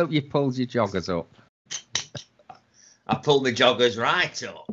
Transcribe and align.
hope 0.00 0.12
you 0.12 0.22
pulled 0.22 0.56
your 0.56 0.66
joggers 0.66 1.14
up. 1.14 1.30
I 3.06 3.16
pulled 3.16 3.44
my 3.44 3.50
joggers 3.50 4.00
right 4.00 4.42
up. 4.44 4.72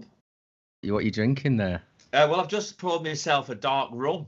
You 0.81 0.93
what 0.93 1.03
you 1.03 1.11
drinking 1.11 1.57
there? 1.57 1.81
Uh, 2.13 2.27
well, 2.29 2.39
I've 2.39 2.47
just 2.47 2.77
poured 2.77 3.03
myself 3.03 3.49
a 3.49 3.55
dark 3.55 3.89
rum. 3.91 4.25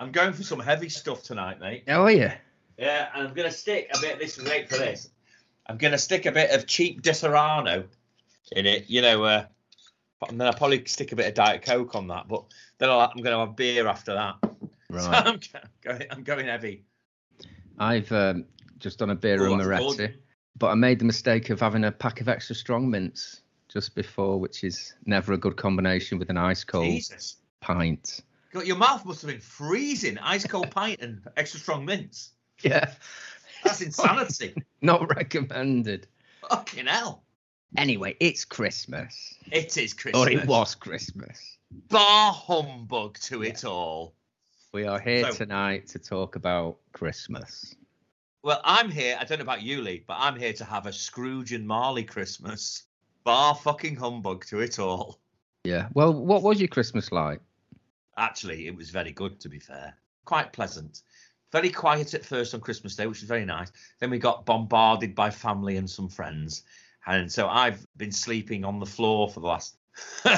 I'm 0.00 0.10
going 0.10 0.32
for 0.32 0.42
some 0.42 0.58
heavy 0.58 0.88
stuff 0.88 1.22
tonight, 1.22 1.60
mate. 1.60 1.84
How 1.86 2.02
are 2.02 2.10
you? 2.10 2.32
Yeah, 2.76 3.08
and 3.14 3.28
I'm 3.28 3.34
going 3.34 3.48
to 3.48 3.56
stick 3.56 3.88
a 3.94 4.00
bit. 4.00 4.18
This 4.18 4.36
is 4.36 4.42
great 4.44 4.68
for 4.68 4.78
this. 4.78 5.08
I'm 5.66 5.78
going 5.78 5.92
to 5.92 5.98
stick 5.98 6.26
a 6.26 6.32
bit 6.32 6.50
of 6.50 6.66
cheap 6.66 7.02
Disaronno 7.02 7.84
in 8.50 8.66
it. 8.66 8.90
You 8.90 9.02
know, 9.02 9.22
uh, 9.22 9.44
and 10.28 10.40
then 10.40 10.48
I'll 10.48 10.54
probably 10.54 10.84
stick 10.86 11.12
a 11.12 11.16
bit 11.16 11.28
of 11.28 11.34
Diet 11.34 11.62
Coke 11.62 11.94
on 11.94 12.08
that. 12.08 12.26
But 12.26 12.44
then 12.78 12.90
I'll, 12.90 13.00
I'm 13.00 13.22
going 13.22 13.32
to 13.32 13.38
have 13.46 13.54
beer 13.54 13.86
after 13.86 14.14
that. 14.14 14.36
Right. 14.88 15.02
So 15.02 15.10
I'm 15.10 15.40
going, 15.82 16.02
I'm 16.12 16.22
going 16.22 16.46
heavy. 16.46 16.84
I've 17.76 18.10
um, 18.12 18.44
just 18.78 19.00
done 19.00 19.10
a 19.10 19.16
beer 19.16 19.44
Oh, 19.44 19.52
and 19.52 19.60
Moretti. 19.62 20.14
But 20.58 20.68
I 20.68 20.74
made 20.74 20.98
the 20.98 21.04
mistake 21.04 21.50
of 21.50 21.60
having 21.60 21.84
a 21.84 21.92
pack 21.92 22.20
of 22.20 22.28
extra 22.28 22.54
strong 22.54 22.88
mints 22.90 23.42
just 23.68 23.94
before, 23.94 24.38
which 24.38 24.64
is 24.64 24.94
never 25.04 25.32
a 25.32 25.38
good 25.38 25.56
combination 25.56 26.18
with 26.18 26.30
an 26.30 26.36
ice 26.36 26.64
cold 26.64 26.86
Jesus. 26.86 27.36
pint. 27.60 28.20
God, 28.52 28.66
your 28.66 28.76
mouth 28.76 29.04
must 29.04 29.22
have 29.22 29.30
been 29.30 29.40
freezing. 29.40 30.18
Ice 30.18 30.46
cold 30.46 30.70
pint 30.70 31.00
and 31.00 31.20
extra 31.36 31.60
strong 31.60 31.84
mints. 31.84 32.30
Yeah, 32.62 32.90
That's 33.64 33.82
insanity. 33.82 34.54
not 34.82 35.14
recommended. 35.14 36.06
Fucking 36.48 36.86
hell. 36.86 37.22
Anyway, 37.76 38.16
it's 38.20 38.44
Christmas, 38.44 39.34
It 39.50 39.76
is 39.76 39.92
Christmas. 39.92 40.22
or 40.26 40.30
it 40.30 40.46
was 40.46 40.74
Christmas. 40.74 41.58
Bar 41.90 42.32
humbug 42.32 43.18
to 43.18 43.42
it 43.42 43.64
all. 43.64 44.14
We 44.72 44.84
are 44.86 45.00
here 45.00 45.30
So- 45.32 45.38
tonight 45.44 45.88
to 45.88 45.98
talk 45.98 46.36
about 46.36 46.78
Christmas. 46.92 47.74
Well, 48.46 48.60
I'm 48.62 48.92
here. 48.92 49.18
I 49.20 49.24
don't 49.24 49.38
know 49.38 49.42
about 49.42 49.62
you, 49.62 49.82
Lee, 49.82 50.04
but 50.06 50.18
I'm 50.20 50.38
here 50.38 50.52
to 50.52 50.64
have 50.64 50.86
a 50.86 50.92
Scrooge 50.92 51.52
and 51.52 51.66
Marley 51.66 52.04
Christmas. 52.04 52.84
Bar 53.24 53.56
fucking 53.56 53.96
humbug 53.96 54.44
to 54.46 54.60
it 54.60 54.78
all. 54.78 55.18
Yeah. 55.64 55.88
Well, 55.94 56.12
what 56.12 56.44
was 56.44 56.60
your 56.60 56.68
Christmas 56.68 57.10
like? 57.10 57.40
Actually, 58.16 58.68
it 58.68 58.76
was 58.76 58.90
very 58.90 59.10
good, 59.10 59.40
to 59.40 59.48
be 59.48 59.58
fair. 59.58 59.94
Quite 60.26 60.52
pleasant. 60.52 61.02
Very 61.50 61.70
quiet 61.70 62.14
at 62.14 62.24
first 62.24 62.54
on 62.54 62.60
Christmas 62.60 62.94
Day, 62.94 63.08
which 63.08 63.20
was 63.20 63.26
very 63.26 63.44
nice. 63.44 63.72
Then 63.98 64.10
we 64.10 64.18
got 64.20 64.46
bombarded 64.46 65.16
by 65.16 65.28
family 65.30 65.76
and 65.76 65.90
some 65.90 66.08
friends. 66.08 66.62
And 67.04 67.32
so 67.32 67.48
I've 67.48 67.84
been 67.96 68.12
sleeping 68.12 68.64
on 68.64 68.78
the 68.78 68.86
floor 68.86 69.28
for 69.28 69.40
the 69.40 69.46
last 69.48 69.76
for 70.22 70.28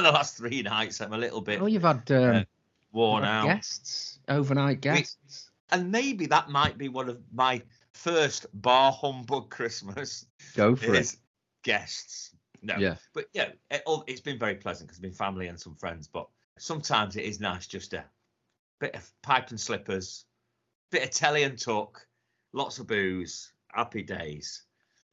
the 0.00 0.10
last 0.10 0.38
three 0.38 0.62
nights. 0.62 1.02
I'm 1.02 1.12
a 1.12 1.18
little 1.18 1.42
bit 1.42 1.60
Oh, 1.60 1.66
you've 1.66 1.82
had 1.82 2.10
um, 2.12 2.34
Uh, 2.34 2.44
worn 2.92 3.24
you've 3.24 3.28
had 3.30 3.38
out. 3.40 3.44
guests, 3.44 4.20
overnight 4.26 4.80
guests. 4.80 5.47
And 5.70 5.90
maybe 5.92 6.26
that 6.26 6.48
might 6.48 6.78
be 6.78 6.88
one 6.88 7.08
of 7.08 7.20
my 7.32 7.62
first 7.92 8.46
bar 8.54 8.92
humbug 8.92 9.50
Christmas. 9.50 10.26
Go 10.56 10.74
for 10.76 10.94
it. 10.94 11.16
guests. 11.62 12.34
No, 12.62 12.76
Yeah. 12.76 12.96
but 13.12 13.26
yeah, 13.34 13.50
it, 13.70 13.82
all- 13.86 14.04
it's 14.06 14.20
been 14.20 14.38
very 14.38 14.54
pleasant 14.54 14.88
because 14.88 14.98
it's 14.98 15.02
been 15.02 15.12
family 15.12 15.48
and 15.48 15.60
some 15.60 15.74
friends. 15.76 16.08
But 16.08 16.28
sometimes 16.58 17.16
it 17.16 17.24
is 17.24 17.40
nice 17.40 17.66
just 17.66 17.92
a 17.92 18.04
bit 18.80 18.94
of 18.94 19.10
pipe 19.22 19.50
and 19.50 19.60
slippers, 19.60 20.24
bit 20.90 21.04
of 21.04 21.10
telly 21.10 21.42
and 21.44 21.58
tuck, 21.58 22.06
lots 22.52 22.78
of 22.78 22.86
booze, 22.86 23.52
happy 23.72 24.02
days. 24.02 24.62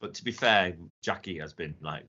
But 0.00 0.14
to 0.14 0.24
be 0.24 0.32
fair, 0.32 0.74
Jackie 1.02 1.38
has 1.38 1.52
been 1.52 1.74
like 1.80 2.06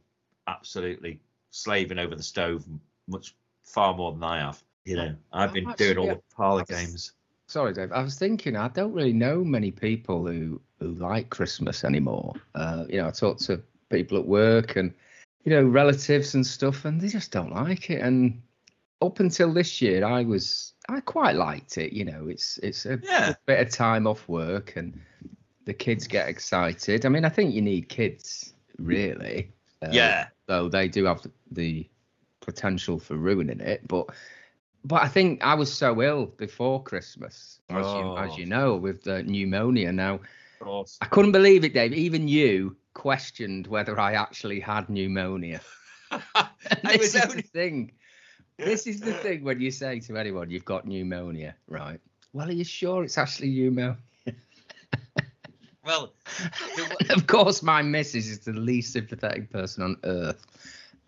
absolutely 0.47 1.19
slaving 1.51 1.99
over 1.99 2.15
the 2.15 2.23
stove 2.23 2.65
much 3.07 3.35
far 3.63 3.93
more 3.95 4.11
than 4.13 4.23
I 4.23 4.39
have. 4.39 4.63
You 4.85 4.95
know, 4.95 5.15
I've 5.33 5.53
been 5.53 5.73
doing 5.77 5.97
all 5.97 6.07
the 6.07 6.21
parlor 6.35 6.63
games. 6.63 7.11
Sorry, 7.47 7.73
Dave. 7.73 7.91
I 7.93 8.03
was 8.03 8.19
thinking 8.19 8.55
I 8.55 8.67
don't 8.67 8.93
really 8.93 9.13
know 9.13 9.43
many 9.43 9.71
people 9.71 10.27
who 10.27 10.61
who 10.79 10.93
like 10.95 11.29
Christmas 11.29 11.83
anymore. 11.83 12.33
Uh, 12.53 12.85
you 12.89 12.97
know, 12.97 13.07
I 13.07 13.11
talk 13.11 13.37
to 13.39 13.61
people 13.89 14.17
at 14.17 14.25
work 14.25 14.75
and 14.75 14.93
you 15.43 15.51
know 15.51 15.63
relatives 15.63 16.35
and 16.35 16.45
stuff, 16.45 16.85
and 16.85 16.99
they 16.99 17.07
just 17.07 17.31
don't 17.31 17.53
like 17.53 17.89
it. 17.89 18.01
And 18.01 18.41
up 19.01 19.19
until 19.21 19.53
this 19.53 19.81
year, 19.81 20.03
I 20.05 20.23
was 20.23 20.73
I 20.89 20.99
quite 20.99 21.35
liked 21.35 21.77
it. 21.77 21.93
You 21.93 22.05
know, 22.05 22.27
it's 22.27 22.57
it's 22.59 22.85
a 22.85 22.99
Yeah. 23.01 23.33
bit 23.45 23.65
of 23.65 23.71
time 23.73 24.07
off 24.07 24.27
work, 24.27 24.75
and 24.75 24.99
the 25.65 25.73
kids 25.73 26.05
get 26.05 26.27
excited. 26.27 27.05
I 27.05 27.09
mean, 27.09 27.23
I 27.25 27.29
think 27.29 27.53
you 27.53 27.61
need 27.61 27.87
kids 27.87 28.53
really. 28.77 29.51
Uh, 29.81 29.89
yeah. 29.91 30.27
though 30.47 30.67
they 30.67 30.87
do 30.87 31.05
have 31.05 31.25
the 31.51 31.87
potential 32.41 32.97
for 32.99 33.15
ruining 33.15 33.59
it. 33.59 33.87
But 33.87 34.09
but 34.87 35.03
I 35.03 35.07
think 35.09 35.43
I 35.43 35.53
was 35.53 35.71
so 35.71 36.01
ill 36.01 36.27
before 36.27 36.81
Christmas, 36.81 37.59
as 37.69 37.85
you 37.85 38.17
as 38.17 38.31
Oh. 38.31 38.37
you 38.37 38.45
know, 38.45 38.75
with 38.77 39.03
the 39.03 39.21
pneumonia. 39.23 39.91
Now. 39.91 40.21
I 41.01 41.05
couldn't 41.05 41.33
believe 41.33 41.63
it, 41.65 41.73
Dave. 41.73 41.93
Even 41.93 42.27
you 42.27 42.77
questioned 42.93 43.67
whether 43.67 43.99
I 43.99 44.13
actually 44.13 44.59
had 44.59 44.89
pneumonia. 44.89 45.61
This 46.83 46.99
was 46.99 47.15
is 47.15 47.21
only 47.21 47.41
the 47.41 47.47
thing. 47.47 47.91
This 48.57 48.87
is 48.87 49.01
the 49.01 49.13
thing 49.25 49.43
when 49.43 49.59
you 49.59 49.71
say 49.71 49.99
to 49.99 50.17
anyone 50.17 50.49
you've 50.49 50.65
got 50.65 50.87
pneumonia, 50.87 51.53
right? 51.67 51.99
Well, 52.33 52.49
are 52.49 52.53
you 52.53 52.63
sure 52.63 53.03
it's 53.03 53.17
actually 53.17 53.49
pneumonia? 53.49 53.97
well. 55.85 56.13
of 57.09 57.27
course, 57.27 57.61
my 57.61 57.81
missus 57.81 58.29
is 58.29 58.39
the 58.39 58.53
least 58.53 58.93
sympathetic 58.93 59.51
person 59.51 59.83
on 59.83 59.97
earth 60.03 60.45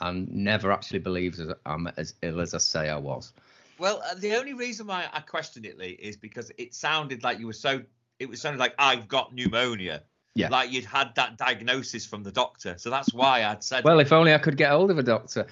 and 0.01 0.29
never 0.31 0.71
actually 0.71 0.99
believes 0.99 1.41
I'm 1.65 1.87
as 1.97 2.13
ill 2.21 2.41
as 2.41 2.53
I 2.53 2.59
say 2.59 2.89
I 2.89 2.97
was. 2.97 3.33
Well, 3.79 4.01
uh, 4.09 4.15
the 4.15 4.35
only 4.35 4.53
reason 4.53 4.87
why 4.87 5.07
I 5.11 5.21
questioned 5.21 5.65
it, 5.65 5.77
Lee, 5.77 5.97
is 5.99 6.17
because 6.17 6.51
it 6.57 6.73
sounded 6.73 7.23
like 7.23 7.39
you 7.39 7.47
were 7.47 7.53
so. 7.53 7.81
It 8.19 8.27
was 8.29 8.41
sounded 8.41 8.59
like 8.59 8.75
I've 8.77 9.07
got 9.07 9.33
pneumonia. 9.33 10.03
Yeah. 10.35 10.49
Like 10.49 10.71
you'd 10.71 10.85
had 10.85 11.15
that 11.15 11.37
diagnosis 11.37 12.05
from 12.05 12.23
the 12.23 12.31
doctor, 12.31 12.75
so 12.77 12.89
that's 12.89 13.13
why 13.13 13.43
I'd 13.43 13.63
said. 13.63 13.83
Well, 13.83 13.99
if 13.99 14.11
only 14.13 14.33
I 14.33 14.37
could 14.37 14.57
get 14.57 14.69
hold 14.71 14.91
of 14.91 14.97
a 14.97 15.03
doctor. 15.03 15.47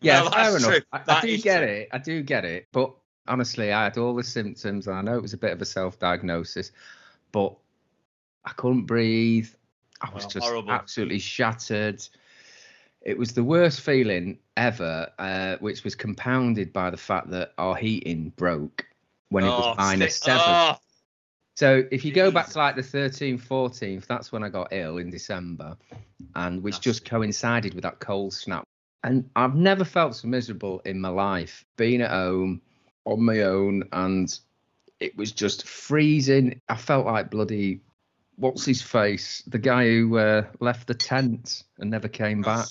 Yeah, 0.00 0.22
Well, 0.22 0.30
fair 0.30 0.56
enough. 0.56 0.70
true. 0.70 0.80
I, 0.92 1.00
I 1.06 1.20
do 1.20 1.38
get 1.38 1.58
true. 1.60 1.68
it. 1.68 1.88
I 1.92 1.98
do 1.98 2.22
get 2.22 2.44
it. 2.44 2.68
But 2.72 2.92
honestly, 3.28 3.72
I 3.72 3.84
had 3.84 3.98
all 3.98 4.14
the 4.14 4.24
symptoms. 4.24 4.86
And 4.86 4.96
I 4.96 5.02
know 5.02 5.16
it 5.16 5.22
was 5.22 5.32
a 5.32 5.38
bit 5.38 5.52
of 5.52 5.62
a 5.62 5.64
self-diagnosis, 5.64 6.72
but 7.32 7.56
I 8.44 8.50
couldn't 8.52 8.84
breathe. 8.84 9.48
I 10.00 10.10
was 10.12 10.24
Well, 10.24 10.30
just 10.30 10.46
horrible. 10.46 10.70
absolutely 10.70 11.18
shattered. 11.18 12.06
It 13.06 13.16
was 13.16 13.32
the 13.32 13.44
worst 13.44 13.82
feeling 13.82 14.36
ever, 14.56 15.08
uh, 15.20 15.58
which 15.60 15.84
was 15.84 15.94
compounded 15.94 16.72
by 16.72 16.90
the 16.90 16.96
fact 16.96 17.30
that 17.30 17.52
our 17.56 17.76
heating 17.76 18.30
broke 18.36 18.84
when 19.28 19.44
it 19.44 19.48
Oh, 19.48 19.58
was 19.68 19.76
minus 19.78 20.16
stick- 20.16 20.24
seven. 20.34 20.42
oh, 20.44 20.76
So 21.54 21.84
if 21.92 22.04
you 22.04 22.12
go 22.12 22.32
back 22.32 22.48
to 22.48 22.58
like 22.58 22.74
the 22.74 22.82
13th, 22.82 23.40
14th, 23.42 24.06
that's 24.08 24.32
when 24.32 24.42
I 24.42 24.48
got 24.48 24.72
ill 24.72 24.98
in 24.98 25.08
December, 25.08 25.76
and 26.34 26.62
which 26.64 26.74
That's- 26.74 26.84
just 26.98 27.04
coincided 27.08 27.74
with 27.74 27.84
that 27.84 28.00
cold 28.00 28.34
snap. 28.34 28.64
And 29.04 29.30
I've 29.36 29.54
never 29.54 29.84
felt 29.84 30.16
so 30.16 30.26
miserable 30.26 30.80
in 30.84 31.00
my 31.00 31.08
life, 31.10 31.64
being 31.76 32.02
at 32.02 32.10
home 32.10 32.60
on 33.04 33.22
my 33.22 33.42
own, 33.42 33.84
and 33.92 34.36
it 34.98 35.16
was 35.16 35.30
just 35.30 35.64
freezing. 35.68 36.60
I 36.68 36.74
felt 36.76 37.06
like 37.06 37.30
bloody, 37.30 37.80
what's 38.34 38.64
his 38.64 38.82
face, 38.82 39.42
the 39.46 39.58
guy 39.60 39.86
who 39.86 40.18
uh, 40.18 40.44
left 40.58 40.88
the 40.88 40.94
tent 40.94 41.62
and 41.78 41.88
never 41.88 42.08
came 42.08 42.42
back. 42.42 42.66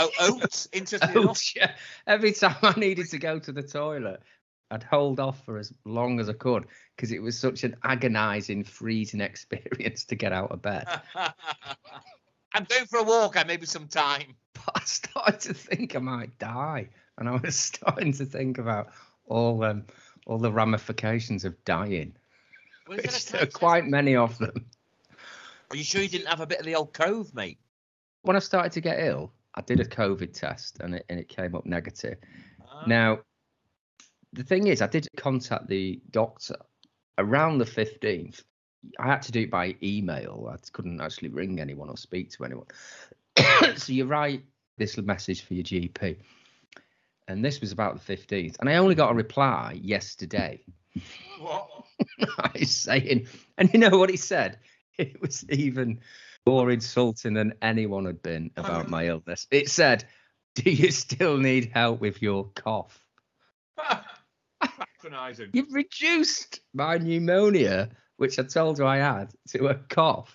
Oh, 0.00 0.10
Oates. 0.20 0.68
Interesting 0.72 1.10
enough. 1.10 1.54
yeah. 1.54 1.72
Every 2.06 2.32
time 2.32 2.56
I 2.62 2.78
needed 2.78 3.10
to 3.10 3.18
go 3.18 3.38
to 3.38 3.52
the 3.52 3.62
toilet, 3.62 4.22
I'd 4.70 4.82
hold 4.82 5.20
off 5.20 5.44
for 5.44 5.58
as 5.58 5.72
long 5.84 6.20
as 6.20 6.28
I 6.28 6.32
could 6.32 6.66
because 6.96 7.12
it 7.12 7.20
was 7.20 7.38
such 7.38 7.64
an 7.64 7.76
agonizing, 7.84 8.64
freezing 8.64 9.20
experience 9.20 10.04
to 10.06 10.14
get 10.14 10.32
out 10.32 10.52
of 10.52 10.62
bed. 10.62 10.86
I'm 12.52 12.64
going 12.64 12.86
for 12.86 13.00
a 13.00 13.04
walk. 13.04 13.36
I 13.36 13.44
maybe 13.44 13.66
some 13.66 13.88
time. 13.88 14.34
But 14.52 14.82
I 14.82 14.84
started 14.84 15.40
to 15.40 15.54
think 15.54 15.96
I 15.96 16.00
might 16.00 16.38
die, 16.38 16.90
and 17.16 17.28
I 17.30 17.36
was 17.36 17.56
starting 17.56 18.12
to 18.14 18.26
think 18.26 18.58
about 18.58 18.88
all 19.26 19.64
um, 19.64 19.86
all 20.26 20.36
the 20.36 20.52
ramifications 20.52 21.46
of 21.46 21.64
dying, 21.64 22.14
which 22.86 23.26
there 23.26 23.42
are 23.44 23.46
quite 23.46 23.86
many 23.86 24.16
of 24.16 24.36
them. 24.36 24.66
Are 25.70 25.76
you 25.76 25.84
sure 25.84 26.02
you 26.02 26.08
didn't 26.08 26.26
have 26.26 26.40
a 26.40 26.46
bit 26.46 26.58
of 26.58 26.66
the 26.66 26.74
old 26.74 26.92
cove, 26.92 27.32
mate? 27.32 27.58
When 28.20 28.36
I 28.36 28.40
started 28.40 28.72
to 28.72 28.82
get 28.82 29.00
ill, 29.00 29.32
I 29.54 29.62
did 29.62 29.80
a 29.80 29.84
COVID 29.84 30.32
test, 30.32 30.80
and 30.80 30.94
it 30.94 31.04
and 31.08 31.18
it 31.18 31.28
came 31.28 31.54
up 31.54 31.66
negative. 31.66 32.18
Ah. 32.64 32.84
Now, 32.86 33.20
the 34.32 34.44
thing 34.44 34.68
is, 34.68 34.80
I 34.80 34.86
did 34.86 35.08
contact 35.16 35.68
the 35.68 36.00
doctor 36.10 36.56
around 37.18 37.58
the 37.58 37.64
15th. 37.64 38.42
I 38.98 39.06
had 39.06 39.22
to 39.22 39.32
do 39.32 39.40
it 39.40 39.50
by 39.50 39.76
email. 39.82 40.50
I 40.52 40.56
couldn't 40.72 41.00
actually 41.00 41.28
ring 41.28 41.60
anyone 41.60 41.90
or 41.90 41.96
speak 41.96 42.30
to 42.32 42.44
anyone. 42.44 42.66
so 43.76 43.92
you 43.92 44.06
write 44.06 44.44
this 44.78 44.96
message 44.96 45.42
for 45.42 45.54
your 45.54 45.64
GP. 45.64 46.16
And 47.28 47.44
this 47.44 47.60
was 47.60 47.72
about 47.72 48.04
the 48.04 48.16
15th. 48.16 48.56
And 48.60 48.68
I 48.68 48.76
only 48.76 48.94
got 48.94 49.12
a 49.12 49.14
reply 49.14 49.78
yesterday. 49.82 50.64
What? 51.40 51.68
He's 52.56 52.74
saying, 52.74 53.28
and 53.58 53.72
you 53.72 53.78
know 53.78 53.96
what 53.98 54.10
he 54.10 54.16
said? 54.16 54.58
It 54.98 55.20
was 55.20 55.48
even 55.50 56.00
more 56.46 56.70
insulting 56.70 57.34
than 57.34 57.54
anyone 57.62 58.04
had 58.06 58.22
been 58.22 58.50
about 58.56 58.88
my 58.88 59.06
illness. 59.06 59.46
It 59.50 59.68
said, 59.68 60.04
Do 60.54 60.70
you 60.70 60.90
still 60.90 61.36
need 61.36 61.70
help 61.72 62.00
with 62.00 62.20
your 62.22 62.46
cough? 62.54 62.98
Patronising. 64.60 65.50
You've 65.52 65.72
reduced 65.72 66.60
my 66.74 66.98
pneumonia, 66.98 67.90
which 68.16 68.38
I 68.38 68.42
told 68.42 68.78
you 68.78 68.86
I 68.86 68.98
had, 68.98 69.32
to 69.50 69.68
a 69.68 69.74
cough. 69.74 70.34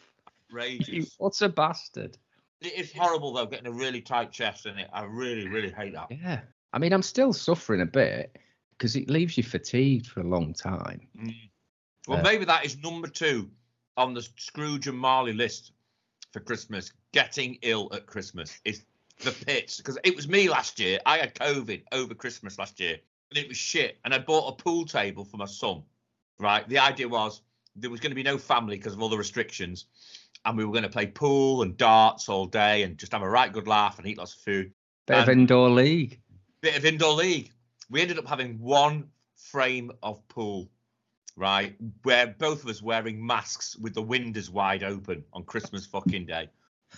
outrageous. 0.51 1.15
What 1.17 1.39
a 1.41 1.49
bastard. 1.49 2.17
It 2.61 2.73
is 2.73 2.91
horrible 2.93 3.33
though, 3.33 3.45
getting 3.45 3.67
a 3.67 3.71
really 3.71 4.01
tight 4.01 4.31
chest 4.31 4.65
in 4.65 4.77
it. 4.77 4.89
I 4.91 5.03
really, 5.03 5.47
really 5.47 5.71
hate 5.71 5.93
that. 5.93 6.07
Yeah. 6.09 6.41
I 6.73 6.79
mean, 6.79 6.93
I'm 6.93 7.03
still 7.03 7.31
suffering 7.33 7.81
a 7.81 7.85
bit 7.85 8.37
because 8.77 8.95
it 8.95 9.09
leaves 9.09 9.37
you 9.37 9.43
fatigued 9.43 10.07
for 10.07 10.21
a 10.21 10.27
long 10.27 10.53
time. 10.53 11.01
Mm. 11.17 11.35
Well, 12.07 12.19
Uh, 12.19 12.23
maybe 12.23 12.45
that 12.45 12.65
is 12.65 12.77
number 12.81 13.07
two 13.07 13.49
on 13.97 14.13
the 14.13 14.21
Scrooge 14.37 14.87
and 14.87 14.97
Marley 14.97 15.33
list 15.33 15.71
for 16.35 16.41
Christmas. 16.41 16.91
Getting 17.13 17.57
ill 17.61 17.89
at 17.93 18.05
Christmas 18.05 18.59
is 18.65 18.85
the 19.23 19.31
pits 19.31 19.77
because 19.77 19.97
it 20.03 20.15
was 20.15 20.27
me 20.27 20.49
last 20.49 20.79
year. 20.79 20.99
I 21.05 21.17
had 21.17 21.33
COVID 21.33 21.83
over 21.93 22.13
Christmas 22.13 22.59
last 22.59 22.77
year, 22.77 22.97
and 23.31 23.37
it 23.37 23.47
was 23.47 23.55
shit. 23.55 23.97
And 24.03 24.13
I 24.13 24.19
bought 24.19 24.49
a 24.49 24.63
pool 24.63 24.85
table 24.85 25.23
for 25.23 25.37
my 25.37 25.45
son. 25.45 25.81
Right, 26.37 26.67
the 26.67 26.79
idea 26.79 27.07
was 27.07 27.41
there 27.77 27.89
was 27.89 28.01
going 28.01 28.11
to 28.11 28.15
be 28.15 28.23
no 28.23 28.37
family 28.37 28.75
because 28.75 28.91
of 28.91 29.01
all 29.01 29.07
the 29.07 29.17
restrictions, 29.17 29.85
and 30.43 30.57
we 30.57 30.65
were 30.65 30.73
going 30.73 30.83
to 30.83 30.89
play 30.89 31.07
pool 31.07 31.61
and 31.61 31.77
darts 31.77 32.27
all 32.27 32.45
day 32.45 32.83
and 32.83 32.97
just 32.97 33.13
have 33.13 33.21
a 33.21 33.29
right 33.29 33.53
good 33.53 33.67
laugh 33.67 33.97
and 33.97 34.05
eat 34.05 34.17
lots 34.17 34.33
of 34.33 34.41
food. 34.41 34.73
Bit 35.07 35.17
of 35.19 35.29
Um, 35.29 35.39
indoor 35.39 35.69
league. 35.69 36.19
bit 36.59 36.75
of 36.75 36.83
indoor 36.83 37.13
league. 37.13 37.51
We 37.89 38.01
ended 38.01 38.19
up 38.19 38.27
having 38.27 38.59
one 38.59 39.07
frame 39.37 39.91
of 40.03 40.27
pool, 40.27 40.69
right? 41.35 41.75
Where 42.03 42.27
both 42.27 42.63
of 42.63 42.69
us 42.69 42.81
wearing 42.81 43.25
masks 43.25 43.75
with 43.75 43.93
the 43.93 44.01
windows 44.01 44.49
wide 44.49 44.83
open 44.83 45.23
on 45.33 45.43
Christmas 45.43 45.85
fucking 45.85 46.25
day. 46.25 46.49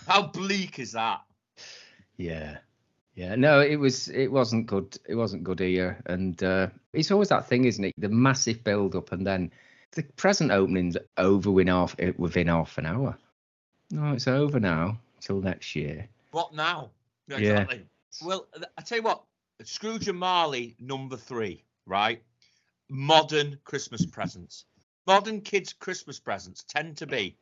How 0.06 0.26
bleak 0.26 0.78
is 0.78 0.92
that? 0.92 1.22
Yeah. 2.16 2.58
Yeah. 3.14 3.34
No, 3.34 3.60
it 3.60 3.76
was 3.76 4.08
it 4.08 4.30
wasn't 4.30 4.66
good. 4.66 4.96
It 5.08 5.16
wasn't 5.16 5.44
good 5.44 5.60
here. 5.60 6.00
And 6.06 6.40
uh, 6.42 6.68
it's 6.92 7.10
always 7.10 7.30
that 7.30 7.48
thing, 7.48 7.64
isn't 7.64 7.84
it? 7.84 7.94
The 7.98 8.08
massive 8.08 8.62
build 8.62 8.94
up 8.94 9.12
and 9.12 9.26
then 9.26 9.50
the 9.92 10.02
present 10.02 10.50
opening's 10.50 10.96
over 11.16 11.50
within 11.50 11.72
half 11.72 11.96
eh, 11.98 12.12
within 12.16 12.46
half 12.48 12.78
an 12.78 12.86
hour. 12.86 13.16
No, 13.90 14.12
it's 14.12 14.28
over 14.28 14.60
now 14.60 14.98
till 15.20 15.40
next 15.40 15.74
year. 15.74 16.06
What 16.30 16.54
now? 16.54 16.90
Yeah. 17.26 17.66
Well, 18.22 18.46
I 18.76 18.82
tell 18.82 18.98
you 18.98 19.04
what, 19.04 19.22
Scrooge 19.64 20.08
and 20.08 20.18
Marley, 20.18 20.76
number 20.80 21.16
three, 21.16 21.64
right? 21.86 22.22
Modern 22.90 23.58
Christmas 23.64 24.04
presents. 24.06 24.64
Modern 25.06 25.40
kids' 25.40 25.72
Christmas 25.72 26.18
presents 26.20 26.64
tend 26.64 26.96
to 26.98 27.06
be, 27.06 27.36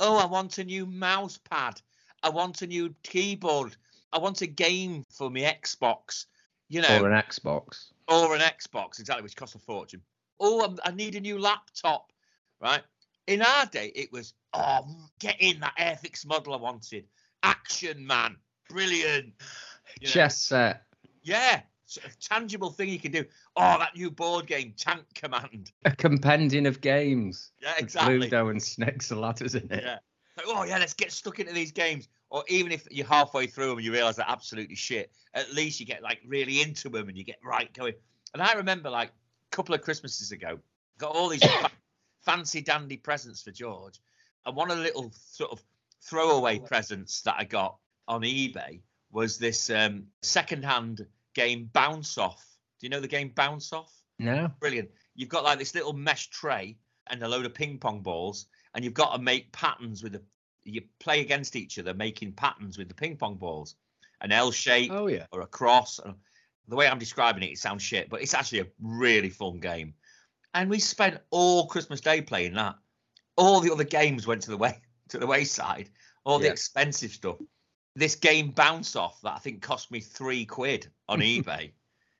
oh, 0.00 0.18
I 0.18 0.26
want 0.26 0.58
a 0.58 0.64
new 0.64 0.86
mouse 0.86 1.38
pad. 1.50 1.80
I 2.22 2.30
want 2.30 2.62
a 2.62 2.66
new 2.66 2.94
keyboard. 3.02 3.76
I 4.12 4.18
want 4.18 4.42
a 4.42 4.46
game 4.46 5.04
for 5.10 5.30
my 5.30 5.40
Xbox. 5.40 6.26
You 6.68 6.82
know, 6.82 7.02
Or 7.02 7.10
an 7.10 7.22
Xbox. 7.22 7.92
or 8.08 8.34
an 8.34 8.42
Xbox, 8.42 9.00
exactly, 9.00 9.22
which 9.22 9.36
costs 9.36 9.54
a 9.54 9.58
fortune. 9.58 10.02
Oh, 10.38 10.76
I 10.84 10.90
need 10.90 11.14
a 11.14 11.20
new 11.20 11.38
laptop, 11.38 12.12
right? 12.60 12.82
In 13.26 13.40
our 13.42 13.66
day, 13.66 13.90
it 13.94 14.12
was, 14.12 14.34
oh, 14.52 14.86
get 15.18 15.36
in 15.40 15.60
that 15.60 15.76
Airfix 15.78 16.26
model 16.26 16.52
I 16.54 16.58
wanted. 16.58 17.06
Action 17.42 18.06
Man, 18.06 18.36
brilliant. 18.68 19.32
You 20.00 20.06
know, 20.06 20.12
Chess 20.12 20.42
set. 20.42 20.82
yeah, 21.22 21.62
tangible 22.20 22.70
thing 22.70 22.88
you 22.88 22.98
can 22.98 23.12
do. 23.12 23.24
Oh, 23.56 23.78
that 23.78 23.96
new 23.96 24.10
board 24.10 24.46
game, 24.46 24.74
Tank 24.76 25.04
Command. 25.14 25.72
A 25.84 25.94
compendium 25.94 26.66
of 26.66 26.80
games. 26.80 27.52
Yeah, 27.60 27.72
with 27.76 27.84
exactly. 27.84 28.18
Ludo 28.18 28.48
and 28.48 28.62
snakes 28.62 29.10
and 29.10 29.20
ladders 29.20 29.54
in 29.54 29.70
it. 29.70 29.82
Yeah. 29.84 29.98
Like, 30.36 30.46
oh 30.48 30.64
yeah, 30.64 30.78
let's 30.78 30.94
get 30.94 31.12
stuck 31.12 31.40
into 31.40 31.52
these 31.52 31.72
games. 31.72 32.08
Or 32.30 32.44
even 32.48 32.72
if 32.72 32.86
you're 32.90 33.06
halfway 33.06 33.46
through 33.46 33.68
them 33.68 33.78
and 33.78 33.84
you 33.84 33.92
realise 33.92 34.16
they're 34.16 34.26
absolutely 34.28 34.76
shit, 34.76 35.10
at 35.34 35.52
least 35.54 35.80
you 35.80 35.86
get 35.86 36.02
like 36.02 36.20
really 36.26 36.60
into 36.60 36.90
them 36.90 37.08
and 37.08 37.16
you 37.16 37.24
get 37.24 37.38
right 37.42 37.72
going. 37.72 37.94
And 38.34 38.42
I 38.42 38.52
remember 38.52 38.90
like 38.90 39.08
a 39.08 39.56
couple 39.56 39.74
of 39.74 39.80
Christmases 39.80 40.30
ago, 40.32 40.58
got 40.98 41.16
all 41.16 41.28
these 41.28 41.42
fa- 41.42 41.70
fancy 42.24 42.60
dandy 42.60 42.98
presents 42.98 43.42
for 43.42 43.50
George, 43.50 44.00
and 44.44 44.54
one 44.54 44.70
of 44.70 44.76
the 44.76 44.82
little 44.82 45.10
sort 45.14 45.50
of 45.52 45.62
throwaway 46.02 46.58
presents 46.58 47.22
that 47.22 47.36
I 47.38 47.44
got 47.44 47.76
on 48.06 48.22
eBay 48.22 48.80
was 49.10 49.38
this 49.38 49.70
um, 49.70 50.04
second-hand 50.22 51.06
game 51.38 51.70
Bounce 51.72 52.18
Off. 52.18 52.44
Do 52.80 52.86
you 52.86 52.90
know 52.90 53.00
the 53.00 53.08
game 53.08 53.32
Bounce 53.34 53.72
Off? 53.72 53.92
No. 54.18 54.50
brilliant. 54.60 54.90
You've 55.14 55.28
got 55.28 55.44
like 55.44 55.58
this 55.58 55.74
little 55.74 55.92
mesh 55.92 56.28
tray 56.30 56.76
and 57.08 57.22
a 57.22 57.28
load 57.28 57.46
of 57.46 57.54
ping 57.54 57.78
pong 57.78 58.00
balls, 58.02 58.46
and 58.74 58.84
you've 58.84 58.94
got 58.94 59.12
to 59.14 59.22
make 59.22 59.52
patterns 59.52 60.02
with 60.02 60.12
the. 60.12 60.22
You 60.64 60.82
play 60.98 61.20
against 61.20 61.56
each 61.56 61.78
other, 61.78 61.94
making 61.94 62.32
patterns 62.32 62.76
with 62.76 62.88
the 62.88 62.94
ping 62.94 63.16
pong 63.16 63.36
balls, 63.36 63.76
an 64.20 64.32
L 64.32 64.50
shape 64.50 64.90
Oh 64.92 65.06
yeah. 65.06 65.26
or 65.32 65.40
a 65.42 65.46
cross. 65.46 65.98
And 66.04 66.14
The 66.66 66.76
way 66.76 66.86
I'm 66.88 66.98
describing 66.98 67.42
it, 67.44 67.52
it 67.52 67.58
sounds 67.58 67.82
shit, 67.82 68.10
but 68.10 68.20
it's 68.20 68.34
actually 68.34 68.60
a 68.60 68.66
really 68.82 69.30
fun 69.30 69.60
game. 69.60 69.94
And 70.54 70.68
we 70.68 70.78
spent 70.80 71.18
all 71.30 71.66
Christmas 71.66 72.00
Day 72.00 72.20
playing 72.20 72.54
that. 72.54 72.74
All 73.36 73.60
the 73.60 73.72
other 73.72 73.84
games 73.84 74.26
went 74.26 74.42
to 74.42 74.50
the 74.50 74.56
way 74.58 74.80
to 75.08 75.18
the 75.18 75.26
wayside. 75.26 75.88
All 76.24 76.38
the 76.38 76.50
expensive 76.52 77.12
stuff. 77.12 77.36
This 77.96 78.14
game 78.14 78.50
bounce 78.50 78.94
off 78.96 79.20
that 79.22 79.34
I 79.34 79.38
think 79.38 79.62
cost 79.62 79.90
me 79.90 80.00
three 80.00 80.44
quid 80.44 80.88
on 81.08 81.20
eBay 81.20 81.72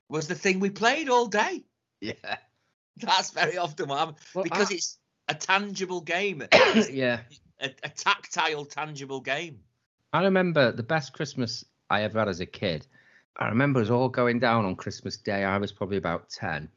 was 0.08 0.26
the 0.28 0.34
thing 0.34 0.60
we 0.60 0.70
played 0.70 1.08
all 1.08 1.26
day. 1.26 1.64
Yeah. 2.00 2.12
That's 2.96 3.30
very 3.30 3.58
often 3.58 3.88
what 3.88 3.98
happens 3.98 4.18
Well, 4.34 4.44
because 4.44 4.70
I- 4.70 4.74
it's 4.74 4.98
a 5.28 5.34
tangible 5.34 6.00
game, 6.00 6.42
yeah. 6.90 7.20
a, 7.60 7.70
a 7.82 7.88
tactile, 7.90 8.64
tangible 8.64 9.20
game. 9.20 9.60
I 10.12 10.22
remember 10.24 10.72
the 10.72 10.82
best 10.82 11.12
Christmas 11.12 11.64
I 11.90 12.02
ever 12.02 12.18
had 12.18 12.28
as 12.28 12.40
a 12.40 12.46
kid. 12.46 12.86
I 13.36 13.48
remember 13.48 13.80
us 13.80 13.90
all 13.90 14.08
going 14.08 14.38
down 14.40 14.64
on 14.64 14.74
Christmas 14.74 15.16
Day. 15.18 15.44
I 15.44 15.58
was 15.58 15.70
probably 15.70 15.98
about 15.98 16.28
10. 16.30 16.68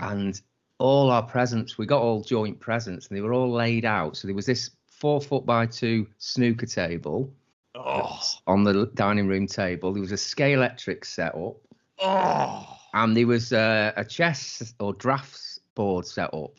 And 0.00 0.40
all 0.78 1.10
our 1.10 1.22
presents, 1.22 1.78
we 1.78 1.86
got 1.86 2.02
all 2.02 2.20
joint 2.22 2.58
presents 2.58 3.06
and 3.08 3.16
they 3.16 3.20
were 3.22 3.32
all 3.32 3.50
laid 3.50 3.84
out. 3.84 4.16
So 4.16 4.26
there 4.28 4.34
was 4.34 4.44
this 4.44 4.70
four 4.88 5.20
foot 5.20 5.46
by 5.46 5.66
two 5.66 6.06
snooker 6.18 6.66
table 6.66 7.32
Oh, 7.74 8.20
on 8.46 8.64
the 8.64 8.86
dining 8.94 9.28
room 9.28 9.46
table. 9.46 9.92
There 9.92 10.00
was 10.00 10.12
a 10.12 10.16
Scalextric 10.16 11.04
set 11.04 11.34
up 11.34 11.56
oh, 12.00 12.76
and 12.94 13.16
there 13.16 13.26
was 13.26 13.52
a, 13.52 13.92
a 13.96 14.04
chess 14.04 14.74
or 14.80 14.92
drafts 14.94 15.60
board 15.74 16.06
set 16.06 16.34
up. 16.34 16.50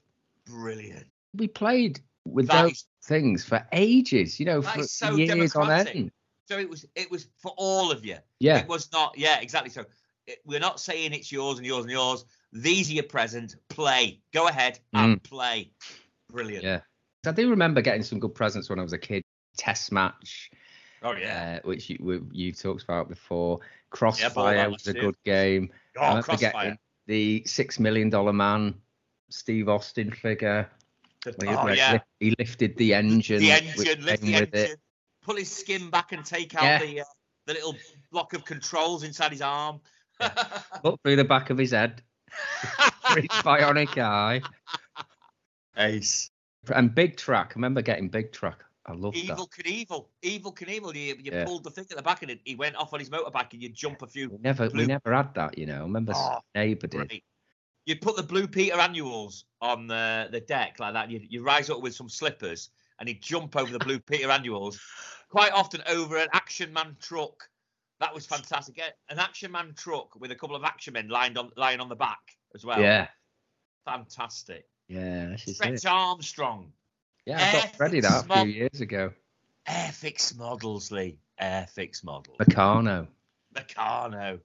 brilliant! 0.46 1.08
We 1.36 1.48
played 1.48 2.00
with 2.25 2.48
That 2.48 2.63
those 2.63 2.72
is- 2.72 2.88
things 3.03 3.44
for 3.44 3.65
ages, 3.72 4.39
you 4.39 4.46
know, 4.46 4.62
for, 4.62 4.84
so 4.84 5.15
years 5.15 5.56
on 5.56 5.70
end. 5.72 6.12
So 6.48 6.60
it 6.60 6.70
was, 6.70 6.86
it 6.96 7.10
was 7.10 7.27
for 7.41 7.53
all 7.58 7.91
of 7.91 8.06
you. 8.06 8.18
Yeah. 8.39 8.58
It 8.58 8.68
was 8.68 8.91
not, 8.91 9.18
yeah, 9.18 9.39
exactly. 9.39 9.72
So 9.72 9.86
it, 10.27 10.39
we're 10.46 10.60
not 10.60 10.80
saying 10.80 11.13
it's 11.13 11.32
yours 11.32 11.58
and 11.58 11.65
yours 11.65 11.86
and 11.86 11.91
yours. 11.91 12.25
These 12.51 12.89
are 12.89 12.94
your 12.94 13.03
presents. 13.03 13.56
Play. 13.70 14.22
Go 14.34 14.48
ahead 14.50 14.80
and 14.94 15.24
play. 15.24 15.72
Brilliant. 16.30 16.65
Mm. 16.65 16.68
Yeah. 16.68 17.30
I 17.30 17.32
do 17.32 17.50
remember 17.50 17.82
getting 17.82 18.03
some 18.03 18.20
good 18.20 18.36
presents 18.36 18.70
when 18.70 18.80
I 18.80 18.84
was 18.84 18.94
a 18.94 18.98
kid. 18.98 19.24
Test 19.58 19.91
match, 19.91 20.50
Oh 21.03 21.13
yeah. 21.15 21.60
uh, 21.63 21.67
which 21.67 21.89
you 21.89 22.27
you 22.31 22.51
talked 22.51 22.84
about 22.84 23.10
before. 23.10 23.60
Crossfire 23.89 24.55
that 24.55 24.72
was 24.72 24.88
a 24.88 24.93
good 24.93 25.15
game. 25.25 25.70
Oh, 25.98 26.22
crossfire. 26.24 26.77
the 27.08 27.43
Six 27.46 27.79
Million 27.79 28.10
Dollar 28.10 28.34
Man, 28.34 28.75
Steve 29.29 29.67
Austin 29.67 30.12
figure. 30.12 30.70
he, 31.25 31.31
Oh 31.48 31.65
where 31.65 31.75
yeah. 31.75 32.00
he 32.20 32.36
lifted 32.39 32.77
the 32.77 32.93
engine. 32.93 33.39
The 33.39 33.51
engine, 33.51 34.05
lift 34.05 34.22
the 34.24 34.36
engine, 34.36 34.50
it. 34.53 34.79
pull 35.24 35.36
his 35.36 35.51
skin 35.51 35.89
back 35.89 36.12
and 36.12 36.24
take 36.25 36.55
out 36.55 36.63
Yeah. 36.63 36.79
the 36.79 37.01
uh, 37.01 37.05
the 37.48 37.53
little 37.53 37.75
block 38.12 38.34
of 38.34 38.46
controls 38.46 39.03
inside 39.03 39.31
his 39.31 39.41
arm. 39.41 39.81
Look 40.84 41.01
through 41.03 41.15
the 41.15 41.24
back 41.25 41.50
of 41.50 41.58
his 41.58 41.72
head. 41.72 42.01
his 43.15 43.25
bionic 43.43 43.98
eye. 43.98 44.41
Ace. 45.77 46.29
And 46.74 46.93
Big 46.93 47.17
Trak. 47.17 47.48
I 47.48 47.51
remember 47.55 47.81
getting 47.81 48.08
Big 48.10 48.31
Trak. 48.31 48.58
I 48.92 48.96
loved 48.96 49.18
Evel 49.18 49.28
that. 49.28 49.50
Knievel. 49.66 50.08
Evel 50.24 50.56
Knievel. 50.56 50.94
You, 50.96 51.16
you 51.22 51.32
Yeah. 51.32 51.46
pulled 51.46 51.64
the 51.64 51.72
thing 51.72 51.86
at 51.90 51.98
the 51.98 52.04
back 52.04 52.22
and 52.22 52.32
it, 52.32 52.40
he 52.46 52.56
went 52.56 52.76
off 52.76 52.94
on 52.94 53.00
his 53.00 53.10
motorbike 53.10 53.54
and 53.54 53.62
you 53.64 53.70
jump 53.70 54.02
a 54.02 54.08
few. 54.08 54.30
We 54.30 54.38
never 54.40 54.70
Blue- 54.70 54.82
we 54.84 54.88
never 54.88 55.14
had 55.14 55.34
that, 55.36 55.58
you 55.58 55.66
know. 55.66 55.78
I 55.78 55.82
remember 55.82 56.14
Oh, 56.16 56.40
neighbour 56.56 56.88
did. 56.88 57.08
Great. 57.08 57.24
You'd 57.86 58.02
put 58.02 58.16
the 58.16 58.24
Blue 58.24 58.48
Peter 58.48 58.78
annuals 58.80 59.46
on 59.62 59.88
the, 59.88 60.28
the 60.32 60.42
deck 60.42 60.80
like 60.80 60.94
that. 60.94 61.10
You'd, 61.10 61.32
you 61.32 61.42
rise 61.44 61.70
up 61.70 61.82
with 61.82 61.96
some 61.96 62.10
slippers 62.10 62.70
and 63.00 63.10
he'd 63.10 63.22
jump 63.22 63.56
over 63.56 63.72
the 63.72 63.80
Blue 63.80 64.00
Peter 64.12 64.30
annuals, 64.30 64.80
quite 65.30 65.52
often 65.54 65.82
over 65.88 66.18
an 66.18 66.28
Action 66.34 66.72
Man 66.74 66.96
truck. 67.02 67.48
That 68.00 68.14
was 68.14 68.26
fantastic. 68.26 68.80
An 69.10 69.20
Action 69.20 69.52
Man 69.52 69.74
truck 69.76 70.16
with 70.20 70.32
a 70.32 70.36
couple 70.36 70.56
of 70.56 70.64
action 70.64 70.94
men 70.94 71.08
lying 71.08 71.38
on 71.38 71.52
lying 71.56 71.80
on 71.80 71.88
the 71.90 71.96
back 71.96 72.20
as 72.56 72.66
well. 72.66 72.80
Yeah. 72.82 73.08
Fantastic. 73.86 74.66
Yeah, 74.88 75.36
Stretch. 75.38 75.86
Armstrong. 75.86 76.74
Yeah, 77.25 77.38
I 77.40 77.51
got 77.54 77.75
Freddie 77.75 78.01
that 78.01 78.22
a 78.22 78.25
Small- 78.25 78.44
few 78.44 78.54
years 78.54 78.82
ago. 78.82 79.13
Airfix 79.68 80.38
models, 80.38 80.92
Lee. 80.92 81.18
Airfix 81.40 82.04
models. 82.04 82.38
Meccano. 82.40 83.08
Meccano. 83.56 84.40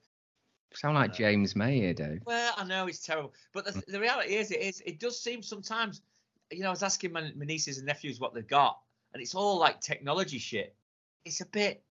Sound 0.75 0.95
like 0.95 1.15
James 1.15 1.57
May 1.57 1.81
here, 1.81 1.95
Dave. 1.95 2.21
Well, 2.27 2.53
I 2.57 2.65
know 2.65 2.87
it's 2.87 3.03
terrible, 3.03 3.33
but 3.55 3.65
the, 3.65 3.83
the 3.89 3.99
reality 4.01 4.35
is, 4.35 4.51
it 4.51 4.61
is. 4.61 4.83
It 4.85 5.01
does 5.01 5.19
seem 5.19 5.43
sometimes. 5.43 6.03
You 6.51 6.61
know, 6.61 6.69
I 6.69 6.71
was 6.71 6.83
asking 6.83 7.13
my, 7.13 7.33
my 7.35 7.47
nieces 7.47 7.79
and 7.79 7.87
nephews 7.87 8.21
what 8.21 8.35
they've 8.35 8.47
got, 8.47 8.79
and 9.15 9.23
it's 9.23 9.35
all 9.35 9.59
like 9.59 9.81
technology 9.81 10.39
shit. 10.39 10.75
It's 11.25 11.41
a 11.41 11.47
bit, 11.47 11.83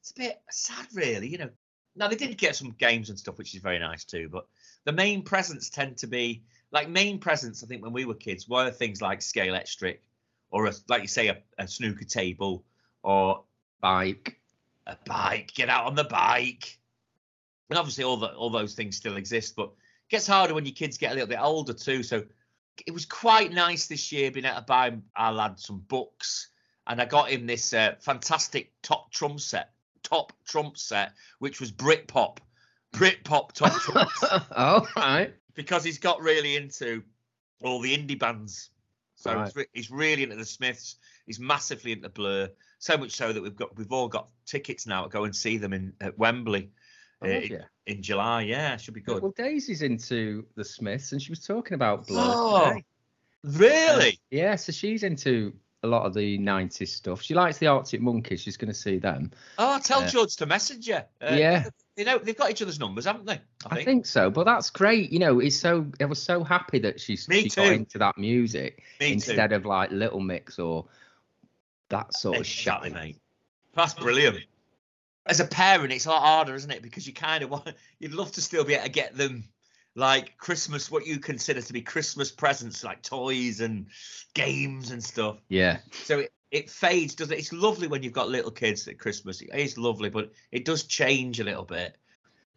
it's 0.00 0.10
a 0.10 0.14
bit 0.14 0.42
sad, 0.50 0.86
really. 0.94 1.28
You 1.28 1.38
know. 1.38 1.50
Now 1.98 2.08
they 2.08 2.16
did 2.16 2.36
get 2.36 2.54
some 2.54 2.72
games 2.72 3.08
and 3.08 3.18
stuff, 3.18 3.38
which 3.38 3.54
is 3.54 3.62
very 3.62 3.78
nice 3.78 4.04
too. 4.04 4.28
But 4.30 4.46
the 4.84 4.92
main 4.92 5.22
presents 5.22 5.70
tend 5.70 5.96
to 5.98 6.06
be 6.06 6.42
like 6.70 6.90
main 6.90 7.18
presents. 7.18 7.64
I 7.64 7.66
think 7.66 7.82
when 7.82 7.94
we 7.94 8.04
were 8.04 8.14
kids 8.14 8.46
were 8.46 8.70
things 8.70 9.00
like 9.00 9.20
Scalextric, 9.20 9.98
or 10.50 10.66
a, 10.66 10.72
like 10.88 11.02
you 11.02 11.08
say, 11.08 11.28
a, 11.28 11.38
a 11.58 11.66
snooker 11.68 12.04
table 12.04 12.64
or 13.02 13.42
Bike. 13.80 14.40
a 14.86 14.96
bike. 15.06 15.52
Get 15.54 15.68
out 15.68 15.84
on 15.86 15.94
the 15.94 16.04
bike. 16.04 16.78
And 17.70 17.78
obviously, 17.78 18.04
all 18.04 18.16
that 18.18 18.34
all 18.34 18.50
those 18.50 18.74
things 18.74 18.96
still 18.96 19.16
exist, 19.16 19.54
but 19.56 19.64
it 19.68 20.10
gets 20.10 20.26
harder 20.26 20.54
when 20.54 20.64
your 20.64 20.74
kids 20.74 20.98
get 20.98 21.10
a 21.12 21.14
little 21.14 21.28
bit 21.28 21.40
older 21.40 21.72
too. 21.72 22.02
So 22.02 22.24
it 22.86 22.92
was 22.92 23.04
quite 23.06 23.52
nice 23.52 23.86
this 23.86 24.12
year 24.12 24.30
being 24.30 24.46
able 24.46 24.56
to 24.56 24.62
buy 24.62 24.96
our 25.16 25.32
lad 25.32 25.58
some 25.58 25.80
books, 25.88 26.48
and 26.86 27.00
I 27.00 27.04
got 27.06 27.30
him 27.30 27.46
this 27.46 27.72
uh, 27.72 27.94
fantastic 28.00 28.72
top 28.82 29.10
trump 29.12 29.40
set, 29.40 29.70
top 30.02 30.32
trump 30.46 30.78
set, 30.78 31.12
which 31.40 31.60
was 31.60 31.72
Britpop, 31.72 32.38
Britpop 32.92 33.52
top 33.52 33.72
trump. 33.72 34.10
oh, 34.56 34.86
right. 34.96 35.34
because 35.54 35.82
he's 35.82 35.98
got 35.98 36.20
really 36.22 36.56
into 36.56 37.02
all 37.62 37.80
the 37.80 37.96
indie 37.96 38.18
bands. 38.18 38.70
So 39.16 39.34
Right. 39.34 39.44
he's, 39.46 39.56
re- 39.56 39.66
he's 39.72 39.90
really 39.90 40.22
into 40.22 40.36
the 40.36 40.44
Smiths. 40.44 40.96
He's 41.26 41.40
massively 41.40 41.92
into 41.92 42.08
Blur. 42.08 42.48
So 42.78 42.96
much 42.96 43.12
so 43.12 43.32
that 43.32 43.42
we've 43.42 43.56
got 43.56 43.76
we've 43.76 43.90
all 43.90 44.08
got 44.08 44.28
tickets 44.44 44.86
now 44.86 45.02
to 45.04 45.08
go 45.08 45.24
and 45.24 45.34
see 45.34 45.56
them 45.56 45.72
in 45.72 45.92
at 46.00 46.16
Wembley 46.18 46.70
Oh, 47.22 47.26
uh, 47.26 47.30
yeah. 47.40 47.62
in 47.86 48.02
July. 48.02 48.42
Yeah, 48.42 48.76
should 48.76 48.92
be 48.92 49.00
good. 49.00 49.22
Well, 49.22 49.32
Daisy's 49.34 49.80
into 49.80 50.44
the 50.54 50.64
Smiths, 50.64 51.12
and 51.12 51.20
she 51.22 51.30
was 51.32 51.40
talking 51.40 51.74
about 51.74 52.06
Blur. 52.06 52.20
Oh, 52.20 52.68
today. 52.68 52.84
really? 53.42 54.20
Yeah, 54.30 54.56
so 54.56 54.70
she's 54.72 55.02
into 55.02 55.54
a 55.86 55.88
lot 55.88 56.04
of 56.04 56.12
the 56.14 56.38
90s 56.38 56.88
stuff. 56.88 57.22
She 57.22 57.32
likes 57.34 57.58
the 57.58 57.68
Arctic 57.68 58.00
Monkeys. 58.00 58.40
She's 58.40 58.56
going 58.56 58.68
to 58.68 58.74
see 58.78 58.98
them. 58.98 59.30
Oh, 59.58 59.78
tell 59.82 60.00
Uh, 60.02 60.08
George 60.08 60.36
to 60.36 60.46
message 60.46 60.86
you. 60.88 60.96
Uh, 60.96 61.34
yeah. 61.34 61.68
You 61.96 62.04
know, 62.04 62.18
they've 62.18 62.36
got 62.36 62.50
each 62.50 62.60
other's 62.60 62.78
numbers, 62.78 63.06
haven't 63.06 63.24
they? 63.26 63.40
I 63.70 63.82
think. 63.82 64.04
so, 64.06 64.28
but 64.30 64.44
that's 64.44 64.68
great. 64.70 65.10
You 65.10 65.18
know, 65.18 65.40
it's 65.40 65.56
so 65.56 65.86
I 66.00 66.04
was 66.04 66.22
so 66.22 66.44
happy 66.44 66.78
that 66.80 67.00
she's 67.00 67.26
Me 67.28 67.42
she 67.44 67.48
too. 67.48 67.62
got 67.62 67.72
into 67.72 67.98
that 67.98 68.18
music 68.18 68.82
Me 69.00 69.12
instead 69.14 69.52
of 69.52 69.64
like 69.64 69.90
Little 69.92 70.20
Mix 70.20 70.58
or 70.58 70.84
that 71.88 72.12
sort 72.14 72.34
too. 72.34 72.40
of 72.42 72.46
Exactly, 72.46 72.88
shit. 72.90 72.94
mate. 72.98 73.16
That's 73.74 73.94
brilliant. 73.94 74.38
As 75.24 75.40
a 75.40 75.44
parent, 75.46 75.92
it's 75.92 76.06
a 76.06 76.10
lot 76.10 76.20
harder, 76.22 76.54
isn't 76.54 76.70
it? 76.70 76.82
Because 76.82 77.06
you 77.06 77.12
kind 77.12 77.42
of 77.42 77.50
want, 77.50 77.72
you'd 77.98 78.12
love 78.14 78.30
to 78.32 78.40
still 78.40 78.64
be 78.64 78.74
able 78.74 78.84
to 78.84 78.90
get 78.90 79.16
them 79.16 79.44
like 79.96 80.36
Christmas, 80.36 80.90
what 80.90 81.06
you 81.06 81.18
consider 81.18 81.62
to 81.62 81.72
be 81.72 81.80
Christmas 81.80 82.30
presents, 82.30 82.84
like 82.84 83.02
toys 83.02 83.60
and 83.60 83.86
games 84.34 84.90
and 84.90 85.02
stuff. 85.02 85.38
Yeah, 85.48 85.78
So 86.04 86.20
it, 86.20 86.32
it 86.50 86.70
fades, 86.70 87.14
does 87.14 87.30
it? 87.30 87.38
It's 87.38 87.52
lovely 87.52 87.88
when 87.88 88.02
you've 88.02 88.12
got 88.12 88.28
little 88.28 88.50
kids 88.50 88.86
at 88.86 88.98
Christmas. 88.98 89.40
It 89.40 89.48
is 89.52 89.78
lovely, 89.78 90.10
but 90.10 90.32
it 90.52 90.66
does 90.66 90.84
change 90.84 91.40
a 91.40 91.44
little 91.44 91.64
bit. 91.64 91.96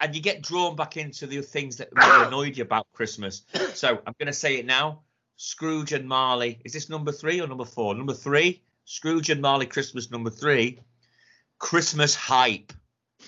And 0.01 0.13
you 0.13 0.21
get 0.21 0.43
drawn 0.43 0.75
back 0.75 0.97
into 0.97 1.27
the 1.27 1.41
things 1.41 1.77
that 1.77 1.89
really 1.93 2.23
annoyed 2.27 2.57
you 2.57 2.63
about 2.63 2.87
Christmas. 2.93 3.43
So 3.73 3.87
I'm 4.05 4.13
going 4.19 4.27
to 4.27 4.33
say 4.33 4.57
it 4.57 4.65
now. 4.65 5.01
Scrooge 5.37 5.93
and 5.93 6.07
Marley. 6.07 6.59
Is 6.65 6.73
this 6.73 6.89
number 6.89 7.13
three 7.13 7.39
or 7.39 7.47
number 7.47 7.65
four? 7.65 7.95
Number 7.95 8.13
three. 8.13 8.61
Scrooge 8.83 9.29
and 9.29 9.41
Marley 9.41 9.65
Christmas 9.65 10.11
number 10.11 10.29
three. 10.29 10.81
Christmas 11.57 12.15
hype. 12.15 12.73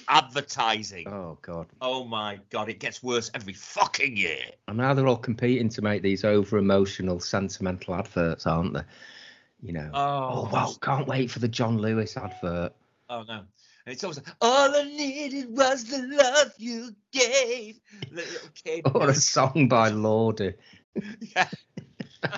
Advertising. 0.08 1.08
Oh 1.08 1.38
god. 1.42 1.68
Oh 1.82 2.04
my 2.04 2.40
God. 2.50 2.70
It 2.70 2.80
gets 2.80 3.02
worse 3.04 3.30
every 3.34 3.54
fucking 3.54 4.16
year. 4.18 4.44
And 4.68 4.78
now 4.78 4.94
they're 4.94 5.08
all 5.08 5.18
competing 5.18 5.70
to 5.70 5.82
make 5.82 6.02
these 6.02 6.24
over 6.24 6.58
emotional, 6.58 7.20
sentimental 7.20 7.96
adverts, 7.96 8.46
aren't 8.48 8.74
they? 8.74 8.84
You 9.62 9.74
know. 9.74 9.90
Oh, 9.94 10.48
Oh 10.48 10.50
wow, 10.52 10.74
can't 10.82 11.08
wait 11.08 11.30
for 11.32 11.40
the 11.40 11.48
John 11.48 11.78
Lewis 11.78 12.18
advert. 12.18 12.74
Oh 13.10 13.24
no. 13.28 13.44
And 13.86 13.94
it's 13.94 14.04
always 14.04 14.18
like, 14.18 14.28
all 14.42 14.76
I 14.76 14.84
needed 14.84 15.56
was 15.58 15.86
the 15.86 15.98
love 16.08 16.54
you 16.58 16.92
gave. 17.12 17.80
Or 18.94 19.10
a 19.10 19.16
song 19.16 19.68
by 19.68 19.90
Lordy. 19.90 20.54
yeah. 21.36 21.48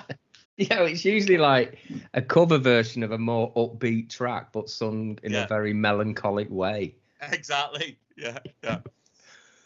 Know, 0.56 0.84
it's 0.84 1.04
usually 1.04 1.36
like 1.36 1.78
a 2.14 2.22
cover 2.22 2.58
version 2.58 3.02
of 3.02 3.10
a 3.10 3.18
more 3.18 3.52
upbeat 3.54 4.08
track, 4.08 4.52
but 4.52 4.70
sung 4.70 5.18
in 5.24 5.32
Yeah. 5.32 5.44
a 5.44 5.48
very 5.48 5.72
melancholic 5.74 6.48
way. 6.48 6.94
Exactly. 7.32 7.98
Yeah. 8.16 8.38
Yeah. 8.62 8.78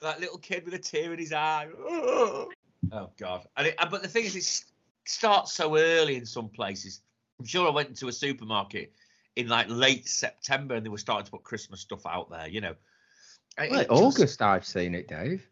that 0.03 0.21
little 0.21 0.39
kid 0.39 0.65
with 0.65 0.75
a 0.75 0.79
tear 0.79 1.13
in 1.13 1.19
his 1.19 1.33
eye. 1.33 1.69
Oh, 2.93 3.11
God. 3.19 3.47
And 3.57 3.67
it, 3.67 3.77
but 3.91 4.03
the 4.03 4.09
thing 4.09 4.25
is, 4.25 4.37
it 4.37 4.65
starts 5.05 5.53
so 5.53 5.77
early 5.77 6.17
in 6.17 6.25
some 6.25 6.49
places. 6.49 7.01
I'm 7.39 7.45
sure 7.45 7.67
I 7.67 7.71
went 7.71 7.89
into 7.89 8.09
a 8.09 8.13
supermarket 8.13 8.93
in 9.37 9.49
like 9.49 9.67
late 9.69 10.09
September 10.09 10.75
and 10.77 10.87
they 10.87 10.89
were 10.89 10.97
starting 10.97 11.25
to 11.27 11.31
put 11.31 11.43
Christmas 11.43 11.81
stuff 11.81 12.07
out 12.07 12.31
there, 12.31 12.49
you 12.49 12.61
know. 12.61 12.75
And 13.59 13.67
it 13.67 13.73
Like 13.73 13.89
just- 13.89 14.03
August, 14.03 14.43
I've 14.43 14.65
seen 14.65 14.95
it, 14.95 15.09
Dave. 15.09 15.47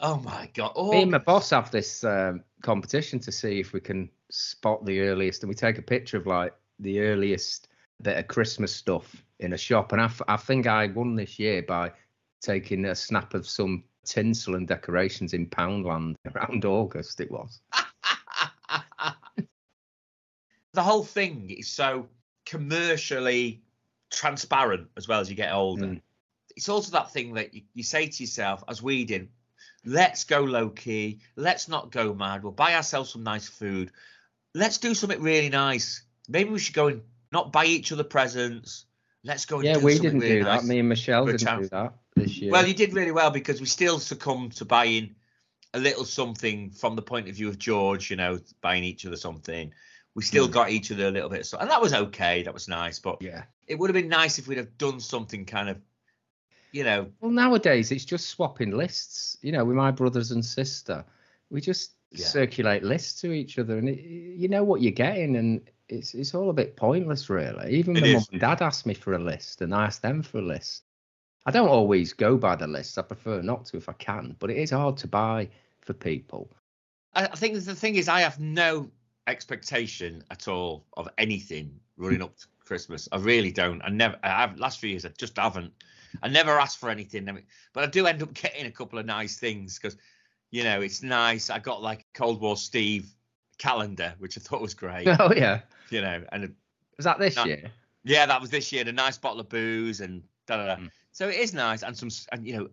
Oh 0.00 0.16
my 0.18 0.50
God. 0.52 0.72
Me 0.76 1.02
and 1.02 1.08
Oh, 1.14 1.18
my 1.18 1.18
boss 1.18 1.50
have 1.50 1.70
this 1.70 2.02
um, 2.04 2.42
competition 2.62 3.20
to 3.20 3.32
see 3.32 3.60
if 3.60 3.72
we 3.72 3.80
can 3.80 4.10
spot 4.30 4.84
the 4.84 5.00
earliest, 5.00 5.42
and 5.42 5.48
we 5.48 5.54
take 5.54 5.78
a 5.78 5.82
picture 5.82 6.16
of 6.16 6.26
like 6.26 6.52
the 6.80 7.00
earliest 7.00 7.68
bit 8.02 8.18
of 8.18 8.28
Christmas 8.28 8.74
stuff 8.74 9.24
in 9.40 9.52
a 9.52 9.58
shop. 9.58 9.92
And 9.92 10.00
I, 10.00 10.06
f- 10.06 10.22
I 10.28 10.36
think 10.36 10.66
I 10.66 10.86
won 10.88 11.16
this 11.16 11.38
year 11.38 11.62
by 11.62 11.92
taking 12.40 12.84
a 12.86 12.94
snap 12.94 13.34
of 13.34 13.48
some 13.48 13.84
tinsel 14.04 14.54
and 14.54 14.68
decorations 14.68 15.32
in 15.32 15.46
Poundland 15.46 16.16
around 16.34 16.64
August. 16.64 17.20
It 17.20 17.30
was. 17.30 17.60
the 20.72 20.82
whole 20.82 21.04
thing 21.04 21.50
is 21.50 21.68
so 21.68 22.08
commercially 22.46 23.62
transparent 24.10 24.88
as 24.96 25.08
well 25.08 25.20
as 25.20 25.30
you 25.30 25.36
get 25.36 25.52
older. 25.52 25.86
Mm. 25.86 26.00
It's 26.56 26.68
also 26.68 26.92
that 26.92 27.12
thing 27.12 27.34
that 27.34 27.54
you, 27.54 27.62
you 27.74 27.82
say 27.82 28.06
to 28.06 28.22
yourself, 28.22 28.62
as 28.68 28.82
we 28.82 29.04
did, 29.04 29.28
let's 29.84 30.24
go 30.24 30.40
low 30.40 30.68
key, 30.68 31.20
let's 31.36 31.68
not 31.68 31.90
go 31.90 32.14
mad, 32.14 32.42
we'll 32.42 32.52
buy 32.52 32.74
ourselves 32.74 33.10
some 33.10 33.24
nice 33.24 33.48
food, 33.48 33.90
let's 34.54 34.78
do 34.78 34.94
something 34.94 35.20
really 35.20 35.48
nice. 35.48 36.04
Maybe 36.28 36.50
we 36.50 36.58
should 36.58 36.74
go 36.74 36.88
and 36.88 37.02
not 37.34 37.52
buy 37.52 37.66
each 37.66 37.92
other 37.92 38.04
presents. 38.04 38.86
Let's 39.24 39.44
go 39.44 39.56
and 39.56 39.64
Yeah, 39.66 39.74
do 39.74 39.80
we 39.80 39.92
something 39.94 40.02
didn't 40.12 40.20
really 40.20 40.34
do 40.40 40.44
nice. 40.44 40.62
that. 40.62 40.66
Me 40.68 40.78
and 40.78 40.88
Michelle 40.88 41.26
didn't 41.26 41.40
chance. 41.40 41.66
do 41.66 41.68
that 41.70 41.94
this 42.16 42.38
year. 42.38 42.52
Well, 42.52 42.66
you 42.66 42.74
did 42.74 42.94
really 42.94 43.10
well 43.10 43.30
because 43.30 43.60
we 43.60 43.66
still 43.66 43.98
succumbed 43.98 44.52
to 44.56 44.64
buying 44.64 45.14
a 45.74 45.78
little 45.78 46.04
something 46.04 46.70
from 46.70 46.94
the 46.96 47.02
point 47.02 47.28
of 47.28 47.34
view 47.34 47.48
of 47.48 47.58
George, 47.58 48.10
you 48.10 48.16
know, 48.16 48.38
buying 48.60 48.84
each 48.84 49.04
other 49.06 49.16
something. 49.16 49.72
We 50.14 50.22
still 50.22 50.46
Mm. 50.48 50.52
got 50.52 50.70
each 50.70 50.92
other 50.92 51.08
a 51.08 51.10
little 51.10 51.28
bit 51.28 51.44
so. 51.46 51.58
And 51.58 51.68
that 51.70 51.82
was 51.82 51.92
okay. 51.92 52.42
That 52.44 52.54
was 52.54 52.68
nice. 52.68 52.98
But 53.00 53.20
yeah. 53.20 53.44
it 53.66 53.76
would 53.78 53.90
have 53.90 53.94
been 54.00 54.08
nice 54.08 54.38
if 54.38 54.46
we'd 54.46 54.58
have 54.58 54.78
done 54.78 55.00
something 55.00 55.44
kind 55.44 55.68
of, 55.68 55.78
you 56.70 56.84
know, 56.84 57.10
Well, 57.20 57.32
nowadays 57.32 57.90
it's 57.90 58.04
just 58.04 58.28
swapping 58.28 58.70
lists. 58.70 59.36
You 59.42 59.52
know, 59.52 59.64
with 59.64 59.76
my 59.76 59.90
brothers 59.90 60.30
and 60.30 60.44
sister, 60.44 61.04
we 61.50 61.60
just 61.60 61.92
Yeah. 62.12 62.26
circulate 62.26 62.84
lists 62.84 63.20
to 63.22 63.32
each 63.32 63.58
other, 63.58 63.76
and 63.78 63.88
it, 63.88 63.98
you 64.00 64.46
know 64.48 64.62
what 64.62 64.80
you're 64.82 64.92
getting, 64.92 65.34
and 65.34 65.68
it's 65.88 66.14
it's 66.14 66.34
all 66.34 66.50
a 66.50 66.54
bit 66.54 66.76
pointless, 66.76 67.28
really. 67.28 67.72
Even 67.72 67.94
my 67.94 68.12
mum 68.12 68.24
and 68.32 68.40
dad 68.40 68.62
asked 68.62 68.86
me 68.86 68.94
for 68.94 69.14
a 69.14 69.18
list, 69.18 69.60
and 69.62 69.74
I 69.74 69.86
asked 69.86 70.02
them 70.02 70.22
for 70.22 70.38
a 70.38 70.42
list. 70.42 70.84
I 71.46 71.50
don't 71.50 71.68
always 71.68 72.12
go 72.12 72.36
by 72.36 72.56
the 72.56 72.66
list. 72.66 72.98
I 72.98 73.02
prefer 73.02 73.42
not 73.42 73.66
to 73.66 73.76
if 73.76 73.88
I 73.88 73.92
can, 73.94 74.36
but 74.38 74.50
it 74.50 74.56
is 74.56 74.70
hard 74.70 74.96
to 74.98 75.06
buy 75.06 75.48
for 75.80 75.92
people. 75.92 76.50
I, 77.14 77.24
I 77.26 77.36
think 77.36 77.62
the 77.62 77.74
thing 77.74 77.96
is, 77.96 78.08
I 78.08 78.20
have 78.20 78.40
no 78.40 78.90
expectation 79.26 80.22
at 80.30 80.48
all 80.48 80.86
of 80.96 81.08
anything 81.18 81.78
running 81.96 82.22
up 82.22 82.36
to 82.38 82.46
Christmas. 82.64 83.08
I 83.12 83.18
really 83.18 83.52
don't. 83.52 83.82
I 83.82 83.90
never. 83.90 84.18
I 84.22 84.28
have 84.28 84.58
last 84.58 84.80
few 84.80 84.90
years. 84.90 85.04
I 85.04 85.10
just 85.18 85.36
haven't. 85.36 85.72
I 86.22 86.28
never 86.28 86.58
asked 86.58 86.78
for 86.78 86.90
anything. 86.90 87.28
I 87.28 87.32
mean, 87.32 87.44
but 87.72 87.84
I 87.84 87.86
do 87.88 88.06
end 88.06 88.22
up 88.22 88.32
getting 88.34 88.66
a 88.66 88.70
couple 88.70 88.98
of 88.98 89.06
nice 89.06 89.36
things 89.36 89.78
because, 89.78 89.96
you 90.50 90.64
know, 90.64 90.80
it's 90.80 91.02
nice. 91.02 91.50
I 91.50 91.58
got 91.58 91.82
like 91.82 92.06
Cold 92.14 92.40
War 92.40 92.56
Steve 92.56 93.12
calendar, 93.58 94.14
which 94.18 94.36
I 94.38 94.40
thought 94.40 94.60
was 94.60 94.74
great. 94.74 95.06
Oh 95.20 95.32
yeah, 95.34 95.60
you 95.90 96.00
know, 96.00 96.22
and 96.32 96.54
was 96.96 97.04
that 97.04 97.18
this 97.18 97.36
year? 97.44 97.70
yeah, 98.04 98.26
that 98.26 98.40
was 98.40 98.50
this 98.50 98.72
year. 98.72 98.84
A 98.86 98.92
nice 98.92 99.18
bottle 99.18 99.40
of 99.40 99.48
booze 99.48 100.00
and 100.00 100.22
da 100.46 100.56
da 100.56 100.66
da. 100.66 100.76
Mm. 100.76 100.90
So 101.12 101.28
it 101.28 101.36
is 101.36 101.54
nice, 101.54 101.82
and 101.82 101.96
some, 101.96 102.08
and 102.32 102.46
you 102.46 102.56
know, 102.56 102.68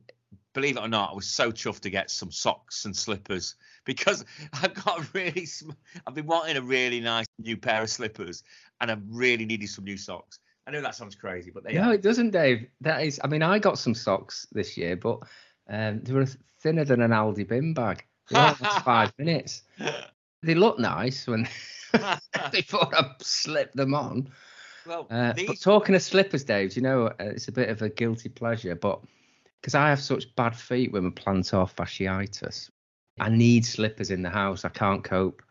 believe 0.54 0.78
it 0.78 0.82
or 0.82 0.88
not, 0.88 1.12
I 1.12 1.16
was 1.16 1.28
so 1.28 1.52
chuffed 1.52 1.82
to 1.82 1.90
get 1.90 2.10
some 2.10 2.32
socks 2.32 2.86
and 2.86 2.96
slippers 2.96 3.56
because 3.86 4.26
I've 4.54 4.74
got 4.74 5.00
a 5.00 5.08
really, 5.14 5.46
sm- 5.46 5.72
I've 6.06 6.16
been 6.16 6.26
wanting 6.28 6.58
a 6.58 6.62
really 6.62 7.00
nice 7.00 7.28
new 7.40 7.58
pair 7.58 7.82
of 7.82 7.90
slippers, 7.90 8.44
and 8.80 8.92
I 8.92 8.98
really 9.10 9.46
needed 9.46 9.70
some 9.70 9.86
new 9.86 9.98
socks. 9.98 10.40
I 10.68 10.72
know 10.72 10.82
that 10.82 10.96
sounds 10.96 11.16
crazy, 11.16 11.50
but 11.52 11.64
they 11.64 11.74
No, 11.74 11.90
are. 11.90 11.94
it 11.96 12.02
doesn't, 12.04 12.30
Dave. 12.32 12.68
That 12.82 13.04
is, 13.04 13.20
I 13.24 13.28
mean, 13.28 13.42
I 13.42 13.58
got 13.58 13.80
some 13.80 13.96
socks 13.96 14.46
this 14.52 14.78
year, 14.78 14.96
but 14.96 15.20
um, 15.68 16.02
they 16.04 16.14
were 16.14 16.28
thinner 16.60 16.86
than 16.86 17.02
an 17.02 17.12
Aldi 17.12 17.48
bin 17.48 17.74
bag. 17.74 18.06
They 18.30 18.36
five 18.84 19.12
minutes. 19.18 19.64
They 20.44 20.56
look 20.56 20.80
nice 20.80 21.28
when 21.28 21.48
before 22.52 22.90
I 22.96 23.12
slip 23.22 23.74
them 23.74 23.94
on. 23.94 24.30
well, 24.86 25.10
Uh, 25.10 25.34
these, 25.36 25.48
but 25.48 25.60
talking 25.60 25.96
of 25.96 26.02
slippers, 26.02 26.44
Dave, 26.44 26.76
you 26.76 26.82
know 26.82 27.08
uh, 27.08 27.14
it's 27.20 27.48
a 27.48 27.52
bit 27.52 27.70
of 27.70 27.82
a 27.82 27.90
guilty 27.90 28.30
pleasure, 28.30 28.76
but 28.76 29.00
because 29.62 29.76
I 29.76 29.90
have 29.90 30.00
such 30.00 30.34
bad 30.36 30.56
feet 30.56 30.92
with 30.92 31.04
my 31.04 31.10
plantar 31.10 31.70
fasciitis, 31.70 32.70
I 33.20 33.30
need 33.30 33.66
slippers 33.66 34.10
in 34.12 34.22
the 34.24 34.30
house. 34.30 34.66
I 34.66 34.70
can't 34.70 35.04
cope 35.04 35.42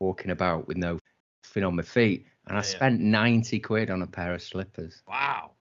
walking 0.00 0.30
about 0.30 0.66
with 0.66 0.76
no 0.78 0.98
thing 1.44 1.64
on 1.64 1.76
my 1.76 1.82
feet, 1.82 2.26
and 2.46 2.56
I 2.56 2.62
Yeah, 2.62 2.66
spent 2.68 3.00
ninety 3.00 3.60
quid 3.60 3.90
on 3.90 4.02
a 4.02 4.06
pair 4.06 4.34
of 4.34 4.42
slippers. 4.42 5.02
wow, 5.06 5.52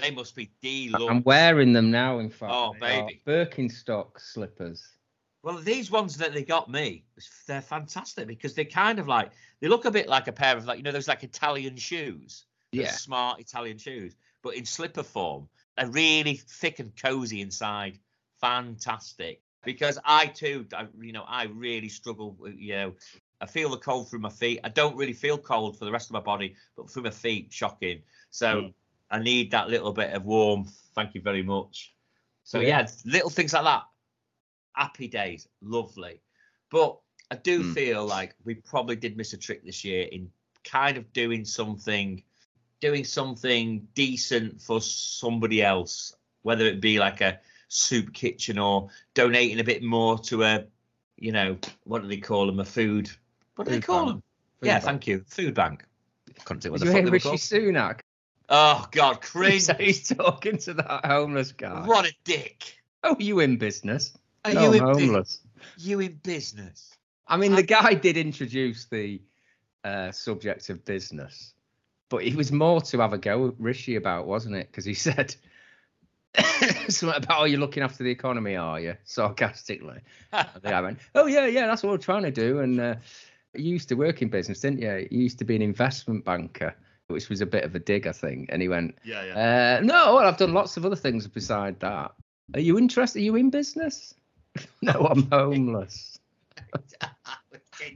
they 0.00 0.10
must 0.10 0.34
be 0.36 0.50
deluxe. 0.62 1.04
I'm 1.08 1.22
wearing 1.24 1.72
them 1.72 1.90
now. 1.90 2.18
In 2.18 2.30
fact, 2.30 2.52
Oh, 2.52 2.74
baby. 2.80 3.20
Birkenstock 3.26 4.20
slippers. 4.20 4.96
Well, 5.42 5.58
these 5.58 5.90
ones 5.90 6.16
that 6.18 6.32
they 6.32 6.44
got 6.44 6.70
me, 6.70 7.04
they're 7.46 7.60
fantastic 7.60 8.28
because 8.28 8.54
they're 8.54 8.64
kind 8.64 8.98
of 8.98 9.08
like 9.08 9.32
they 9.60 9.68
look 9.68 9.84
a 9.84 9.90
bit 9.90 10.08
like 10.08 10.28
a 10.28 10.32
pair 10.32 10.56
of 10.56 10.66
like 10.66 10.78
you 10.78 10.84
know 10.84 10.92
those 10.92 11.08
like 11.08 11.24
Italian 11.24 11.76
shoes, 11.76 12.44
Yeah. 12.70 12.90
smart 12.92 13.40
Italian 13.40 13.78
shoes, 13.78 14.14
but 14.42 14.54
in 14.54 14.64
slipper 14.64 15.02
form. 15.02 15.48
They're 15.76 15.88
really 15.88 16.34
thick 16.34 16.80
and 16.80 16.94
cozy 16.96 17.40
inside. 17.40 17.98
Fantastic. 18.40 19.40
Because 19.64 19.98
I 20.04 20.26
too, 20.26 20.66
I, 20.74 20.86
you 21.00 21.12
know, 21.12 21.24
I 21.26 21.44
really 21.44 21.88
struggle. 21.88 22.36
With, 22.38 22.56
you 22.58 22.74
know, 22.74 22.94
I 23.40 23.46
feel 23.46 23.70
the 23.70 23.78
cold 23.78 24.10
through 24.10 24.18
my 24.18 24.28
feet. 24.28 24.60
I 24.64 24.68
don't 24.68 24.96
really 24.96 25.12
feel 25.12 25.38
cold 25.38 25.78
for 25.78 25.84
the 25.86 25.92
rest 25.92 26.08
of 26.10 26.12
my 26.12 26.20
body, 26.20 26.56
but 26.76 26.90
through 26.90 27.04
my 27.04 27.10
feet, 27.10 27.52
shocking. 27.52 28.02
So 28.30 28.62
Mm. 28.62 28.74
I 29.10 29.18
need 29.20 29.50
that 29.52 29.70
little 29.70 29.92
bit 29.92 30.12
of 30.12 30.24
warmth. 30.24 30.72
Thank 30.94 31.14
you 31.14 31.20
very 31.22 31.42
much. 31.42 31.94
So 32.44 32.60
Yeah. 32.60 32.80
yeah, 32.80 32.90
little 33.06 33.30
things 33.30 33.52
like 33.52 33.64
that. 33.64 33.84
Happy 34.74 35.08
days, 35.08 35.48
lovely. 35.60 36.20
But 36.70 36.98
I 37.30 37.36
do 37.36 37.62
Mm. 37.62 37.74
feel 37.74 38.06
like 38.06 38.34
we 38.44 38.54
probably 38.54 38.96
did 38.96 39.16
miss 39.16 39.32
a 39.32 39.38
trick 39.38 39.64
this 39.64 39.84
year 39.84 40.06
in 40.10 40.30
kind 40.64 40.96
of 40.96 41.12
doing 41.12 41.44
something, 41.44 42.22
doing 42.80 43.04
something 43.04 43.86
decent 43.94 44.60
for 44.60 44.80
somebody 44.80 45.62
else, 45.62 46.14
whether 46.42 46.64
it 46.66 46.80
be 46.80 46.98
like 46.98 47.20
a 47.20 47.40
soup 47.68 48.12
kitchen 48.12 48.58
or 48.58 48.88
donating 49.14 49.60
a 49.60 49.64
bit 49.64 49.82
more 49.82 50.18
to 50.18 50.42
a, 50.44 50.64
you 51.16 51.32
know, 51.32 51.58
what 51.84 52.02
do 52.02 52.08
they 52.08 52.18
call 52.18 52.46
them? 52.46 52.60
A 52.60 52.64
food. 52.64 53.10
What 53.56 53.66
do 53.66 53.70
they 53.72 53.80
call 53.80 54.06
bank. 54.06 54.08
them? 54.08 54.22
Food 54.60 54.66
yeah, 54.66 54.74
bank. 54.74 54.84
thank 54.84 55.06
you. 55.06 55.24
Food 55.26 55.54
bank. 55.54 55.84
Couldn't 56.44 56.62
think 56.62 56.72
what 56.72 56.80
the 56.80 56.86
you 56.86 56.92
fuck 56.92 56.96
hear 56.96 57.04
they 57.04 57.10
were 57.10 57.12
Rishi 57.14 57.28
called. 57.28 57.40
Sunak? 57.40 58.00
Oh 58.48 58.86
God, 58.90 59.20
cringe! 59.22 59.62
So 59.62 59.74
he's 59.74 60.08
talking 60.08 60.58
to 60.58 60.74
that 60.74 61.06
homeless 61.06 61.52
guy. 61.52 61.86
What 61.86 62.06
a 62.06 62.12
dick! 62.24 62.76
Oh, 63.04 63.16
you 63.18 63.40
in 63.40 63.56
business? 63.58 64.12
Are 64.44 64.52
no, 64.52 64.72
you 64.72 64.82
I'm 64.82 64.98
in 64.98 65.12
bu- 65.12 65.22
you 65.78 66.00
in 66.00 66.20
business? 66.22 66.92
I 67.26 67.36
mean, 67.36 67.52
I- 67.52 67.56
the 67.56 67.62
guy 67.62 67.94
did 67.94 68.16
introduce 68.16 68.86
the 68.86 69.22
uh, 69.84 70.10
subject 70.12 70.68
of 70.70 70.84
business, 70.84 71.54
but 72.08 72.24
it 72.24 72.34
was 72.34 72.50
more 72.52 72.80
to 72.80 72.98
have 73.00 73.12
a 73.12 73.18
go 73.18 73.48
at 73.48 73.54
Rishi 73.58 73.96
about, 73.96 74.26
wasn't 74.26 74.56
it? 74.56 74.66
Because 74.70 74.84
he 74.84 74.94
said 75.08 75.34
something 76.88 77.22
about, 77.22 77.40
"Oh, 77.40 77.44
you're 77.44 77.60
looking 77.60 77.82
after 77.82 78.02
the 78.04 78.10
economy, 78.10 78.56
are 78.56 78.80
you?" 78.80 78.96
Sarcastically. 79.04 80.00
And 80.32 80.48
the 80.54 80.70
guy 80.70 80.80
went, 80.80 80.98
"Oh 81.14 81.26
yeah, 81.26 81.46
yeah, 81.46 81.66
that's 81.66 81.82
what 81.82 81.90
we're 81.90 81.98
trying 81.98 82.22
to 82.24 82.30
do." 82.30 82.60
And 82.60 82.80
uh, 82.80 82.94
you 83.54 83.70
used 83.72 83.88
to 83.90 83.94
work 83.94 84.22
in 84.22 84.28
business, 84.28 84.60
didn't 84.60 84.80
you? 84.80 85.06
You 85.10 85.20
used 85.22 85.38
to 85.38 85.44
be 85.44 85.56
an 85.56 85.62
investment 85.62 86.24
banker, 86.24 86.74
which 87.08 87.28
was 87.28 87.40
a 87.40 87.46
bit 87.46 87.64
of 87.64 87.74
a 87.74 87.78
dig, 87.78 88.06
I 88.06 88.12
think. 88.12 88.48
And 88.50 88.62
he 88.62 88.68
went, 88.68 88.96
yeah, 89.04 89.24
yeah. 89.24 89.78
uh, 89.78 89.84
"No, 89.84 90.14
well, 90.16 90.26
I've 90.26 90.38
done 90.38 90.52
lots 90.52 90.76
of 90.76 90.84
other 90.86 90.96
things 90.96 91.26
beside 91.28 91.78
that. 91.80 92.12
Are 92.54 92.60
you 92.60 92.78
interested? 92.78 93.20
Are 93.20 93.22
you 93.22 93.36
in 93.36 93.50
business?" 93.50 94.14
no, 94.82 94.92
I'm 94.92 95.28
homeless. 95.30 96.18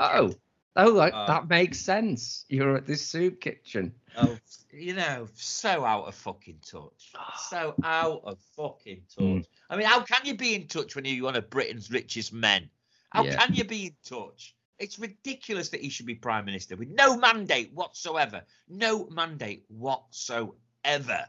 Oh, 0.01 0.35
oh, 0.75 0.89
like, 0.91 1.15
Uh, 1.15 1.27
that 1.27 1.49
makes 1.49 1.79
sense. 1.79 2.45
You're 2.49 2.77
at 2.77 2.87
this 2.87 3.07
soup 3.07 3.41
kitchen. 3.41 3.95
Oh, 4.17 4.37
you 4.73 4.95
know, 4.95 5.29
so 5.35 5.85
out 5.85 6.07
of 6.07 6.15
fucking 6.15 6.59
touch. 6.67 7.13
So 7.49 7.75
out 7.85 8.23
of 8.25 8.39
fucking 8.57 9.03
touch. 9.15 9.25
Mm. 9.25 9.45
I 9.71 9.77
mean, 9.77 9.87
how 9.87 10.01
can 10.03 10.23
you 10.25 10.35
be 10.37 10.55
in 10.55 10.67
touch 10.67 10.97
when 10.97 11.05
you're 11.05 11.25
one 11.25 11.37
of 11.37 11.49
Britain's 11.51 11.91
richest 11.91 12.33
men? 12.33 12.69
How 13.11 13.25
Yeah. 13.25 13.37
can 13.37 13.55
you 13.55 13.65
be 13.65 13.87
in 13.87 13.97
touch? 14.05 14.55
It's 14.79 14.99
ridiculous 14.99 15.69
that 15.71 15.81
he 15.81 15.89
should 15.89 16.07
be 16.07 16.15
prime 16.17 16.45
minister 16.45 16.77
with 16.77 16.89
no 16.89 17.17
mandate 17.17 17.73
whatsoever. 17.73 18.43
No 18.69 19.07
mandate 19.07 19.65
whatsoever. 19.69 21.27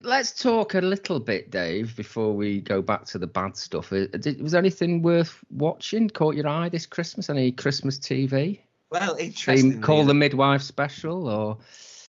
Let's 0.00 0.40
talk 0.40 0.74
a 0.74 0.80
little 0.80 1.18
bit, 1.18 1.50
Dave, 1.50 1.96
before 1.96 2.32
we 2.32 2.60
go 2.60 2.80
back 2.80 3.04
to 3.06 3.18
the 3.18 3.26
bad 3.26 3.56
stuff. 3.56 3.92
Uh, 3.92 4.06
Did, 4.06 4.40
was 4.40 4.52
there 4.52 4.60
anything 4.60 5.02
worth 5.02 5.42
watching? 5.50 6.08
Caught 6.08 6.36
your 6.36 6.46
eye 6.46 6.68
this 6.68 6.86
Christmas? 6.86 7.28
Any 7.28 7.50
Christmas 7.50 7.98
TV? 7.98 8.60
Well, 8.90 9.16
They 9.16 9.26
interesting. 9.26 9.82
call 9.82 10.04
the 10.04 10.14
midwife 10.14 10.62
special 10.62 11.28
or 11.28 11.58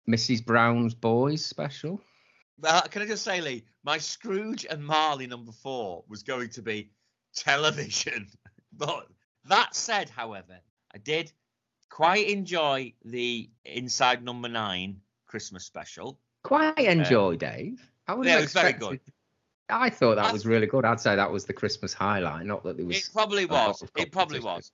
Mrs. 0.08 0.44
Brown's 0.44 0.94
boys 0.94 1.44
special? 1.44 2.00
Well, 2.60 2.82
can 2.82 3.02
I 3.02 3.06
just 3.06 3.24
say, 3.24 3.40
Lee, 3.40 3.64
my 3.82 3.98
Scrooge 3.98 4.64
and 4.70 4.84
Marley 4.84 5.26
number 5.26 5.52
four 5.52 6.04
was 6.08 6.22
going 6.22 6.50
to 6.50 6.62
be 6.62 6.90
television. 7.34 8.28
But 8.74 9.06
that 9.44 9.74
said, 9.76 10.08
however, 10.08 10.58
I 10.94 10.98
did 10.98 11.30
quite 11.90 12.26
enjoy 12.28 12.94
the 13.04 13.50
Inside 13.66 14.24
Number 14.24 14.48
Nine 14.48 15.02
Christmas 15.26 15.66
special. 15.66 16.18
Quite 16.42 16.78
enjoy, 16.78 17.36
Dave. 17.36 17.88
I 18.06 18.14
would 18.14 18.26
yeah, 18.26 18.34
have 18.34 18.44
it 18.44 18.50
very 18.50 18.72
good. 18.72 19.00
I 19.68 19.90
thought 19.90 20.16
that 20.16 20.32
was 20.32 20.44
really 20.44 20.66
good. 20.66 20.84
I'd 20.84 21.00
say 21.00 21.16
that 21.16 21.30
was 21.30 21.44
the 21.44 21.52
Christmas 21.52 21.94
highlight, 21.94 22.46
not 22.46 22.62
that 22.64 22.76
there 22.76 22.84
was. 22.84 22.96
It 22.98 23.10
probably 23.12 23.46
was. 23.46 23.82
It 23.96 24.12
probably 24.12 24.40
was. 24.40 24.72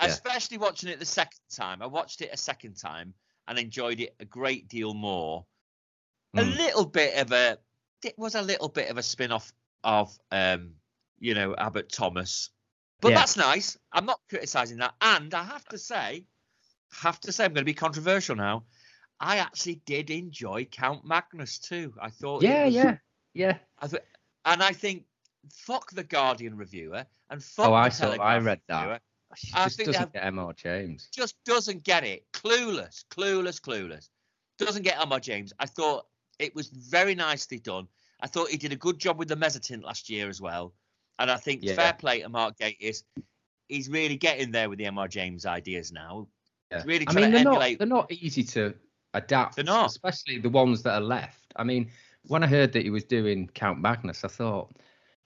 Yeah. 0.00 0.08
Especially 0.08 0.58
watching 0.58 0.88
it 0.88 0.98
the 0.98 1.04
second 1.04 1.40
time. 1.54 1.82
I 1.82 1.86
watched 1.86 2.22
it 2.22 2.30
a 2.32 2.36
second 2.36 2.74
time 2.76 3.14
and 3.46 3.58
enjoyed 3.58 4.00
it 4.00 4.14
a 4.18 4.24
great 4.24 4.68
deal 4.68 4.94
more. 4.94 5.44
A 6.36 6.42
Mm. 6.42 6.56
little 6.56 6.86
bit 6.86 7.16
of 7.16 7.32
a 7.32 7.58
it 8.02 8.18
was 8.18 8.34
a 8.34 8.40
little 8.40 8.68
bit 8.68 8.88
of 8.88 8.96
a 8.96 9.02
spin-off 9.02 9.52
of 9.84 10.18
um, 10.32 10.72
you 11.18 11.34
know, 11.34 11.54
Abbot 11.56 11.92
Thomas. 11.92 12.50
But 13.00 13.10
Yeah. 13.10 13.18
that's 13.18 13.36
nice. 13.36 13.76
I'm 13.92 14.06
not 14.06 14.20
criticizing 14.28 14.78
that. 14.78 14.94
And 15.02 15.34
I 15.34 15.44
have 15.44 15.64
to 15.66 15.78
say, 15.78 16.24
have 16.92 17.20
to 17.20 17.32
say 17.32 17.44
I'm 17.44 17.52
going 17.52 17.62
to 17.62 17.66
be 17.66 17.74
controversial 17.74 18.36
now. 18.36 18.64
I 19.20 19.36
actually 19.38 19.76
did 19.86 20.10
enjoy 20.10 20.64
Count 20.64 21.04
Magnus 21.04 21.58
too. 21.58 21.92
I 22.00 22.08
thought 22.10 22.42
Yeah, 22.42 22.64
was- 22.64 22.74
yeah, 22.74 22.96
yeah. 23.34 23.58
I 23.78 23.86
th- 23.86 24.02
and 24.46 24.62
I 24.62 24.72
think 24.72 25.04
fuck 25.52 25.90
the 25.90 26.04
Guardian 26.04 26.56
reviewer 26.56 27.04
and 27.28 27.42
fuck 27.42 27.68
Oh, 27.68 27.74
I 27.74 27.90
saw. 27.90 28.12
I 28.12 28.38
read 28.38 28.60
that. 28.68 28.82
reviewer 28.82 29.00
She 29.36 29.52
I 29.54 29.64
just 29.64 29.76
think 29.76 29.92
doesn't 29.92 30.12
get 30.12 30.24
MR 30.24 30.52
James. 30.56 31.08
just 31.14 31.36
doesn't 31.44 31.84
get 31.84 32.02
it. 32.04 32.24
Clueless, 32.32 33.04
clueless, 33.10 33.60
clueless. 33.60 34.08
Doesn't 34.58 34.82
get 34.82 34.96
MR 34.98 35.20
James. 35.20 35.52
I 35.60 35.66
thought 35.66 36.06
it 36.38 36.54
was 36.54 36.68
very 36.68 37.14
nicely 37.14 37.58
done. 37.60 37.86
I 38.20 38.26
thought 38.26 38.48
he 38.50 38.56
did 38.56 38.72
a 38.72 38.76
good 38.76 38.98
job 38.98 39.18
with 39.18 39.28
the 39.28 39.36
Mezzotint 39.36 39.82
last 39.84 40.10
year 40.10 40.28
as 40.28 40.40
well. 40.40 40.74
And 41.18 41.30
I 41.30 41.36
think 41.36 41.62
Yeah. 41.62 41.74
fair 41.74 41.92
play 41.92 42.20
to 42.22 42.28
Mark 42.28 42.56
Gatiss. 42.58 43.02
He's 43.68 43.88
really 43.88 44.16
getting 44.16 44.50
there 44.50 44.68
with 44.68 44.78
the 44.78 44.86
MR 44.86 45.06
James 45.08 45.46
ideas 45.46 45.92
now. 45.92 46.26
Yeah. 46.72 46.82
really 46.86 47.06
I 47.06 47.12
trying 47.12 47.24
mean, 47.24 47.30
to 47.32 47.36
they're 47.36 47.44
not, 47.44 47.78
they're 47.78 47.86
not 47.86 48.10
easy 48.12 48.42
to 48.44 48.74
adapt. 49.14 49.56
They're 49.56 49.64
not. 49.64 49.90
especially 49.90 50.38
the 50.38 50.48
ones 50.48 50.82
that 50.82 50.94
are 50.94 51.00
left. 51.00 51.52
I 51.56 51.64
mean, 51.64 51.90
when 52.26 52.42
I 52.42 52.46
heard 52.46 52.72
that 52.72 52.82
he 52.82 52.90
was 52.90 53.04
doing 53.04 53.48
Count 53.54 53.80
Magnus, 53.80 54.24
I 54.24 54.28
thought 54.28 54.70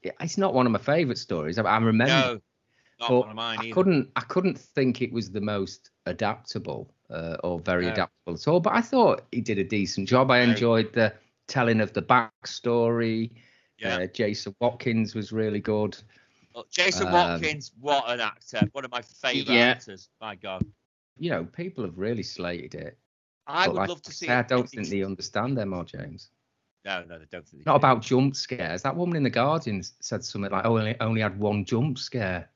it's 0.03 0.39
not 0.39 0.55
one 0.55 0.67
of 0.67 0.73
my 0.73 0.79
favourite 0.79 1.19
stories. 1.19 1.59
I, 1.59 1.63
I 1.63 1.79
remember, 1.79 2.13
No, 2.13 2.41
not 3.01 3.11
one 3.11 3.31
of 3.31 3.37
mine 3.37 3.59
I 3.59 3.63
either. 3.65 3.75
couldn't, 3.75 4.11
I 4.17 4.21
couldn't 4.23 4.59
think 4.59 5.03
it 5.03 5.13
was 5.13 5.31
the 5.31 5.41
most 5.41 5.91
adaptable 6.07 6.91
uh, 7.11 7.37
or 7.45 7.61
very 7.61 7.87
No. 7.87 7.93
adaptable 7.93 8.35
at 8.35 8.49
all. 8.49 8.61
But 8.61 8.75
I 8.75 8.81
thought 8.81 9.25
he 9.33 9.41
did 9.41 9.59
a 9.59 9.65
decent 9.65 10.09
job. 10.09 10.31
I 10.31 10.41
enjoyed 10.41 10.93
the 10.93 11.13
telling 11.49 11.81
of 11.81 11.93
the 11.93 12.03
backstory. 12.03 13.33
Yeah. 13.79 13.99
Uh, 13.99 14.07
Jason 14.07 14.55
Watkins 14.61 15.15
was 15.15 15.33
really 15.33 15.61
good. 15.61 15.97
Well, 16.55 16.67
Jason 16.71 17.09
um, 17.09 17.13
Watkins, 17.13 17.73
what 17.81 18.09
an 18.09 18.21
actor. 18.21 18.63
One 18.73 18.85
of 18.85 18.91
my 18.93 19.03
favourite 19.03 19.57
Yeah. 19.57 19.71
actors. 19.73 20.09
My 20.21 20.37
God. 20.37 20.65
You 21.19 21.31
know, 21.31 21.45
people 21.45 21.85
have 21.85 21.99
really 21.99 22.23
slated 22.23 22.75
it. 22.75 22.99
I 23.47 23.67
but 23.67 23.75
would 23.75 23.77
like 23.77 23.89
love 23.89 24.03
to 24.03 24.13
see 24.13 24.29
I 24.31 24.43
don't 24.43 24.69
think 24.69 24.89
they 24.89 25.03
understand 25.03 25.57
them 25.57 25.73
MR 25.73 25.85
James. 25.85 26.31
No, 26.85 27.05
no, 27.05 27.19
they 27.19 27.27
don't 27.31 27.47
think 27.47 27.63
they 27.63 27.65
Not 27.67 27.75
do. 27.75 27.77
about 27.77 28.03
jump 28.03 28.37
scares. 28.37 28.83
That 28.83 28.97
woman 28.97 29.17
in 29.17 29.23
the 29.23 29.31
Guardian 29.31 29.83
said 30.01 30.25
something 30.25 30.51
like, 30.51 30.65
"Oh, 30.65 30.79
only 30.79 30.99
only 31.01 31.21
had 31.21 31.39
one 31.39 31.65
jump 31.65 31.99
scare." 31.99 32.51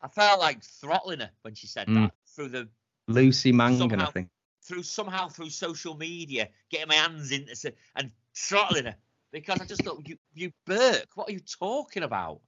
I 0.00 0.08
felt 0.08 0.40
like 0.40 0.62
throttling 0.62 1.20
her 1.20 1.30
when 1.42 1.54
she 1.54 1.66
said 1.66 1.88
Mm. 1.88 1.94
that 1.94 2.14
through 2.26 2.48
the 2.48 2.68
Lucy 3.08 3.52
Mangan, 3.52 4.00
I 4.00 4.06
think. 4.06 4.28
through 4.62 4.82
somehow 4.82 5.28
through 5.28 5.50
social 5.50 5.96
media, 5.96 6.48
getting 6.70 6.88
my 6.88 6.94
hands 6.94 7.30
into 7.32 7.72
and 7.96 8.10
throttling 8.34 8.86
her 8.86 8.96
because 9.32 9.60
I 9.60 9.64
just 9.64 9.82
thought 9.84 10.06
you 10.08 10.18
you 10.34 10.52
berk, 10.66 11.16
what 11.16 11.28
are 11.28 11.32
you 11.32 11.40
talking 11.40 12.02
about? 12.02 12.40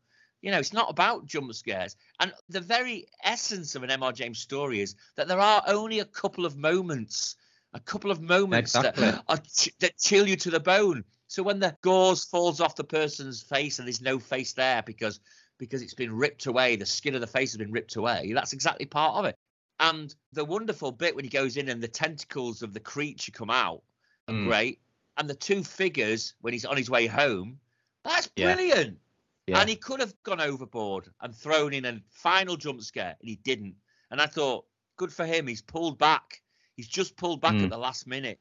You 0.43 0.51
know, 0.51 0.59
it's 0.59 0.73
not 0.73 0.91
about 0.91 1.27
jump 1.27 1.53
scares. 1.55 1.97
And 2.21 2.33
the 2.49 2.61
very 2.61 3.07
essence 3.23 3.75
of 3.75 3.83
an 3.83 3.91
MR 3.91 4.13
James 4.13 4.39
story 4.39 4.81
is 4.81 4.95
that 5.17 5.27
there 5.29 5.41
are 5.41 5.63
only 5.67 6.01
a 6.01 6.05
couple 6.05 6.45
of 6.45 6.57
moments, 6.57 7.37
a 7.75 7.81
couple 7.81 8.11
of 8.11 8.21
moments 8.23 8.75
Exactly. 8.75 9.03
that 9.11 9.25
are 9.29 9.37
ch- 9.39 9.77
that 9.81 9.99
chill 9.99 10.27
you 10.29 10.37
to 10.37 10.51
the 10.51 10.61
bone. 10.61 11.05
So 11.27 11.43
when 11.43 11.59
the 11.59 11.77
gauze 11.83 12.25
falls 12.25 12.61
off 12.61 12.77
the 12.77 12.85
person's 12.85 13.43
face 13.43 13.79
and 13.79 13.87
there's 13.89 14.01
no 14.01 14.19
face 14.19 14.53
there 14.53 14.83
because 14.83 15.21
because 15.59 15.83
it's 15.83 15.95
been 15.95 16.13
ripped 16.15 16.47
away, 16.47 16.77
the 16.77 16.87
skin 16.87 17.15
of 17.15 17.21
the 17.21 17.27
face 17.27 17.53
has 17.53 17.59
been 17.59 17.71
ripped 17.73 17.97
away. 17.97 18.33
That's 18.33 18.53
exactly 18.53 18.87
part 18.87 19.17
of 19.17 19.25
it. 19.25 19.37
And 19.81 20.15
the 20.33 20.45
wonderful 20.45 20.91
bit 20.93 21.15
when 21.15 21.25
he 21.25 21.31
goes 21.31 21.57
in 21.57 21.69
and 21.69 21.81
the 21.83 21.89
tentacles 21.89 22.63
of 22.63 22.75
the 22.75 22.81
creature 22.81 23.33
come 23.33 23.51
out 23.51 23.83
Mm. 24.29 24.47
great. 24.47 24.81
And 25.17 25.29
the 25.29 25.35
two 25.35 25.63
figures 25.63 26.35
when 26.41 26.53
he's 26.53 26.65
on 26.65 26.77
his 26.77 26.89
way 26.91 27.07
home, 27.07 27.61
that's 28.05 28.29
Yeah. 28.37 28.55
brilliant. 28.55 28.99
Yeah. 29.47 29.61
And 29.61 29.69
he 29.69 29.77
could 29.77 30.01
have 30.01 30.15
gone 30.23 30.41
overboard 30.41 31.13
and 31.21 31.35
thrown 31.37 31.75
in 31.75 31.85
a 31.85 32.01
final 32.11 32.57
jump 32.57 32.81
scare, 32.83 33.15
and 33.21 33.29
he 33.29 33.37
didn't. 33.37 33.77
And 34.11 34.21
I 34.23 34.27
thought, 34.27 34.67
good 34.97 35.13
for 35.13 35.27
him. 35.27 35.47
He's 35.47 35.61
pulled 35.63 35.99
back. 35.99 36.41
He's 36.77 36.89
just 36.89 37.17
pulled 37.17 37.41
back 37.41 37.55
Mm. 37.55 37.65
at 37.65 37.71
the 37.71 37.79
last 37.79 38.07
minute. 38.07 38.41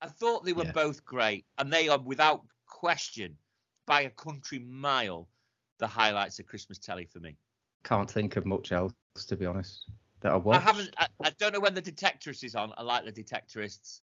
I 0.00 0.08
thought 0.08 0.44
they 0.44 0.52
were 0.52 0.64
Yeah. 0.64 0.72
both 0.72 1.04
great, 1.04 1.46
and 1.58 1.72
they 1.72 1.88
are 1.88 1.98
without 1.98 2.46
question, 2.66 3.38
by 3.86 4.02
a 4.02 4.10
country 4.10 4.58
mile, 4.58 5.28
the 5.78 5.86
highlights 5.86 6.38
of 6.38 6.46
Christmas 6.46 6.78
telly 6.78 7.06
for 7.06 7.20
me. 7.20 7.36
can't 7.84 8.10
think 8.10 8.34
of 8.34 8.44
much 8.44 8.72
else 8.72 8.92
to 9.14 9.36
be 9.36 9.46
honest 9.46 9.88
that 10.20 10.32
I 10.32 10.36
watched. 10.36 10.60
I 10.60 10.64
haven't. 10.64 10.94
I, 10.98 11.06
I 11.22 11.30
don't 11.30 11.52
know 11.52 11.60
when 11.60 11.72
the 11.74 11.80
Detectorist 11.82 12.42
is 12.42 12.56
on. 12.56 12.74
I 12.76 12.82
like 12.82 13.04
the 13.04 13.12
Detectorists, 13.12 14.00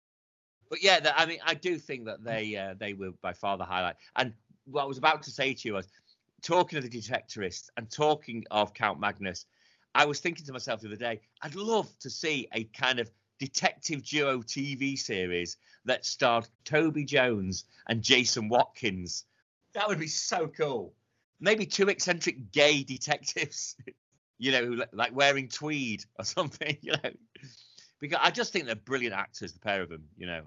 but 0.69 0.83
yeah, 0.83 0.99
the, 0.99 1.19
I 1.19 1.25
mean, 1.25 1.39
I 1.43 1.55
do 1.55 1.79
think 1.79 2.05
that 2.05 2.23
they 2.23 2.55
uh, 2.55 2.75
they 2.75 2.93
were 2.93 3.11
by 3.21 3.33
far 3.33 3.57
the 3.57 3.65
highlight. 3.65 3.95
And 4.15 4.35
what 4.65 4.83
I 4.83 4.85
was 4.85 4.99
about 4.99 5.23
to 5.23 5.31
say 5.31 5.53
to 5.55 5.67
you 5.67 5.73
was, 5.73 5.87
talking 6.43 6.77
of 6.77 6.83
the 6.83 6.89
Detectorists 6.89 7.69
and 7.75 7.89
talking 7.89 8.45
of 8.51 8.71
Count 8.73 8.99
Magnus, 8.99 9.47
I 9.95 10.05
was 10.05 10.19
thinking 10.19 10.45
to 10.45 10.53
myself 10.53 10.81
the 10.81 10.87
other 10.87 10.95
day, 10.95 11.21
I'd 11.41 11.55
love 11.55 11.89
to 11.99 12.09
see 12.09 12.47
a 12.53 12.65
kind 12.65 12.99
of 12.99 13.09
detective 13.41 14.03
duo 14.03 14.37
TV 14.37 14.95
series 14.95 15.57
that 15.85 16.05
starred 16.05 16.47
Toby 16.63 17.03
Jones 17.03 17.65
and 17.89 18.03
Jason 18.03 18.49
Watkins. 18.49 19.25
That 19.73 19.87
would 19.87 19.99
be 19.99 20.07
so 20.07 20.47
cool. 20.47 20.93
Maybe 21.39 21.65
two 21.65 21.89
eccentric 21.89 22.51
gay 22.51 22.83
detectives, 22.87 23.75
you 24.37 24.51
know, 24.51 24.85
like 24.93 25.15
wearing 25.15 25.47
tweed 25.47 26.05
or 26.19 26.25
something, 26.37 26.77
you 26.81 26.91
know. 26.91 27.09
Because 27.99 28.19
I 28.21 28.29
just 28.29 28.53
think 28.53 28.67
they're 28.67 28.75
brilliant 28.75 29.15
actors, 29.15 29.53
the 29.53 29.59
pair 29.59 29.81
of 29.81 29.89
them, 29.89 30.03
you 30.15 30.27
know. 30.27 30.43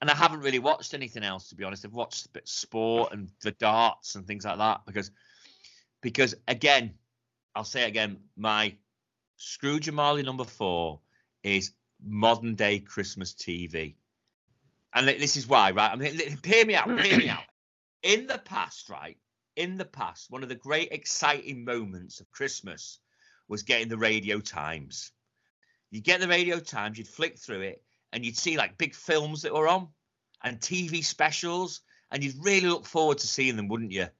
And 0.00 0.10
I 0.10 0.16
haven't 0.16 0.40
really 0.40 0.58
watched 0.58 0.94
anything 0.94 1.22
else, 1.22 1.48
to 1.50 1.54
be 1.54 1.62
honest. 1.62 1.84
I've 1.84 1.92
watched 1.92 2.26
sport 2.44 3.12
and 3.12 3.30
the 3.42 3.52
darts 3.52 4.16
and 4.16 4.26
things 4.26 4.44
like 4.44 4.58
that 4.58 4.80
because, 4.84 5.12
because 6.00 6.34
again, 6.48 6.94
I'll 7.54 7.62
say 7.62 7.84
again, 7.84 8.18
my 8.36 8.74
Scrooge 9.36 9.86
and 9.86 9.96
Marley 9.96 10.22
number 10.22 10.44
four 10.44 11.00
is 11.42 11.72
modern 12.04 12.54
day 12.54 12.78
Christmas 12.78 13.32
TV. 13.32 13.94
And 14.94 15.06
this 15.06 15.36
is 15.36 15.46
why, 15.46 15.70
right? 15.70 15.92
I 15.92 15.96
mean, 15.96 16.18
hear 16.44 16.66
me 16.66 16.74
out, 16.74 17.00
hear 17.00 17.18
me 17.18 17.28
out. 17.28 17.44
In 18.02 18.26
the 18.26 18.38
past, 18.38 18.88
right? 18.88 19.18
In 19.56 19.76
the 19.76 19.84
past, 19.84 20.30
one 20.30 20.42
of 20.42 20.48
the 20.48 20.54
great 20.54 20.90
exciting 20.92 21.64
moments 21.64 22.20
of 22.20 22.30
Christmas 22.30 22.98
was 23.48 23.62
getting 23.62 23.88
the 23.88 23.98
radio 23.98 24.40
times. 24.40 25.12
You 25.90 26.00
get 26.00 26.20
the 26.20 26.28
radio 26.28 26.60
times, 26.60 26.98
you'd 26.98 27.08
flick 27.08 27.38
through 27.38 27.62
it, 27.62 27.82
and 28.12 28.24
you'd 28.24 28.36
see 28.36 28.56
like 28.56 28.78
big 28.78 28.94
films 28.94 29.42
that 29.42 29.54
were 29.54 29.68
on 29.68 29.88
and 30.42 30.58
TV 30.58 31.04
specials, 31.04 31.80
and 32.10 32.24
you'd 32.24 32.44
really 32.44 32.68
look 32.68 32.86
forward 32.86 33.18
to 33.18 33.26
seeing 33.26 33.56
them, 33.56 33.68
wouldn't 33.68 33.92
you? 33.92 34.06
You'd 34.06 34.10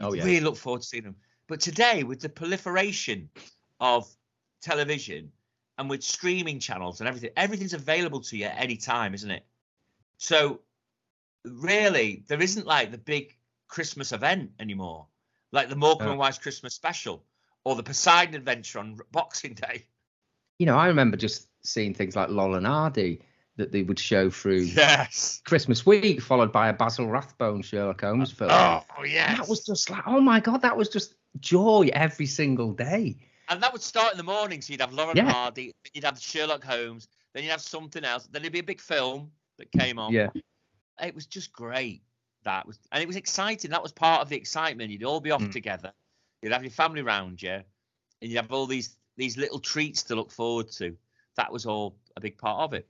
Oh, 0.00 0.12
yeah. 0.12 0.24
Really 0.24 0.40
look 0.40 0.56
forward 0.56 0.82
to 0.82 0.86
seeing 0.86 1.04
them. 1.04 1.16
But 1.48 1.60
today, 1.60 2.02
with 2.02 2.20
the 2.20 2.28
proliferation 2.28 3.30
of 3.80 4.08
television 4.60 5.32
and 5.78 5.88
with 5.88 6.02
streaming 6.02 6.58
channels 6.58 7.00
and 7.00 7.08
everything, 7.08 7.30
everything's 7.36 7.72
available 7.72 8.20
to 8.20 8.36
you 8.36 8.46
at 8.46 8.56
any 8.58 8.76
time, 8.76 9.14
isn't 9.14 9.30
it? 9.30 9.44
So, 10.18 10.60
really, 11.44 12.24
there 12.26 12.42
isn't 12.42 12.66
like 12.66 12.90
the 12.90 12.98
big 12.98 13.36
Christmas 13.68 14.12
event 14.12 14.50
anymore, 14.58 15.06
like 15.52 15.68
the 15.68 15.76
Morecambe 15.76 16.08
and 16.08 16.16
uh. 16.16 16.20
Wise 16.20 16.38
Christmas 16.38 16.74
special 16.74 17.24
or 17.64 17.76
the 17.76 17.82
Poseidon 17.82 18.34
Adventure 18.34 18.80
on 18.80 18.98
Boxing 19.12 19.54
Day. 19.54 19.86
You 20.58 20.66
know, 20.66 20.76
I 20.76 20.88
remember 20.88 21.16
just 21.16 21.48
seeing 21.62 21.94
things 21.94 22.16
like 22.16 22.28
Laurel 22.30 22.56
and 22.56 22.66
Hardy 22.66 23.20
that 23.56 23.72
they 23.72 23.82
would 23.82 23.98
show 23.98 24.30
through 24.30 24.62
Yes. 24.62 25.42
Christmas 25.44 25.84
week, 25.84 26.20
followed 26.20 26.52
by 26.52 26.68
a 26.68 26.72
Basil 26.72 27.08
Rathbone 27.08 27.62
Sherlock 27.62 28.00
Holmes 28.00 28.32
film. 28.32 28.50
Oh, 28.52 28.82
yes. 29.04 29.38
That 29.38 29.48
was 29.48 29.64
just 29.66 29.90
like, 29.90 30.02
oh 30.06 30.20
my 30.20 30.40
god, 30.40 30.62
that 30.62 30.76
was 30.76 30.88
just 30.88 31.14
joy 31.40 31.90
every 31.92 32.26
single 32.26 32.72
day. 32.72 33.16
And 33.48 33.62
that 33.62 33.72
would 33.72 33.82
start 33.82 34.12
in 34.12 34.18
the 34.18 34.24
morning. 34.24 34.60
So 34.60 34.72
you'd 34.72 34.80
have 34.80 34.92
Laurel 34.92 35.16
Yeah. 35.16 35.30
Hardy, 35.30 35.74
you'd 35.94 36.04
have 36.04 36.20
Sherlock 36.20 36.62
Holmes, 36.62 37.08
then 37.32 37.44
you'd 37.44 37.50
have 37.50 37.60
something 37.62 38.04
else. 38.04 38.26
Then 38.26 38.42
it'd 38.42 38.52
be 38.52 38.58
a 38.58 38.62
big 38.62 38.80
film 38.80 39.30
that 39.58 39.70
came 39.72 39.98
on. 39.98 40.12
Yeah, 40.12 40.28
It 41.02 41.14
was 41.14 41.26
just 41.26 41.52
great. 41.52 42.02
That 42.44 42.66
was, 42.66 42.78
and 42.92 43.02
it 43.02 43.06
was 43.06 43.16
exciting. 43.16 43.70
That 43.70 43.82
was 43.82 43.92
part 43.92 44.22
of 44.22 44.28
the 44.28 44.36
excitement. 44.36 44.90
You'd 44.90 45.04
all 45.04 45.20
be 45.20 45.30
off 45.30 45.42
Mm. 45.42 45.52
together. 45.52 45.92
You'd 46.42 46.52
have 46.52 46.62
your 46.62 46.70
family 46.70 47.02
round 47.02 47.42
you, 47.42 47.50
and 47.50 47.64
you'd 48.20 48.36
have 48.36 48.52
all 48.52 48.66
these 48.66 48.96
these 49.16 49.36
little 49.36 49.58
treats 49.58 50.04
to 50.04 50.14
look 50.14 50.30
forward 50.30 50.70
to. 50.70 50.96
That 51.34 51.52
was 51.52 51.66
all 51.66 51.96
a 52.16 52.20
big 52.20 52.38
part 52.38 52.60
of 52.60 52.72
it. 52.72 52.88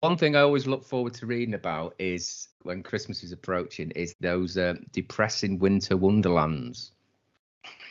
One 0.00 0.16
thing 0.16 0.36
I 0.36 0.40
always 0.40 0.68
look 0.68 0.84
forward 0.84 1.14
to 1.14 1.26
reading 1.26 1.54
about 1.54 1.94
is 1.98 2.46
when 2.62 2.84
Christmas 2.84 3.24
is 3.24 3.32
approaching, 3.32 3.90
is 3.90 4.14
those 4.20 4.56
um, 4.56 4.86
depressing 4.92 5.58
winter 5.58 5.96
wonderlands. 5.96 6.92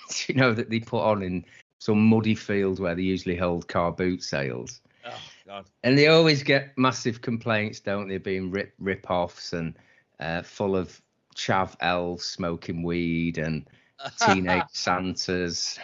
you 0.28 0.36
know 0.36 0.54
that 0.54 0.69
they 0.69 0.80
put 0.80 1.02
on 1.04 1.22
in 1.24 1.45
some 1.80 2.06
muddy 2.08 2.36
field 2.36 2.80
where 2.80 2.95
they 2.95 3.02
usually 3.04 3.36
hold 3.36 3.67
car 3.67 3.91
boot 3.91 4.22
sales, 4.24 4.82
Oh 5.06 5.12
God. 5.48 5.65
and 5.84 5.98
they 5.98 6.08
always 6.08 6.43
get 6.43 6.78
massive 6.78 7.22
complaints, 7.22 7.80
don't 7.80 8.08
they, 8.08 8.17
being 8.17 8.52
rip 8.52 8.74
rip 8.80 9.10
offs 9.10 9.54
and 9.54 9.76
uh, 10.19 10.41
full 10.41 10.76
of 10.76 11.02
chav 11.36 11.76
elves 11.80 12.26
smoking 12.26 12.84
weed 12.84 13.38
and 13.38 13.65
teenage 14.26 14.63
Santas 14.72 15.80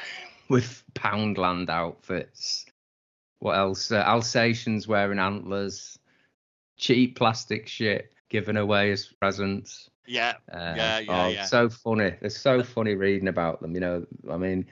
with 0.50 0.84
Poundland 0.94 1.70
outfits. 1.70 2.66
What 3.40 3.58
else? 3.58 3.92
Uh, 3.92 4.04
Alsatians 4.06 4.88
wearing 4.88 5.20
antlers, 5.20 5.98
cheap 6.78 7.16
plastic 7.18 7.68
shit 7.68 8.12
given 8.30 8.58
away 8.58 8.92
as 8.92 9.06
presents. 9.06 9.90
Yeah. 10.08 10.34
Uh, 10.52 10.74
Yeah, 10.76 11.00
yeah, 11.00 11.26
oh, 11.26 11.30
yeah. 11.30 11.46
So 11.46 11.70
funny. 11.70 12.14
It's 12.22 12.38
so 12.38 12.64
funny 12.64 12.96
reading 12.96 13.28
about 13.28 13.62
them. 13.62 13.74
You 13.74 13.80
know, 13.82 14.06
I 14.30 14.38
mean, 14.38 14.66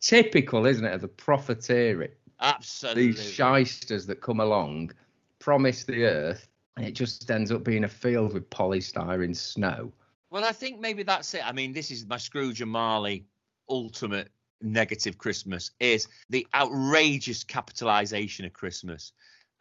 typical, 0.00 0.66
isn't 0.66 0.84
it, 0.84 0.92
of 0.92 1.00
the 1.00 1.08
profiteering? 1.08 2.12
Absolutely. 2.40 3.08
These 3.08 3.32
shysters 3.32 4.06
that 4.06 4.20
come 4.20 4.40
along, 4.40 4.92
promise 5.38 5.84
the 5.84 6.04
earth, 6.04 6.48
and 6.76 6.86
it 6.86 6.92
just 6.92 7.30
ends 7.30 7.52
up 7.52 7.64
being 7.64 7.84
a 7.84 7.88
field 7.88 8.34
with 8.34 8.48
polystyrene 8.50 9.36
snow. 9.36 9.92
Well, 10.30 10.44
I 10.44 10.52
think 10.52 10.80
maybe 10.80 11.02
that's 11.02 11.34
it. 11.34 11.46
I 11.46 11.52
mean, 11.52 11.72
this 11.72 11.90
is 11.90 12.06
my 12.06 12.16
Scrooge 12.16 12.60
and 12.62 12.70
Marley 12.70 13.26
ultimate 13.68 14.30
negative 14.62 15.18
Christmas 15.18 15.70
is 15.80 16.08
the 16.28 16.46
outrageous 16.54 17.44
capitalization 17.44 18.44
of 18.44 18.52
Christmas. 18.52 19.12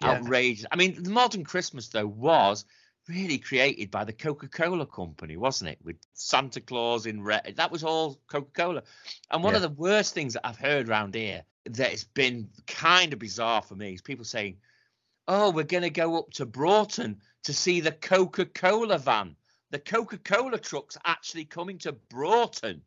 Yeah. 0.02 0.12
Outrageous. 0.12 0.66
I 0.72 0.76
mean, 0.76 1.02
the 1.02 1.10
modern 1.10 1.44
Christmas 1.44 1.90
though 1.90 2.08
was 2.08 2.66
really 3.10 3.38
created 3.38 3.92
by 3.92 4.04
the 4.04 4.14
Coca-Cola 4.14 4.86
company, 4.86 5.36
wasn't 5.36 5.72
it? 5.72 5.80
With 5.84 5.98
Santa 6.14 6.62
Claus 6.62 7.06
in 7.06 7.24
red. 7.24 7.56
That 7.58 7.72
was 7.72 7.84
all 7.84 8.22
Coca-Cola. 8.28 8.84
And 9.32 9.44
one 9.44 9.56
of 9.56 9.62
the 9.62 9.70
worst 9.70 10.14
things 10.14 10.34
that 10.34 10.48
I've 10.48 10.58
heard 10.58 10.88
around 10.88 11.16
here 11.16 11.44
that 11.66 11.92
has 11.92 12.04
been 12.04 12.50
kind 12.68 13.12
of 13.12 13.20
bizarre 13.20 13.62
for 13.62 13.76
me 13.76 13.94
is 13.94 14.02
people 14.02 14.26
saying, 14.26 14.58
"Oh, 15.28 15.52
we're 15.52 15.64
going 15.64 15.84
to 15.84 15.90
go 15.90 16.20
up 16.20 16.30
to 16.34 16.46
Broughton 16.46 17.20
to 17.44 17.54
see 17.54 17.82
the 17.82 17.92
Coca-Cola 17.92 18.98
van." 19.00 19.36
the 19.72 19.78
Coca-Cola 19.80 20.58
truck's 20.58 20.98
actually 21.06 21.46
coming 21.46 21.78
to 21.80 21.92
Broughton. 21.92 22.82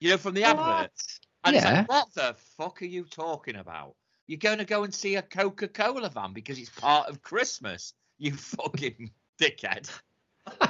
You 0.00 0.10
know, 0.10 0.16
from 0.16 0.34
the 0.34 0.42
adverts. 0.42 1.20
And 1.44 1.54
it's 1.54 1.64
Yeah. 1.64 1.72
like, 1.72 1.88
what 1.88 2.12
the 2.14 2.34
fuck 2.56 2.82
are 2.82 2.86
you 2.86 3.04
talking 3.04 3.54
about? 3.54 3.94
You're 4.26 4.38
going 4.38 4.58
to 4.58 4.64
go 4.64 4.82
and 4.82 4.92
see 4.92 5.14
a 5.16 5.22
Coca-Cola 5.22 6.08
van 6.10 6.32
because 6.32 6.58
it's 6.58 6.70
part 6.70 7.08
of 7.08 7.22
Christmas. 7.22 7.94
You 8.18 8.32
fucking 8.36 9.12
dickhead. 9.40 9.90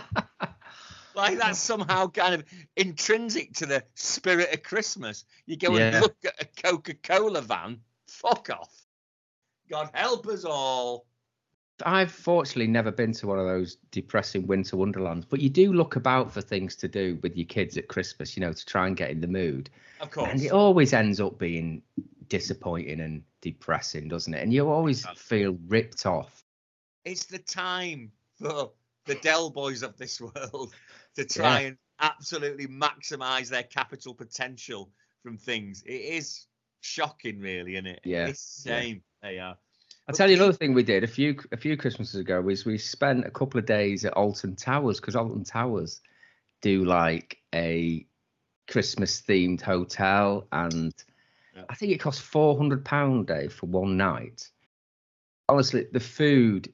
Like 1.17 1.39
that's 1.39 1.59
somehow 1.59 2.07
kind 2.07 2.35
of 2.35 2.45
intrinsic 2.77 3.53
to 3.55 3.67
the 3.67 3.83
spirit 3.95 4.55
of 4.55 4.63
Christmas. 4.63 5.25
You 5.45 5.57
go 5.57 5.77
Yeah. 5.77 5.89
and 5.91 6.01
look 6.03 6.17
at 6.25 6.41
a 6.41 6.63
Coca-Cola 6.63 7.43
van. 7.43 7.81
Fuck 8.07 8.49
off. 8.51 8.87
God 9.69 9.91
help 9.93 10.29
us 10.29 10.45
all. 10.45 11.07
I've 11.85 12.13
fortunately 12.13 12.69
never 12.69 12.93
been 12.93 13.13
to 13.15 13.27
one 13.27 13.41
of 13.41 13.45
those 13.47 13.77
depressing 13.91 14.47
winter 14.47 14.77
wonderlands, 14.77 15.27
but 15.27 15.41
you 15.41 15.49
do 15.49 15.73
look 15.73 15.97
about 15.97 16.33
for 16.33 16.41
things 16.43 16.77
to 16.77 16.89
do 16.89 17.19
with 17.23 17.37
your 17.37 17.47
kids 17.47 17.77
at 17.77 17.89
Christmas, 17.89 18.37
you 18.37 18.41
know, 18.43 18.53
to 18.53 18.65
try 18.67 18.87
and 18.87 18.97
get 18.97 19.11
in 19.11 19.21
the 19.21 19.27
mood. 19.27 19.69
Of 20.01 20.13
course. 20.13 20.31
And 20.31 20.41
it 20.41 20.53
always 20.53 20.93
ends 20.93 21.21
up 21.21 21.39
being 21.39 21.83
disappointing 22.29 23.01
and 23.01 23.23
depressing, 23.41 24.07
doesn't 24.09 24.33
it? 24.33 24.43
And 24.43 24.53
you 24.55 24.69
always 24.71 25.05
uh, 25.05 25.15
feel 25.15 25.59
ripped 25.67 26.07
off. 26.07 26.45
it's 27.05 27.25
the 27.25 27.39
time 27.39 28.13
for 28.41 28.71
the 29.07 29.15
hmm. 29.15 29.21
Del 29.21 29.51
Boys 29.51 29.83
of 29.83 29.97
this 29.97 30.21
world 30.21 30.75
to 31.17 31.25
try 31.25 31.61
Yeah. 31.61 31.67
and 31.69 31.77
absolutely 32.01 32.67
maximize 32.67 33.49
their 33.49 33.63
capital 33.63 34.15
potential 34.15 34.91
from 35.23 35.37
things. 35.37 35.83
It 35.85 35.93
is 35.93 36.47
shocking, 36.81 37.41
really, 37.41 37.75
isn't 37.75 37.87
it? 37.87 38.01
Yeah, 38.05 38.27
It's 38.27 38.65
a 38.65 38.69
yeah. 38.69 38.81
shame 38.81 39.03
they 39.23 39.39
are. 39.39 39.57
I'll 40.09 40.15
tell 40.15 40.29
you 40.31 40.37
another 40.37 40.53
thing 40.55 40.75
we 40.75 40.83
did 40.83 41.05
a 41.05 41.07
few 41.07 41.39
a 41.53 41.57
few 41.57 41.77
Christmases 41.77 42.21
ago 42.21 42.41
was 42.41 42.65
we 42.65 42.79
spent 42.79 43.27
a 43.27 43.31
couple 43.31 43.61
of 43.61 43.67
days 43.67 44.05
at 44.05 44.15
Alton 44.15 44.57
Towers 44.57 44.99
because 44.99 45.15
Alton 45.15 45.45
Towers 45.45 46.01
do 46.63 46.85
like 46.85 47.39
a 47.55 48.05
Christmas 48.67 49.23
themed 49.23 49.61
hotel 49.61 50.49
and 50.51 50.93
Yeah. 51.55 51.65
I 51.69 51.75
think 51.75 51.93
it 51.93 51.99
costs 51.99 52.21
four 52.23 52.57
hundred 52.57 52.85
pound 52.85 53.31
a 53.31 53.35
day 53.35 53.49
for 53.49 53.67
one 53.67 53.97
night. 53.97 54.51
Honestly, 55.49 55.87
the 55.93 56.01
food 56.01 56.73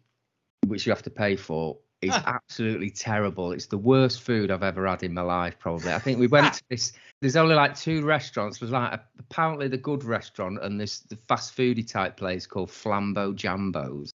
which 0.68 0.86
you 0.86 0.92
have 0.92 1.02
to 1.02 1.10
pay 1.10 1.36
for 1.36 1.76
is 2.02 2.14
absolutely 2.26 2.90
terrible. 2.90 3.52
It's 3.52 3.66
the 3.66 3.78
worst 3.78 4.22
food 4.22 4.50
I've 4.50 4.62
ever 4.62 4.86
had 4.86 5.02
in 5.02 5.14
my 5.14 5.22
life, 5.22 5.58
probably. 5.58 5.92
I 5.92 5.98
think 5.98 6.18
we 6.18 6.26
went 6.26 6.54
to 6.54 6.62
this. 6.68 6.92
There's 7.20 7.36
only 7.36 7.54
like 7.54 7.76
two 7.76 8.04
restaurants. 8.04 8.58
There's 8.58 8.72
like 8.72 8.92
a, 8.92 9.04
apparently 9.18 9.68
the 9.68 9.78
good 9.78 10.04
restaurant 10.04 10.58
and 10.62 10.80
this 10.80 11.00
the 11.00 11.16
fast 11.28 11.56
foody 11.56 11.86
type 11.86 12.16
place 12.16 12.46
called 12.46 12.70
Flambeau 12.70 13.34
Jambos. 13.34 14.10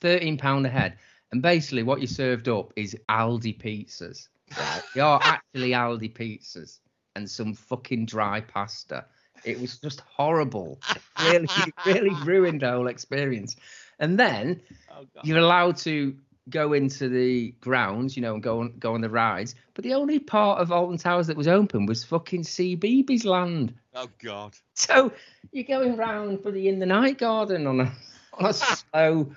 Thirteen 0.00 0.38
pound 0.38 0.66
a 0.66 0.68
head, 0.68 0.96
and 1.32 1.42
basically 1.42 1.82
what 1.82 2.00
you 2.00 2.06
served 2.06 2.48
up 2.48 2.72
is 2.76 2.96
Aldi 3.08 3.60
pizzas. 3.60 4.28
Right? 4.56 4.82
they 4.94 5.00
are 5.00 5.20
actually 5.24 5.70
Aldi 5.70 6.14
pizzas, 6.14 6.78
and 7.16 7.28
some 7.28 7.54
fucking 7.54 8.06
dry 8.06 8.40
pasta. 8.40 9.06
It 9.44 9.60
was 9.60 9.78
just 9.78 10.00
horrible. 10.00 10.80
It 10.90 11.02
really, 11.20 11.72
really 11.86 12.24
ruined 12.24 12.62
the 12.62 12.70
whole 12.70 12.88
experience. 12.88 13.56
And 13.98 14.18
then 14.18 14.60
Oh, 14.90 15.04
you're 15.22 15.38
allowed 15.38 15.76
to 15.78 16.16
go 16.50 16.72
into 16.72 17.08
the 17.08 17.50
grounds, 17.60 18.16
you 18.16 18.22
know, 18.22 18.34
and 18.34 18.42
go 18.42 18.60
on 18.60 18.72
go 18.78 18.94
on 18.94 19.00
the 19.00 19.10
rides. 19.10 19.54
But 19.74 19.84
the 19.84 19.94
only 19.94 20.18
part 20.18 20.60
of 20.60 20.72
Alton 20.72 20.96
Towers 20.98 21.26
that 21.28 21.36
was 21.36 21.46
open 21.48 21.86
was 21.86 22.04
fucking 22.04 22.42
CBeebies 22.42 23.24
land. 23.24 23.74
oh 23.94 24.08
God. 24.22 24.56
So 24.74 25.12
you're 25.52 25.64
going 25.64 25.96
round 25.96 26.42
for 26.42 26.50
the 26.50 26.68
in 26.68 26.78
the 26.78 26.86
night 26.86 27.18
garden 27.18 27.66
on 27.66 27.80
a 27.80 27.92
on 28.34 28.46
a 28.46 28.52
slow 28.54 29.32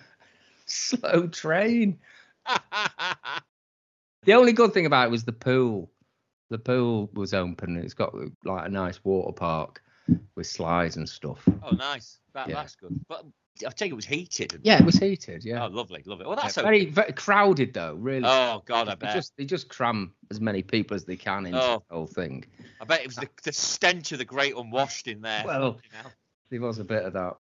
slow 0.65 1.27
train. 1.27 1.99
The 4.23 4.33
only 4.33 4.53
good 4.53 4.71
thing 4.73 4.85
about 4.85 5.07
it 5.07 5.11
was 5.11 5.23
the 5.23 5.31
pool. 5.31 5.89
The 6.51 6.59
pool 6.59 7.09
was 7.13 7.33
open. 7.33 7.75
It's 7.77 7.95
got 7.95 8.13
like 8.45 8.67
a 8.67 8.69
nice 8.69 9.03
water 9.03 9.31
park 9.33 9.81
with 10.35 10.45
slides 10.45 10.97
and 10.97 11.09
stuff. 11.09 11.43
oh, 11.63 11.71
nice. 11.71 12.19
That, 12.33 12.47
Yeah. 12.47 12.55
That's 12.55 12.75
good. 12.75 12.99
But 13.07 13.25
I 13.65 13.69
take 13.69 13.91
it 13.91 13.95
was 13.95 14.05
heated. 14.05 14.59
Yeah, 14.63 14.79
it 14.79 14.85
was 14.85 14.95
heated. 14.97 15.43
Yeah, 15.45 15.65
Oh, 15.65 15.67
lovely, 15.67 16.01
lovely. 16.05 16.25
Well, 16.25 16.35
Yeah, 16.35 16.43
that's 16.43 16.57
okay. 16.57 16.65
very, 16.65 16.85
very 16.85 17.11
crowded 17.13 17.73
though. 17.73 17.93
Really. 17.93 18.25
Oh 18.27 18.63
God, 18.65 18.87
I 18.87 18.95
they 18.95 19.05
bet. 19.05 19.15
just 19.15 19.37
they 19.37 19.45
just 19.45 19.69
cram 19.69 20.13
as 20.31 20.41
many 20.41 20.63
people 20.63 20.95
as 20.95 21.05
they 21.05 21.15
can 21.17 21.45
into 21.45 21.61
Oh. 21.61 21.83
the 21.89 21.95
whole 21.95 22.07
thing. 22.07 22.45
I 22.81 22.85
bet 22.85 23.01
it 23.01 23.07
was 23.07 23.17
the, 23.17 23.29
the 23.43 23.53
stench 23.53 24.11
of 24.13 24.17
the 24.17 24.25
great 24.25 24.55
unwashed 24.55 25.07
in 25.07 25.21
there. 25.21 25.43
Well, 25.45 25.79
you 25.83 25.97
know? 26.03 26.09
There 26.49 26.61
was 26.61 26.79
a 26.79 26.83
bit 26.83 27.03
of 27.03 27.13
that. 27.13 27.35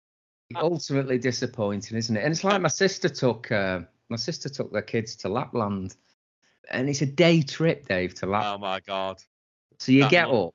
Uh, 0.55 0.61
Ultimately 0.61 1.19
disappointing, 1.19 1.97
isn't 1.99 2.16
it? 2.16 2.23
And 2.25 2.33
it's 2.33 2.45
like 2.45 2.61
my 2.62 2.69
sister 2.69 3.09
took 3.09 3.51
uh, 3.53 3.81
my 4.09 4.16
sister 4.16 4.49
took 4.49 4.73
their 4.73 4.83
kids 4.83 5.16
to 5.16 5.29
Lapland, 5.29 5.97
and 6.71 6.88
it's 6.88 7.03
a 7.03 7.07
day 7.07 7.42
trip, 7.42 7.88
Dave, 7.88 8.14
to 8.14 8.27
Lapland. 8.27 8.55
Oh 8.55 8.59
my 8.59 8.81
God. 8.81 9.21
so 9.81 9.90
you 9.92 10.03
that 10.03 10.11
get 10.11 10.31
long. 10.31 10.47
up 10.49 10.55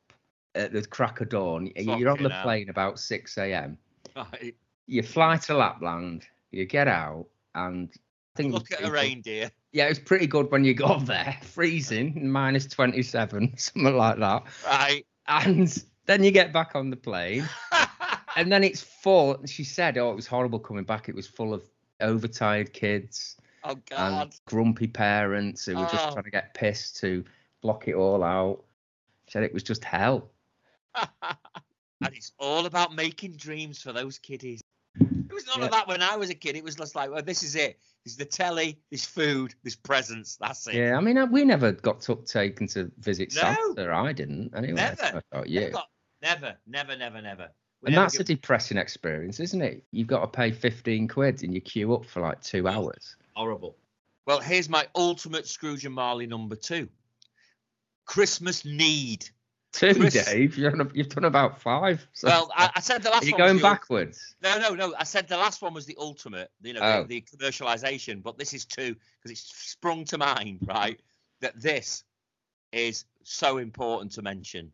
at 0.56 0.72
the 0.74 0.82
crack 0.86 1.20
of 1.22 1.30
dawn. 1.30 1.70
You're 1.76 2.10
on 2.10 2.16
Fucking 2.18 2.24
the 2.30 2.34
hell. 2.34 2.44
plane 2.44 2.70
about 2.70 3.00
six 3.00 3.38
a.m. 3.38 3.78
Right. 4.16 4.56
You 4.92 5.02
fly 5.04 5.38
to 5.38 5.54
Lapland. 5.56 6.28
You 6.52 6.66
get 6.66 6.90
out, 6.90 7.26
and 7.56 7.90
I 7.96 8.36
think 8.36 8.54
Look 8.54 8.74
at 8.74 8.82
a 8.82 8.84
good. 8.84 8.92
reindeer. 8.92 9.50
Yeah, 9.72 9.86
it 9.86 9.90
was 9.90 10.00
pretty 10.00 10.28
good 10.28 10.52
when 10.52 10.66
you 10.66 10.74
got 10.74 11.06
there, 11.06 11.38
freezing, 11.44 12.30
minus 12.30 12.68
twenty-seven, 12.68 13.54
something 13.58 13.96
like 13.96 14.20
that. 14.20 14.44
Right. 14.66 15.06
And 15.30 15.82
then 16.08 16.26
you 16.26 16.32
get 16.32 16.52
back 16.52 16.76
on 16.76 16.90
the 16.90 16.98
plane. 16.98 17.48
and 18.36 18.52
then 18.52 18.66
it's 18.66 18.82
full. 18.82 19.38
She 19.46 19.64
said, 19.64 19.98
"Oh, 19.98 20.12
it 20.12 20.16
was 20.18 20.28
horrible 20.28 20.60
coming 20.60 20.84
back. 20.84 21.08
It 21.08 21.16
was 21.16 21.26
full 21.26 21.54
of 21.54 21.64
overtired 22.02 22.74
kids 22.74 23.38
oh 23.64 23.78
and 23.96 24.36
grumpy 24.46 24.88
parents 24.88 25.68
who 25.68 25.78
were 25.78 25.84
just 25.86 26.06
Oh. 26.06 26.12
trying 26.12 26.26
to 26.26 26.32
get 26.32 26.54
pissed 26.54 26.98
to 26.98 27.24
block 27.62 27.88
it 27.88 27.94
all 27.96 28.24
out." 28.26 28.62
She 29.28 29.32
said 29.32 29.44
it 29.44 29.54
was 29.54 29.64
just 29.64 29.86
hell. 29.86 30.30
and 30.96 32.14
it's 32.14 32.34
all 32.40 32.66
about 32.66 32.94
making 32.94 33.38
dreams 33.38 33.82
for 33.82 33.94
those 33.94 34.20
kiddies. 34.20 34.60
It 35.32 35.36
was 35.36 35.48
none 35.48 35.60
Yeah. 35.60 35.66
of 35.66 35.72
that 35.72 35.88
when 35.88 36.02
I 36.02 36.16
was 36.18 36.30
a 36.30 36.36
kid. 36.36 36.56
It 36.56 36.64
was 36.64 36.76
just 36.76 36.94
like, 36.96 37.10
well, 37.12 37.22
this 37.24 37.42
is 37.44 37.56
it. 37.56 37.80
This 38.04 38.14
is 38.14 38.18
the 38.18 38.26
telly, 38.26 38.80
this 38.92 39.06
food, 39.06 39.54
this 39.64 39.76
presents. 39.76 40.36
That's 40.38 40.68
it. 40.68 40.76
Yeah, 40.76 40.98
I 40.98 41.02
mean, 41.02 41.32
we 41.32 41.46
never 41.46 41.72
got 41.72 42.02
took 42.02 42.26
taken 42.26 42.68
to 42.68 42.92
visit 43.00 43.34
No. 43.36 43.42
Santa. 43.76 43.94
I 43.94 44.12
didn't 44.12 44.54
anyway. 44.56 44.74
Never. 44.76 45.04
I 45.04 45.22
thought, 45.32 45.48
Never, 45.48 45.70
got- 45.72 45.90
never, 46.22 46.58
never, 46.68 46.96
never, 46.98 47.22
never. 47.22 47.50
We 47.82 47.88
And 47.88 47.96
never 47.96 48.04
that's 48.06 48.20
a 48.20 48.24
depressing 48.24 48.78
experience, 48.78 49.40
isn't 49.40 49.62
it? 49.62 49.84
You've 49.92 50.08
got 50.08 50.22
to 50.22 50.28
pay 50.28 50.52
15 50.52 51.08
quid 51.08 51.44
and 51.44 51.54
you 51.54 51.62
queue 51.62 51.94
up 51.94 52.06
for 52.06 52.22
like 52.22 52.42
two 52.42 52.68
hours. 52.68 53.16
horrible. 53.36 53.78
Well, 54.28 54.40
here's 54.40 54.70
my 54.70 54.88
ultimate 54.96 55.48
Scrooge 55.48 55.84
and 55.86 55.96
Marley 55.96 56.28
number 56.28 56.56
two. 56.56 56.88
Christmas 58.06 58.66
need. 58.66 59.28
Two, 59.74 59.96
Chris- 59.96 60.26
Dave. 60.26 60.58
You've 60.58 60.74
done, 60.78 60.92
you've 60.94 61.10
done 61.10 61.24
about 61.26 61.62
five. 61.62 62.06
So 62.14 62.28
Well, 62.28 62.52
I, 62.56 62.72
I 62.76 62.80
said 62.82 63.04
the 63.04 63.10
last 63.10 63.24
are 63.24 63.26
you 63.28 63.32
one. 63.34 63.40
going 63.40 63.60
backwards? 63.60 64.36
No, 64.44 64.58
no, 64.60 64.74
no. 64.76 64.94
I 65.00 65.06
said 65.06 65.28
the 65.30 65.38
last 65.38 65.62
one 65.62 65.74
was 65.74 65.86
the 65.86 65.96
ultimate, 66.00 66.52
you 66.62 66.74
know, 66.74 66.82
Oh. 66.84 67.04
the, 67.04 67.22
the 67.22 67.38
commercialization, 67.38 68.22
but 68.22 68.38
this 68.38 68.54
is 68.54 68.66
two 68.66 68.96
because 69.18 69.32
it's 69.32 69.70
sprung 69.72 70.04
to 70.06 70.18
mind, 70.18 70.60
right? 70.68 71.00
That 71.40 71.60
this 71.62 72.04
is 72.74 73.06
so 73.24 73.58
important 73.60 74.12
to 74.14 74.22
mention. 74.22 74.72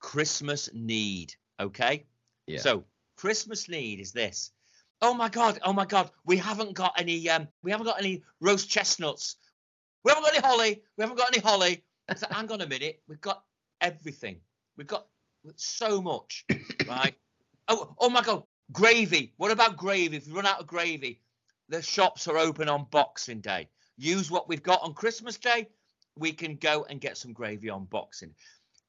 Christmas 0.00 0.68
need, 0.74 1.34
okay? 1.58 2.04
Yeah. 2.46 2.60
So, 2.60 2.84
Christmas 3.16 3.68
need 3.68 3.98
is 4.00 4.12
this. 4.12 4.52
Oh 5.00 5.14
my 5.14 5.28
god, 5.28 5.58
oh 5.64 5.72
my 5.72 5.84
god, 5.86 6.10
we 6.24 6.36
haven't 6.36 6.74
got 6.74 6.92
any 6.98 7.28
um 7.30 7.48
we 7.62 7.70
haven't 7.70 7.86
got 7.86 7.98
any 7.98 8.22
roast 8.40 8.68
chestnuts. 8.68 9.36
We 10.04 10.10
haven't 10.10 10.24
got 10.24 10.34
any 10.34 10.46
holly. 10.46 10.82
We 10.96 11.02
haven't 11.02 11.16
got 11.18 11.34
any 11.34 11.40
holly. 11.42 11.82
I 12.08 12.14
said, 12.14 12.30
hang 12.32 12.50
on 12.52 12.60
a 12.60 12.66
minute, 12.66 13.00
we've 13.08 13.20
got 13.20 13.42
everything. 13.80 14.40
We've 14.76 14.86
got 14.86 15.06
so 15.56 16.00
much, 16.02 16.44
right? 16.88 17.14
Oh, 17.70 17.94
oh 17.98 18.08
my 18.08 18.22
God, 18.22 18.44
gravy. 18.72 19.34
What 19.36 19.50
about 19.50 19.76
gravy? 19.76 20.16
If 20.16 20.26
we 20.26 20.32
run 20.32 20.46
out 20.46 20.58
of 20.58 20.66
gravy, 20.66 21.20
the 21.68 21.82
shops 21.82 22.26
are 22.26 22.38
open 22.38 22.66
on 22.66 22.86
Boxing 22.90 23.42
Day. 23.42 23.68
Use 23.98 24.30
what 24.30 24.48
we've 24.48 24.62
got 24.62 24.80
on 24.82 24.94
Christmas 24.94 25.36
Day. 25.36 25.68
We 26.16 26.32
can 26.32 26.56
go 26.56 26.86
and 26.88 26.98
get 26.98 27.18
some 27.18 27.34
gravy 27.34 27.68
on 27.68 27.84
Boxing. 27.84 28.32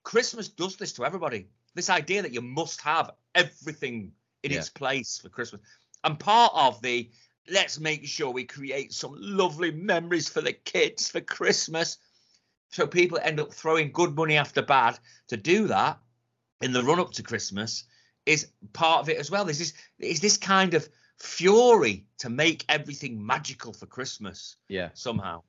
Christmas 0.04 0.48
does 0.48 0.78
this 0.78 0.94
to 0.94 1.04
everybody. 1.06 1.50
This 1.76 1.90
idea 1.90 2.22
that 2.22 2.34
you 2.34 2.42
must 2.42 2.80
have 2.80 3.12
everything 3.36 4.14
in 4.44 4.52
Yeah. 4.52 4.60
its 4.60 4.70
place 4.70 5.20
for 5.22 5.28
Christmas. 5.28 5.60
And 6.06 6.18
part 6.18 6.54
of 6.56 6.82
the 6.82 7.10
let's 7.50 7.82
make 7.82 8.08
sure 8.08 8.32
we 8.32 8.46
create 8.46 8.94
some 8.94 9.14
lovely 9.18 9.72
memories 9.72 10.30
for 10.30 10.40
the 10.40 10.54
kids 10.54 11.10
for 11.10 11.20
Christmas. 11.20 11.98
So 12.70 12.88
people 12.88 13.20
end 13.22 13.40
up 13.40 13.54
throwing 13.54 13.92
good 13.92 14.16
money 14.16 14.38
after 14.38 14.62
bad 14.62 15.00
to 15.28 15.38
do 15.38 15.68
that 15.68 16.00
in 16.62 16.72
the 16.72 16.84
run 16.84 17.00
up 17.00 17.12
to 17.14 17.24
Christmas 17.24 17.86
is 18.26 18.48
part 18.74 19.02
of 19.02 19.10
it 19.10 19.18
as 19.18 19.32
well. 19.32 19.46
There's 19.46 19.60
this 19.60 19.74
is 20.00 20.20
this 20.20 20.38
kind 20.38 20.74
of 20.74 20.88
fury 21.18 22.06
to 22.20 22.30
make 22.30 22.66
everything 22.70 23.26
magical 23.26 23.74
for 23.74 23.86
Christmas 23.86 24.56
Yeah. 24.68 24.90
somehow. 24.94 25.42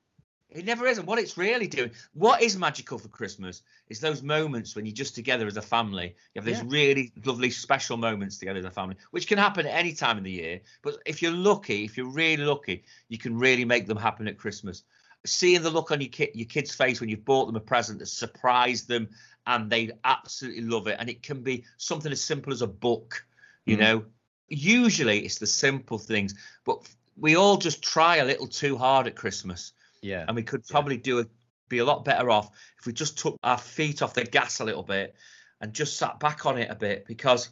It 0.49 0.65
never 0.65 0.85
is. 0.85 0.97
And 0.97 1.07
what 1.07 1.17
it's 1.17 1.37
really 1.37 1.67
doing, 1.67 1.91
what 2.13 2.41
is 2.41 2.57
magical 2.57 2.99
for 2.99 3.07
Christmas 3.07 3.61
is 3.87 4.01
those 4.01 4.21
moments 4.21 4.75
when 4.75 4.85
you're 4.85 4.93
just 4.93 5.15
together 5.15 5.47
as 5.47 5.55
a 5.55 5.61
family. 5.61 6.13
You 6.33 6.41
have 6.41 6.45
these 6.45 6.57
Yeah. 6.57 6.65
really 6.67 7.13
lovely, 7.23 7.51
special 7.51 7.95
moments 7.95 8.37
together 8.37 8.59
as 8.59 8.65
a 8.65 8.71
family, 8.71 8.97
which 9.11 9.27
can 9.27 9.37
happen 9.37 9.65
at 9.65 9.73
any 9.73 9.93
time 9.93 10.17
in 10.17 10.25
the 10.25 10.31
year. 10.31 10.59
But 10.81 10.97
if 11.05 11.21
you're 11.21 11.31
lucky, 11.31 11.85
if 11.85 11.95
you're 11.95 12.11
really 12.11 12.43
lucky, 12.43 12.83
you 13.07 13.17
can 13.17 13.37
really 13.37 13.63
make 13.63 13.87
them 13.87 13.97
happen 13.97 14.27
at 14.27 14.37
Christmas. 14.37 14.83
Seeing 15.25 15.61
the 15.61 15.69
look 15.69 15.91
on 15.91 16.01
your 16.01 16.09
kid, 16.09 16.31
your 16.33 16.47
kid's 16.47 16.73
face 16.73 16.99
when 16.99 17.09
you've 17.09 17.25
bought 17.25 17.45
them 17.45 17.55
a 17.55 17.59
present 17.59 17.99
that 17.99 18.07
surprised 18.07 18.87
them 18.87 19.09
and 19.47 19.69
they 19.69 19.91
absolutely 20.03 20.61
love 20.61 20.87
it. 20.87 20.97
And 20.99 21.09
it 21.09 21.23
can 21.23 21.41
be 21.41 21.63
something 21.77 22.11
as 22.11 22.21
simple 22.21 22.51
as 22.53 22.61
a 22.61 22.67
book, 22.67 23.25
you 23.65 23.75
Mm. 23.75 23.79
know. 23.79 24.05
Usually 24.49 25.23
it's 25.23 25.37
the 25.37 25.47
simple 25.47 25.97
things, 25.97 26.35
but 26.65 26.87
we 27.17 27.35
all 27.35 27.57
just 27.57 27.81
try 27.83 28.17
a 28.17 28.25
little 28.25 28.47
too 28.47 28.77
hard 28.77 29.07
at 29.07 29.15
Christmas 29.15 29.73
Yeah. 30.01 30.25
and 30.27 30.35
we 30.35 30.43
could 30.43 30.63
Yeah. 30.67 30.71
probably 30.71 30.97
do 30.97 31.19
a, 31.19 31.25
be 31.69 31.77
a 31.77 31.85
lot 31.85 32.03
better 32.03 32.29
off 32.29 32.49
if 32.79 32.85
we 32.85 32.93
just 32.93 33.17
took 33.17 33.37
our 33.43 33.57
feet 33.57 34.01
off 34.01 34.13
the 34.13 34.23
gas 34.23 34.59
a 34.59 34.65
little 34.65 34.83
bit 34.83 35.15
and 35.61 35.73
just 35.73 35.97
sat 35.97 36.19
back 36.19 36.45
on 36.45 36.57
it 36.57 36.69
a 36.69 36.75
bit 36.75 37.05
because 37.05 37.49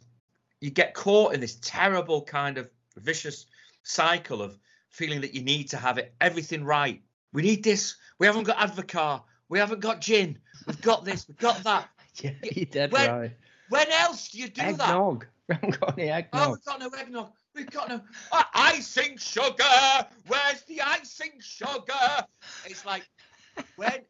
you 0.60 0.70
get 0.70 0.92
caught 0.94 1.32
in 1.34 1.40
this 1.40 1.58
terrible 1.62 2.22
kind 2.22 2.58
of 2.58 2.68
vicious 2.96 3.46
cycle 3.82 4.42
of 4.42 4.58
feeling 4.90 5.20
that 5.20 5.34
you 5.34 5.42
need 5.42 5.70
to 5.70 5.76
have 5.76 5.96
it 5.98 6.14
everything 6.20 6.64
right. 6.64 7.00
We 7.32 7.42
need 7.42 7.64
this. 7.64 7.96
We 8.18 8.26
haven't 8.26 8.44
got 8.44 8.58
Advocaat. 8.58 9.22
We 9.48 9.58
haven't 9.58 9.80
got 9.80 10.00
gin. 10.00 10.38
We've 10.66 10.80
got 10.80 11.04
this. 11.04 11.26
We've 11.28 11.38
got 11.38 11.62
that. 11.64 11.88
Yeah, 12.22 12.32
you're 12.42 12.66
dead 12.66 12.92
When- 12.92 13.10
right. 13.10 13.36
When 13.70 13.88
else 13.92 14.30
do 14.30 14.38
you 14.38 14.48
do 14.48 14.60
that? 14.60 14.80
Eggnog. 14.80 15.26
We 15.48 15.54
haven't 15.54 15.80
got 15.80 15.98
any 15.98 16.10
eggnog. 16.10 16.42
Oh, 16.48 16.50
we've 16.50 16.64
got 16.64 16.80
no 16.80 16.88
eggnog. 16.88 17.30
We've 17.54 17.70
got 17.70 17.88
no 17.88 18.00
uh, 18.30 18.42
icing 18.54 19.16
sugar. 19.16 19.64
Where's 20.26 20.62
the 20.68 20.80
icing 20.82 21.32
sugar? 21.40 22.26
It's 22.66 22.84
like 22.84 23.08
when 23.76 24.00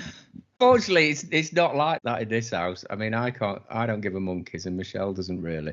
Fortunately, 0.58 1.10
it's 1.10 1.24
it's 1.30 1.52
not 1.52 1.76
like 1.76 2.00
that 2.02 2.22
in 2.22 2.28
this 2.28 2.50
house. 2.50 2.84
I 2.88 2.96
mean, 2.96 3.14
I 3.14 3.30
can't. 3.30 3.62
I 3.70 3.86
don't 3.86 4.00
give 4.00 4.14
a 4.14 4.20
monkeys, 4.20 4.66
and 4.66 4.76
Michelle 4.76 5.12
doesn't 5.12 5.40
really. 5.42 5.72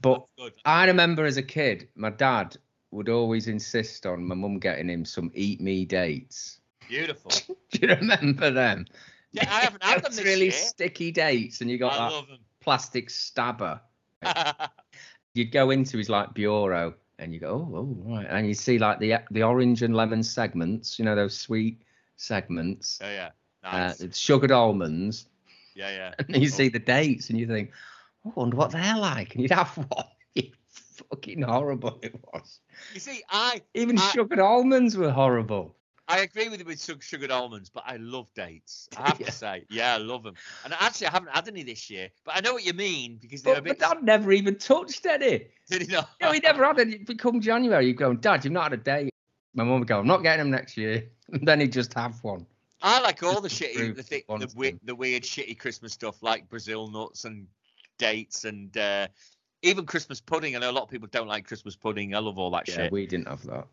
But. 0.00 0.24
I 0.64 0.86
remember 0.86 1.24
as 1.24 1.36
a 1.36 1.42
kid, 1.42 1.88
my 1.94 2.10
dad 2.10 2.56
would 2.92 3.08
always 3.08 3.48
insist 3.48 4.06
on 4.06 4.24
my 4.24 4.34
mum 4.34 4.58
getting 4.58 4.88
him 4.88 5.04
some 5.04 5.30
eat 5.34 5.60
me 5.60 5.84
dates. 5.84 6.60
Beautiful. 6.88 7.30
Do 7.70 7.78
you 7.80 7.88
remember 7.88 8.50
them? 8.50 8.86
Yeah, 9.32 9.48
I 9.50 9.60
haven't 9.60 9.82
had 9.82 10.04
them 10.04 10.24
really 10.24 10.44
year. 10.44 10.52
sticky 10.52 11.10
dates, 11.10 11.62
and 11.62 11.70
you 11.70 11.78
got 11.78 11.98
I 11.98 12.10
that 12.10 12.38
plastic 12.60 13.08
stabber. 13.10 13.80
You'd 15.34 15.52
go 15.52 15.70
into 15.70 15.96
his 15.96 16.10
like 16.10 16.34
bureau, 16.34 16.94
and 17.18 17.32
you 17.32 17.40
go, 17.40 17.48
oh, 17.48 17.76
oh, 17.76 18.12
right, 18.14 18.26
and 18.28 18.46
you 18.46 18.52
see 18.54 18.78
like 18.78 18.98
the 18.98 19.14
the 19.30 19.42
orange 19.42 19.82
and 19.82 19.96
lemon 19.96 20.22
segments. 20.22 20.98
You 20.98 21.06
know 21.06 21.14
those 21.14 21.36
sweet 21.36 21.82
segments. 22.16 22.98
yeah, 23.00 23.10
yeah. 23.12 23.30
Uh, 23.64 23.78
Nice. 23.78 24.00
it's 24.00 24.18
sugared 24.18 24.50
almonds, 24.50 25.26
yeah, 25.74 25.90
yeah. 25.90 26.14
and 26.28 26.42
you 26.42 26.48
see 26.48 26.68
the 26.68 26.78
dates, 26.78 27.30
and 27.30 27.38
you 27.38 27.46
think, 27.46 27.70
oh, 28.26 28.32
I 28.36 28.40
wonder 28.40 28.56
what 28.56 28.72
they're 28.72 28.98
like, 28.98 29.34
and 29.34 29.42
you'd 29.42 29.52
have 29.52 29.74
one. 29.76 30.04
Fucking 31.10 31.42
horrible 31.42 31.98
it 32.02 32.14
was. 32.32 32.60
You 32.94 33.00
see, 33.00 33.22
I 33.30 33.62
Even 33.74 33.98
I- 33.98 34.10
sugared 34.10 34.38
almonds 34.40 34.96
were 34.96 35.10
horrible. 35.10 35.76
I 36.08 36.18
agree 36.20 36.48
with 36.48 36.58
you 36.60 36.66
with 36.66 36.80
sugared 37.00 37.30
almonds, 37.30 37.70
but 37.70 37.84
I 37.86 37.96
love 37.96 38.26
dates. 38.34 38.88
I 38.98 39.08
have 39.08 39.20
Yeah. 39.20 39.26
to 39.26 39.32
say, 39.32 39.64
yeah, 39.70 39.94
I 39.94 39.98
love 39.98 40.24
them. 40.24 40.34
And 40.64 40.74
actually, 40.78 41.06
I 41.06 41.10
haven't 41.12 41.30
had 41.30 41.46
any 41.48 41.62
this 41.62 41.88
year, 41.88 42.10
but 42.24 42.36
I 42.36 42.40
know 42.40 42.52
what 42.54 42.64
you 42.66 42.72
mean 42.72 43.18
because 43.22 43.42
they're 43.42 43.54
But, 43.62 43.70
a 43.70 43.74
but. 43.74 43.78
Dad 43.78 44.02
never 44.02 44.32
even 44.32 44.56
touched 44.56 45.06
any. 45.06 45.46
Did 45.70 45.82
he 45.82 45.86
not? 45.88 46.10
No, 46.20 46.32
he 46.32 46.40
never 46.40 46.64
had 46.66 46.80
any. 46.80 46.98
Become 46.98 47.40
January, 47.40 47.86
you 47.86 47.94
go, 47.94 48.14
Dad, 48.14 48.44
you've 48.44 48.52
not 48.52 48.64
had 48.64 48.72
a 48.74 48.76
date. 48.78 49.10
My 49.54 49.64
mum 49.64 49.78
would 49.78 49.88
go, 49.88 50.00
I'm 50.00 50.06
not 50.06 50.22
getting 50.22 50.40
them 50.40 50.50
next 50.50 50.76
year. 50.76 51.08
And 51.32 51.48
then 51.48 51.60
he'd 51.60 51.72
just 51.72 51.94
have 51.94 52.22
one. 52.22 52.46
I 52.82 53.00
like 53.00 53.22
all 53.22 53.40
the 53.40 53.48
shitty, 53.48 53.94
the, 53.96 54.02
the, 54.02 54.24
wants 54.28 54.52
the 54.84 54.94
weird, 54.94 55.22
shitty 55.22 55.58
Christmas 55.58 55.92
stuff 55.94 56.22
like 56.22 56.46
Brazil 56.50 56.88
nuts 56.88 57.24
and 57.24 57.46
dates 57.96 58.44
and 58.44 58.76
uh, 58.76 59.06
even 59.62 59.86
Christmas 59.86 60.20
pudding. 60.20 60.56
I 60.56 60.58
know 60.58 60.70
a 60.70 60.72
lot 60.72 60.82
of 60.82 60.88
people 60.90 61.08
don't 61.10 61.28
like 61.28 61.46
Christmas 61.46 61.76
pudding. 61.76 62.14
I 62.14 62.18
love 62.18 62.38
all 62.38 62.50
that 62.50 62.68
Yeah, 62.68 62.74
shit. 62.74 62.92
we 62.92 63.06
didn't 63.06 63.28
have 63.28 63.42
that. 63.46 63.66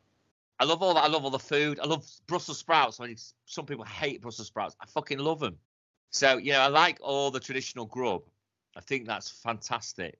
I 0.59 0.65
love 0.65 0.81
all 0.83 0.93
that. 0.93 1.03
I 1.03 1.07
love 1.07 1.23
all 1.23 1.29
the 1.31 1.39
food. 1.39 1.79
I 1.81 1.85
love 1.85 2.05
Brussels 2.27 2.57
sprouts. 2.59 2.99
I 2.99 3.07
mean, 3.07 3.17
some 3.45 3.65
people 3.65 3.85
hate 3.85 4.21
Brussels 4.21 4.47
sprouts. 4.47 4.75
I 4.81 4.85
fucking 4.87 5.17
love 5.19 5.39
them. 5.39 5.57
So 6.11 6.37
you 6.37 6.51
know, 6.53 6.59
I 6.59 6.67
like 6.67 6.99
all 7.01 7.31
the 7.31 7.39
traditional 7.39 7.85
grub. 7.85 8.23
I 8.75 8.81
think 8.81 9.07
that's 9.07 9.29
fantastic. 9.29 10.19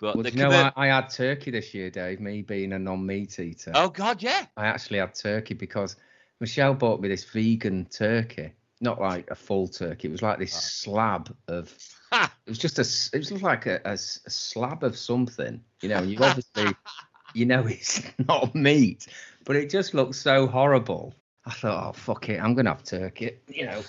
But 0.00 0.14
Well, 0.14 0.22
the 0.24 0.30
you 0.30 0.36
know, 0.38 0.50
I, 0.50 0.72
I 0.76 0.86
had 0.88 1.08
turkey 1.10 1.50
this 1.50 1.74
year, 1.74 1.90
Dave, 1.90 2.20
me 2.20 2.42
being 2.42 2.72
a 2.72 2.78
non 2.78 3.04
meat 3.04 3.38
eater. 3.38 3.72
oh 3.74 3.88
god, 3.88 4.22
yeah. 4.22 4.46
I 4.56 4.66
actually 4.66 4.98
had 4.98 5.14
turkey 5.14 5.54
because 5.54 5.96
Michelle 6.40 6.74
bought 6.74 7.00
me 7.00 7.08
this 7.08 7.24
vegan 7.24 7.86
turkey. 7.86 8.52
Not 8.80 9.00
like 9.00 9.28
a 9.30 9.34
full 9.34 9.66
turkey. 9.66 10.06
It 10.08 10.12
was 10.12 10.22
like 10.22 10.38
this 10.38 10.52
slab 10.52 11.34
of. 11.48 11.76
Ha! 12.12 12.32
It 12.46 12.50
was 12.52 12.58
just 12.58 12.78
a. 12.78 13.16
It 13.16 13.18
was 13.18 13.42
like 13.42 13.66
a, 13.66 13.80
a 13.84 13.92
a 13.92 13.98
slab 13.98 14.82
of 14.82 14.96
something. 14.96 15.62
You 15.82 15.90
know, 15.90 16.02
you 16.02 16.18
obviously, 16.18 16.72
you 17.34 17.44
know, 17.44 17.66
it's 17.66 18.02
not 18.26 18.54
meat, 18.54 19.06
but 19.44 19.54
it 19.56 19.68
just 19.68 19.92
looked 19.92 20.14
so 20.14 20.46
horrible. 20.46 21.14
I 21.44 21.50
thought, 21.50 21.88
oh 21.88 21.92
fuck 21.92 22.28
it, 22.30 22.40
I'm 22.40 22.54
gonna 22.54 22.70
have 22.70 22.84
turkey. 22.84 23.32
You 23.48 23.66
know, 23.66 23.82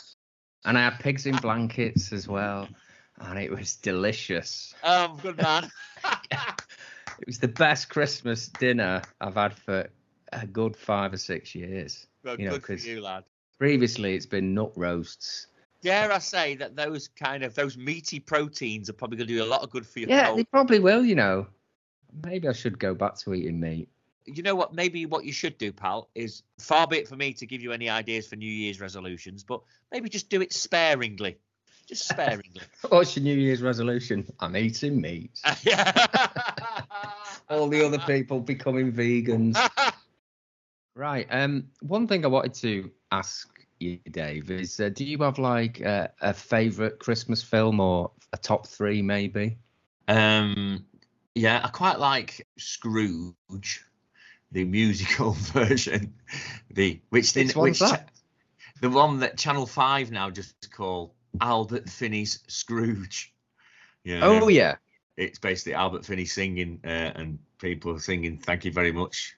and 0.66 0.78
I 0.78 0.82
had 0.90 1.00
pigs 1.00 1.26
in 1.26 1.38
blankets 1.38 2.12
as 2.12 2.28
well, 2.28 2.68
and 3.20 3.40
it 3.40 3.50
was 3.50 3.78
delicious. 3.78 4.74
Um, 4.84 5.18
good 5.22 5.38
man. 5.38 5.70
It 7.20 7.28
was 7.28 7.40
the 7.40 7.50
best 7.50 7.90
Christmas 7.90 8.48
dinner 8.48 9.02
I've 9.20 9.36
had 9.36 9.54
for 9.54 9.90
a 10.32 10.48
good 10.48 10.76
five 10.78 11.12
or 11.12 11.18
six 11.18 11.54
years. 11.54 12.08
well, 12.24 12.40
You 12.40 12.46
know, 12.46 12.58
good 12.60 12.80
for 12.80 12.88
you, 12.88 13.02
lad. 13.02 13.26
Previously, 13.58 14.16
it's 14.16 14.26
been 14.26 14.54
nut 14.54 14.72
roasts. 14.76 15.48
Dare 15.82 16.12
I 16.12 16.20
say 16.20 16.56
that 16.56 16.76
those 16.76 17.08
kind 17.08 17.44
of 17.44 17.56
those 17.56 17.78
meaty 17.78 18.20
proteins 18.20 18.90
are 18.90 18.94
probably 18.94 19.18
going 19.18 19.28
to 19.28 19.34
do 19.34 19.44
a 19.44 19.46
lot 19.46 19.62
of 19.62 19.70
good 19.70 19.86
for 19.88 20.00
your 20.00 20.10
Yeah, 20.10 20.24
health. 20.26 20.38
they 20.38 20.44
probably 20.44 20.80
will. 20.80 21.06
You 21.06 21.16
know, 21.16 21.48
maybe 22.24 22.48
I 22.48 22.54
should 22.54 22.80
go 22.80 22.94
back 22.94 23.16
to 23.20 23.34
eating 23.34 23.60
meat. 23.60 23.88
you 24.26 24.44
know 24.44 24.56
what? 24.56 24.74
Maybe 24.74 25.06
what 25.06 25.26
you 25.26 25.32
should 25.32 25.58
do, 25.58 25.72
pal, 25.72 26.10
is 26.16 26.44
far 26.60 26.88
be 26.88 26.98
it 26.98 27.08
for 27.08 27.16
me 27.16 27.34
to 27.34 27.46
give 27.46 27.62
you 27.62 27.72
any 27.72 27.90
ideas 27.90 28.28
for 28.28 28.36
New 28.36 28.52
Year's 28.52 28.82
resolutions, 28.82 29.44
but 29.44 29.62
maybe 29.92 30.10
just 30.10 30.30
do 30.30 30.42
it 30.42 30.54
sparingly. 30.54 31.38
Just 31.88 32.08
sparingly. 32.08 32.62
What's 32.90 33.16
your 33.16 33.24
New 33.24 33.36
Year's 33.38 33.62
resolution? 33.64 34.28
I'm 34.40 34.56
eating 34.56 35.02
meat. 35.02 35.40
All 37.50 37.68
the 37.68 37.84
other 37.86 37.98
people 38.00 38.40
becoming 38.42 38.92
vegans. 38.92 39.58
Right. 40.96 41.28
Um. 41.30 41.70
One 41.82 42.08
thing 42.08 42.26
I 42.26 42.28
wanted 42.28 42.54
to 42.56 42.92
ask 43.12 43.48
you, 43.80 44.00
Dave, 44.10 44.52
is 44.52 44.80
uh, 44.80 44.90
do 44.90 45.06
you 45.06 45.18
have 45.20 45.40
like 45.40 45.82
uh, 45.86 46.10
a 46.22 46.34
favorite 46.34 47.00
Christmas 47.00 47.44
film 47.44 47.80
or 47.80 48.12
a 48.34 48.38
top 48.38 48.68
three, 48.68 49.02
maybe? 49.02 49.58
Um, 50.08 50.86
yeah, 51.36 51.62
I 51.64 51.70
quite 51.70 52.00
like 52.00 52.48
Scrooge, 52.58 53.86
the 54.52 54.66
musical 54.66 55.32
version. 55.54 56.16
The 56.72 57.02
which 57.10 57.34
Which 57.36 57.56
which, 57.56 57.56
one's 57.56 57.82
which 57.82 57.90
that? 57.92 58.10
the 58.82 58.90
one 58.90 59.20
that 59.20 59.38
Channel 59.38 59.66
Five 59.68 60.12
now 60.12 60.30
just 60.30 60.72
call 60.72 61.16
Albert 61.42 61.90
Finney's 61.90 62.40
Scrooge. 62.48 63.34
Yeah. 64.04 64.22
Oh 64.24 64.48
yeah. 64.50 64.78
it's 65.18 65.40
basically 65.40 65.74
Albert 65.76 66.06
Finney 66.06 66.26
singing 66.26 66.82
uh, 66.84 66.88
and 67.16 67.40
people 67.60 68.00
singing 68.00 68.38
"Thank 68.40 68.66
you 68.66 68.72
very 68.72 68.92
much" 68.92 69.36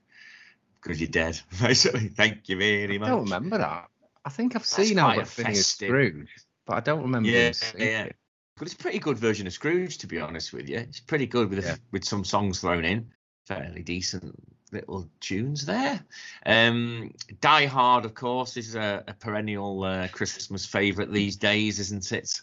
because 0.81 0.99
you're 1.01 1.09
dead. 1.09 1.39
Basically, 1.61 2.09
thank 2.09 2.49
you 2.49 2.57
very 2.57 2.95
I 2.95 2.97
much. 2.97 3.09
don't 3.09 3.23
remember 3.25 3.57
that. 3.59 3.89
I 4.25 4.29
think 4.29 4.55
I've 4.55 4.61
That's 4.61 4.87
seen 4.87 4.99
Albert 4.99 5.21
a 5.21 5.25
Finney 5.25 5.49
as 5.51 5.67
Scrooge, 5.67 6.29
but 6.65 6.77
I 6.77 6.79
don't 6.79 7.01
remember 7.01 7.29
Yeah, 7.29 7.51
yeah. 7.77 8.03
it. 8.03 8.15
But 8.57 8.67
it's 8.67 8.75
a 8.75 8.77
pretty 8.77 8.99
good 8.99 9.17
version 9.17 9.47
of 9.47 9.53
Scrooge, 9.53 9.97
to 9.99 10.07
be 10.07 10.19
honest 10.19 10.53
with 10.53 10.69
you. 10.69 10.77
It's 10.77 10.99
pretty 10.99 11.25
good 11.25 11.49
with 11.49 11.65
a, 11.65 11.79
with 11.91 12.05
some 12.05 12.23
songs 12.23 12.59
thrown 12.59 12.85
in. 12.85 13.11
Fairly 13.47 13.81
decent 13.81 14.35
little 14.71 15.09
tunes 15.19 15.65
there. 15.65 15.99
Um, 16.45 17.11
Die 17.39 17.65
Hard, 17.65 18.05
of 18.05 18.13
course, 18.13 18.57
is 18.57 18.75
a, 18.75 19.03
a 19.07 19.13
perennial 19.13 19.83
uh, 19.83 20.07
Christmas 20.09 20.65
favourite 20.65 21.11
these 21.11 21.37
days, 21.37 21.79
isn't 21.79 22.11
it? 22.11 22.39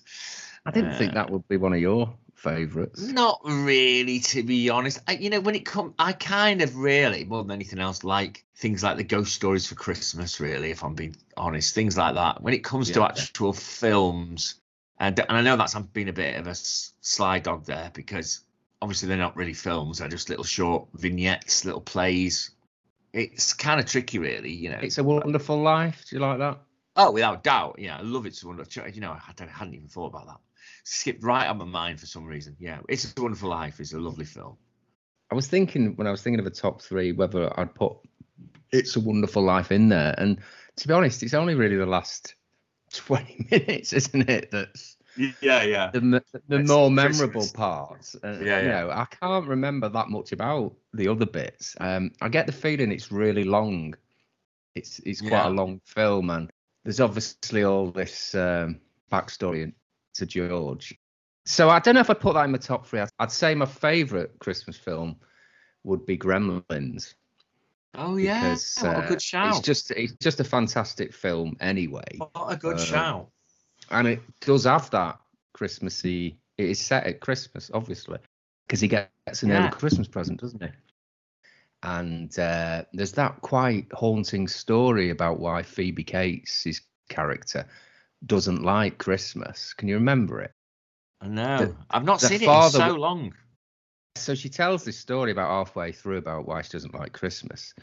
I 0.66 0.72
didn't 0.72 0.94
think 0.94 1.12
Uh, 1.12 1.14
that 1.14 1.30
would 1.30 1.46
be 1.46 1.56
one 1.56 1.72
of 1.72 1.78
your 1.78 2.12
favourites. 2.38 3.02
Not 3.02 3.40
really, 3.44 4.20
to 4.20 4.42
be 4.42 4.70
honest. 4.70 5.00
I, 5.06 5.12
you 5.12 5.30
know, 5.30 5.40
when 5.40 5.54
it 5.54 5.66
comes, 5.66 5.94
I 5.98 6.12
kind 6.12 6.62
of 6.62 6.76
really, 6.76 7.24
more 7.24 7.42
than 7.42 7.50
anything 7.52 7.78
else, 7.78 8.04
like 8.04 8.44
things 8.56 8.82
like 8.82 8.96
the 8.96 9.04
ghost 9.04 9.34
stories 9.34 9.66
for 9.66 9.74
Christmas. 9.74 10.40
Really, 10.40 10.70
if 10.70 10.82
I'm 10.82 10.94
being 10.94 11.16
honest, 11.36 11.74
things 11.74 11.96
like 11.96 12.14
that. 12.14 12.42
When 12.42 12.54
it 12.54 12.64
comes 12.64 12.90
to 12.92 13.00
Yeah. 13.00 13.06
actual 13.06 13.52
films, 13.52 14.54
and 14.98 15.18
and 15.18 15.36
I 15.38 15.42
know 15.42 15.56
that's 15.56 15.74
being 15.74 16.08
a 16.08 16.12
bit 16.12 16.36
of 16.36 16.46
a 16.46 16.54
sly 16.54 17.38
dog 17.40 17.64
there 17.66 17.90
because 17.92 18.40
obviously 18.80 19.08
they're 19.08 19.18
not 19.18 19.36
really 19.36 19.54
films; 19.54 19.98
they're 19.98 20.08
just 20.08 20.28
little 20.28 20.44
short 20.44 20.88
vignettes, 20.94 21.64
little 21.64 21.80
plays. 21.80 22.50
It's 23.12 23.54
kind 23.54 23.80
of 23.80 23.86
tricky, 23.86 24.18
really. 24.18 24.52
You 24.52 24.70
know. 24.70 24.78
It's 24.80 24.98
a 24.98 25.04
Wonderful 25.04 25.60
Life. 25.60 26.04
Do 26.08 26.16
you 26.16 26.22
like 26.22 26.38
that? 26.38 26.58
Oh, 26.96 27.10
without 27.12 27.42
doubt. 27.44 27.76
Yeah, 27.78 27.96
I 27.96 28.02
love 28.02 28.26
It's 28.26 28.42
a 28.42 28.46
Wonderful. 28.46 28.88
You 28.88 29.00
know, 29.00 29.12
I, 29.12 29.20
I 29.40 29.46
hadn't 29.46 29.74
even 29.74 29.88
thought 29.88 30.06
about 30.08 30.26
that. 30.26 30.38
Skipped 30.90 31.22
right 31.22 31.44
out 31.44 31.50
of 31.50 31.56
my 31.58 31.64
mind 31.66 32.00
for 32.00 32.06
some 32.06 32.24
reason. 32.24 32.56
Yeah, 32.58 32.78
It's 32.88 33.12
a 33.16 33.20
Wonderful 33.22 33.50
Life 33.50 33.78
is 33.78 33.92
a 33.92 34.00
lovely 34.00 34.24
film. 34.24 34.56
I 35.30 35.34
was 35.34 35.46
thinking 35.46 35.94
when 35.96 36.06
I 36.06 36.10
was 36.10 36.22
thinking 36.22 36.40
of 36.40 36.46
a 36.46 36.50
top 36.50 36.80
three 36.80 37.12
whether 37.12 37.52
I'd 37.60 37.74
put 37.74 37.92
It's 38.72 38.96
a 38.96 39.00
Wonderful 39.00 39.42
Life 39.42 39.70
in 39.70 39.90
there, 39.90 40.14
and 40.16 40.38
to 40.76 40.88
be 40.88 40.94
honest, 40.94 41.22
it's 41.22 41.34
only 41.34 41.54
really 41.54 41.76
the 41.76 41.84
last 41.84 42.34
twenty 42.92 43.46
minutes, 43.50 43.92
isn't 43.92 44.30
it? 44.30 44.50
That's 44.50 44.96
Yeah, 45.42 45.62
yeah. 45.64 45.90
the 45.90 46.00
the 46.00 46.58
It's 46.60 46.70
more 46.70 46.88
Christmas. 46.90 47.18
memorable 47.18 47.48
parts. 47.52 48.16
Uh, 48.24 48.38
Yeah, 48.42 48.60
you 48.60 48.68
yeah. 48.68 48.80
know, 48.80 48.90
I 48.90 49.04
can't 49.04 49.46
remember 49.46 49.90
that 49.90 50.08
much 50.08 50.32
about 50.32 50.74
the 50.94 51.08
other 51.08 51.26
bits. 51.26 51.76
Um, 51.80 52.12
I 52.22 52.30
get 52.30 52.46
the 52.46 52.52
feeling 52.52 52.92
it's 52.92 53.12
really 53.12 53.44
long. 53.44 53.94
It's 54.74 55.00
it's 55.00 55.20
quite 55.20 55.32
Yeah. 55.44 55.48
a 55.48 55.50
long 55.50 55.82
film, 55.84 56.30
and 56.30 56.50
there's 56.84 57.00
obviously 57.00 57.64
all 57.64 57.90
this 57.90 58.34
um, 58.34 58.80
backstory 59.12 59.64
in- 59.64 59.74
to 60.18 60.26
George. 60.26 60.96
So 61.44 61.70
I 61.70 61.78
don't 61.78 61.94
know 61.94 62.00
if 62.00 62.10
I'd 62.10 62.20
put 62.20 62.34
that 62.34 62.44
in 62.44 62.52
my 62.52 62.58
top 62.58 62.86
three. 62.86 63.02
I'd, 63.18 63.32
say 63.32 63.54
my 63.54 63.66
favourite 63.66 64.38
Christmas 64.38 64.76
film 64.76 65.16
would 65.84 66.04
be 66.04 66.18
Gremlins. 66.18 67.14
Oh 67.94 68.16
yeah, 68.16 68.40
because, 68.40 68.78
what 68.82 68.98
a 68.98 68.98
uh, 68.98 69.08
good 69.08 69.22
shout. 69.22 69.56
It's 69.56 69.66
just 69.66 69.90
it's 69.92 70.12
just 70.20 70.40
a 70.40 70.44
fantastic 70.44 71.12
film 71.12 71.56
anyway 71.60 72.04
what 72.18 72.52
a 72.52 72.56
good 72.56 72.76
uh, 72.76 72.84
shout. 72.84 73.28
and 73.90 74.08
it 74.08 74.20
does 74.40 74.64
have 74.64 74.90
that 74.90 75.18
Christmassy. 75.52 76.38
It 76.58 76.70
is 76.70 76.80
set 76.80 77.06
at 77.06 77.20
Christmas, 77.20 77.70
obviously, 77.72 78.18
because 78.66 78.80
he 78.80 78.88
gets 78.88 79.42
an 79.42 79.50
Yeah. 79.50 79.58
early 79.58 79.70
Christmas 79.70 80.08
present, 80.08 80.40
doesn't 80.40 80.62
he? 80.62 80.68
And 81.82 82.36
uh, 82.38 82.84
there's 82.92 83.12
that 83.12 83.40
quite 83.40 83.86
haunting 83.92 84.48
story 84.48 85.10
about 85.10 85.38
why 85.38 85.62
Phoebe 85.62 86.02
Cates, 86.02 86.64
his 86.64 86.80
character, 87.08 87.66
doesn't 88.26 88.62
like 88.62 88.98
Christmas. 88.98 89.74
Can 89.74 89.88
you 89.88 89.94
remember 89.94 90.40
it? 90.40 90.52
I 91.20 91.28
know. 91.28 91.58
the- 91.58 91.76
I've 91.90 92.04
not 92.04 92.20
seen 92.20 92.42
it 92.42 92.46
in 92.46 92.70
so 92.70 92.94
long. 92.94 93.34
So 94.16 94.34
she 94.34 94.48
tells 94.48 94.84
this 94.84 94.98
story 94.98 95.30
about 95.30 95.48
halfway 95.48 95.92
through 95.92 96.18
about 96.18 96.46
why 96.46 96.62
she 96.62 96.70
doesn't 96.70 96.94
like 96.94 97.12
Christmas, 97.12 97.74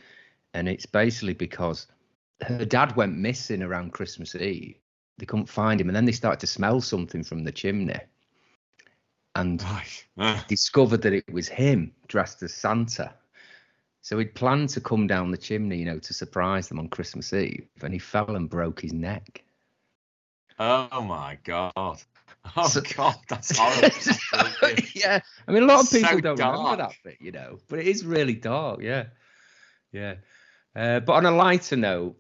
and 0.54 0.68
it's 0.68 0.86
basically 0.86 1.34
because 1.34 1.88
her 2.42 2.66
dad 2.66 2.96
went 2.98 3.18
missing 3.18 3.62
around 3.62 3.94
Christmas 3.94 4.36
Eve. 4.36 4.78
They 5.18 5.26
couldn't 5.26 5.46
find 5.48 5.80
him, 5.80 5.88
and 5.88 5.96
then 5.96 6.04
they 6.04 6.12
started 6.12 6.42
to 6.42 6.48
smell 6.48 6.82
something 6.82 7.24
from 7.24 7.44
the 7.44 7.54
chimney, 7.54 8.00
and 9.36 9.64
Right. 9.64 10.06
Discovered 10.48 11.02
that 11.04 11.14
it 11.14 11.32
was 11.32 11.48
him 11.48 11.94
dressed 12.08 12.44
as 12.44 12.54
Santa. 12.54 13.14
So 14.02 14.20
he'd 14.20 14.36
planned 14.36 14.70
to 14.70 14.82
come 14.82 15.08
down 15.08 15.32
the 15.32 15.38
chimney, 15.38 15.78
you 15.78 15.86
know, 15.86 16.00
to 16.00 16.14
surprise 16.14 16.68
them 16.68 16.80
on 16.80 16.90
Christmas 16.90 17.32
Eve, 17.34 17.68
and 17.82 17.94
he 17.94 18.00
fell 18.00 18.36
and 18.36 18.50
broke 18.50 18.82
his 18.82 18.94
neck. 18.94 19.45
Oh 20.60 21.02
my 21.02 21.38
god. 21.44 22.02
Oh 22.56 22.68
So- 22.68 22.82
god, 22.96 23.16
that's 23.28 23.58
horrible. 23.60 24.84
yeah, 24.94 25.20
I 25.48 25.52
mean, 25.52 25.64
a 25.64 25.66
lot 25.66 25.80
of 25.82 25.88
So 25.88 25.98
people 26.00 26.20
don't 26.22 26.38
remember 26.38 26.76
that 26.78 26.94
bit, 27.04 27.18
you 27.20 27.32
know, 27.32 27.58
but 27.68 27.80
it 27.80 27.88
is 27.88 28.06
really 28.06 28.36
dark. 28.36 28.82
Yeah, 28.84 29.06
yeah. 29.92 30.16
Uh, 30.76 31.00
but 31.00 31.14
on 31.14 31.26
a 31.26 31.32
lighter 31.32 31.76
note, 31.76 32.16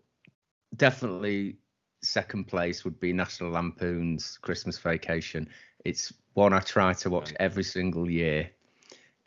definitely 0.78 1.58
second 2.02 2.46
place 2.48 2.84
would 2.84 3.00
be 3.00 3.14
National 3.14 3.52
Lampoon's 3.52 4.40
Christmas 4.42 4.80
Vacation. 4.80 5.48
It's 5.86 6.12
one 6.34 6.54
I 6.54 6.60
try 6.60 6.94
to 6.94 7.10
watch 7.12 7.32
every 7.40 7.64
single 7.64 8.10
year 8.10 8.50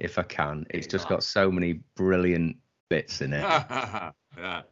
if 0.01 0.19
I 0.19 0.25
can. 0.25 0.67
It's 0.71 0.89
just 0.89 1.09
got 1.09 1.23
so 1.23 1.49
many 1.49 1.75
brilliant 1.95 2.57
bits 2.89 3.21
in 3.21 3.33
it. 3.35 3.43
yeah. 3.43 4.11
But 4.37 4.63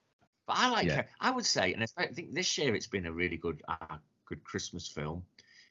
I 0.48 0.70
like. 0.70 0.86
Yeah. 0.88 1.02
I 1.20 1.30
would 1.30 1.46
say, 1.46 1.72
and 1.72 1.84
I 1.96 2.06
think 2.06 2.34
this 2.34 2.58
year 2.58 2.74
it's 2.74 2.88
been 2.88 3.06
a 3.06 3.12
really 3.12 3.36
good, 3.36 3.62
uh, 3.68 3.96
good 4.26 4.44
Christmas 4.44 4.86
film. 4.86 5.22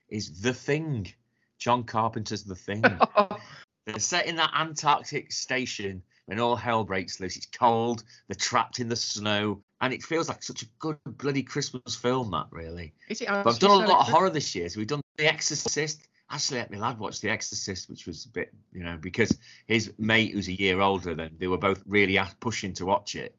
Is 0.09 0.41
The 0.41 0.53
Thing, 0.53 1.11
John 1.57 1.83
Carpenter's 1.83 2.43
The 2.43 2.55
Thing. 2.55 2.99
They're 3.85 3.99
set 3.99 4.25
in 4.25 4.35
that 4.37 4.51
Antarctic 4.55 5.31
station 5.31 6.01
when 6.25 6.39
all 6.39 6.55
hell 6.55 6.83
breaks 6.83 7.19
loose. 7.19 7.37
It's 7.37 7.45
cold. 7.45 8.03
They're 8.27 8.35
trapped 8.35 8.79
in 8.79 8.89
the 8.89 8.95
snow, 8.95 9.61
and 9.81 9.93
it 9.93 10.01
feels 10.01 10.27
like 10.27 10.41
such 10.41 10.63
a 10.63 10.65
good 10.79 10.97
bloody 11.05 11.43
Christmas 11.43 11.95
film. 11.95 12.31
That 12.31 12.47
really. 12.49 12.93
Is 13.09 13.21
it? 13.21 13.27
But 13.27 13.47
I've 13.47 13.59
done 13.59 13.83
a 13.83 13.87
lot 13.87 14.01
of 14.01 14.07
horror 14.07 14.31
this 14.31 14.55
year. 14.55 14.67
So 14.69 14.79
we've 14.79 14.87
done 14.87 15.01
The 15.17 15.27
Exorcist. 15.27 16.07
Actually, 16.31 16.59
let 16.59 16.71
my 16.71 16.79
lad 16.79 16.97
watch 16.97 17.21
The 17.21 17.29
Exorcist, 17.29 17.87
which 17.87 18.07
was 18.07 18.25
a 18.25 18.29
bit, 18.29 18.51
you 18.73 18.83
know, 18.83 18.97
because 18.99 19.37
his 19.67 19.93
mate, 19.99 20.31
who's 20.33 20.47
a 20.47 20.59
year 20.59 20.81
older 20.81 21.13
than, 21.13 21.35
they 21.37 21.45
were 21.45 21.57
both 21.59 21.83
really 21.85 22.19
pushing 22.39 22.73
to 22.73 22.85
watch 22.85 23.15
it, 23.15 23.35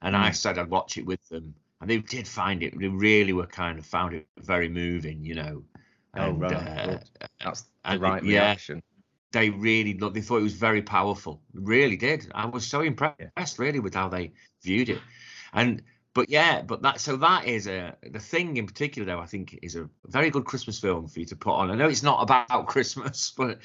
and 0.00 0.16
I 0.16 0.30
Mm. 0.30 0.36
said 0.36 0.58
I'd 0.58 0.70
watch 0.70 0.96
it 0.96 1.04
with 1.04 1.28
them, 1.28 1.52
and 1.80 1.88
they 1.90 1.98
did 1.98 2.28
find 2.28 2.62
it. 2.62 2.78
They 2.78 2.88
really 2.88 3.32
were 3.32 3.46
kind 3.46 3.78
of 3.78 3.86
found 3.86 4.14
it 4.14 4.26
very 4.38 4.68
moving, 4.68 5.24
you 5.24 5.34
know. 5.34 5.64
Oh, 6.16 6.38
And, 6.38 6.40
right, 6.40 6.56
uh. 6.56 6.98
That's 7.44 7.64
the 7.88 7.98
right 7.98 8.22
yeah. 8.24 8.52
reaction. 8.52 8.82
they 9.32 9.50
really 9.50 9.94
looked. 9.98 10.14
They 10.14 10.20
thought 10.22 10.38
it 10.38 10.42
was 10.42 10.54
very 10.54 10.82
powerful. 10.82 11.42
Really 11.54 11.96
did. 11.96 12.30
I 12.34 12.46
was 12.46 12.66
so 12.66 12.80
impressed, 12.82 13.58
really, 13.58 13.80
with 13.80 13.94
how 13.94 14.08
they 14.08 14.32
viewed 14.62 14.88
it. 14.88 15.00
And 15.52 15.82
but 16.14 16.28
yeah, 16.28 16.62
but 16.62 16.82
that 16.82 17.00
so 17.00 17.16
that 17.16 17.46
is 17.46 17.66
a 17.68 17.96
the 18.02 18.18
thing 18.18 18.56
in 18.56 18.66
particular, 18.66 19.06
though. 19.06 19.20
I 19.20 19.26
think 19.26 19.58
is 19.62 19.76
a 19.76 19.88
very 20.06 20.30
good 20.30 20.44
Christmas 20.44 20.78
film 20.80 21.08
for 21.08 21.20
you 21.20 21.26
to 21.26 21.36
put 21.36 21.54
on. 21.54 21.70
I 21.70 21.74
know 21.76 21.88
it's 21.88 22.02
not 22.02 22.22
about 22.22 22.66
Christmas, 22.68 23.32
but 23.36 23.60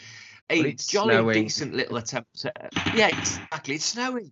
a 0.49 0.63
But 0.63 0.77
jolly 0.87 1.17
snowing. 1.17 1.33
decent 1.33 1.73
little 1.73 1.97
attempt. 1.97 2.45
At, 2.45 2.73
yeah, 2.93 3.07
exactly. 3.07 3.75
It's 3.75 3.85
snowing. 3.85 4.31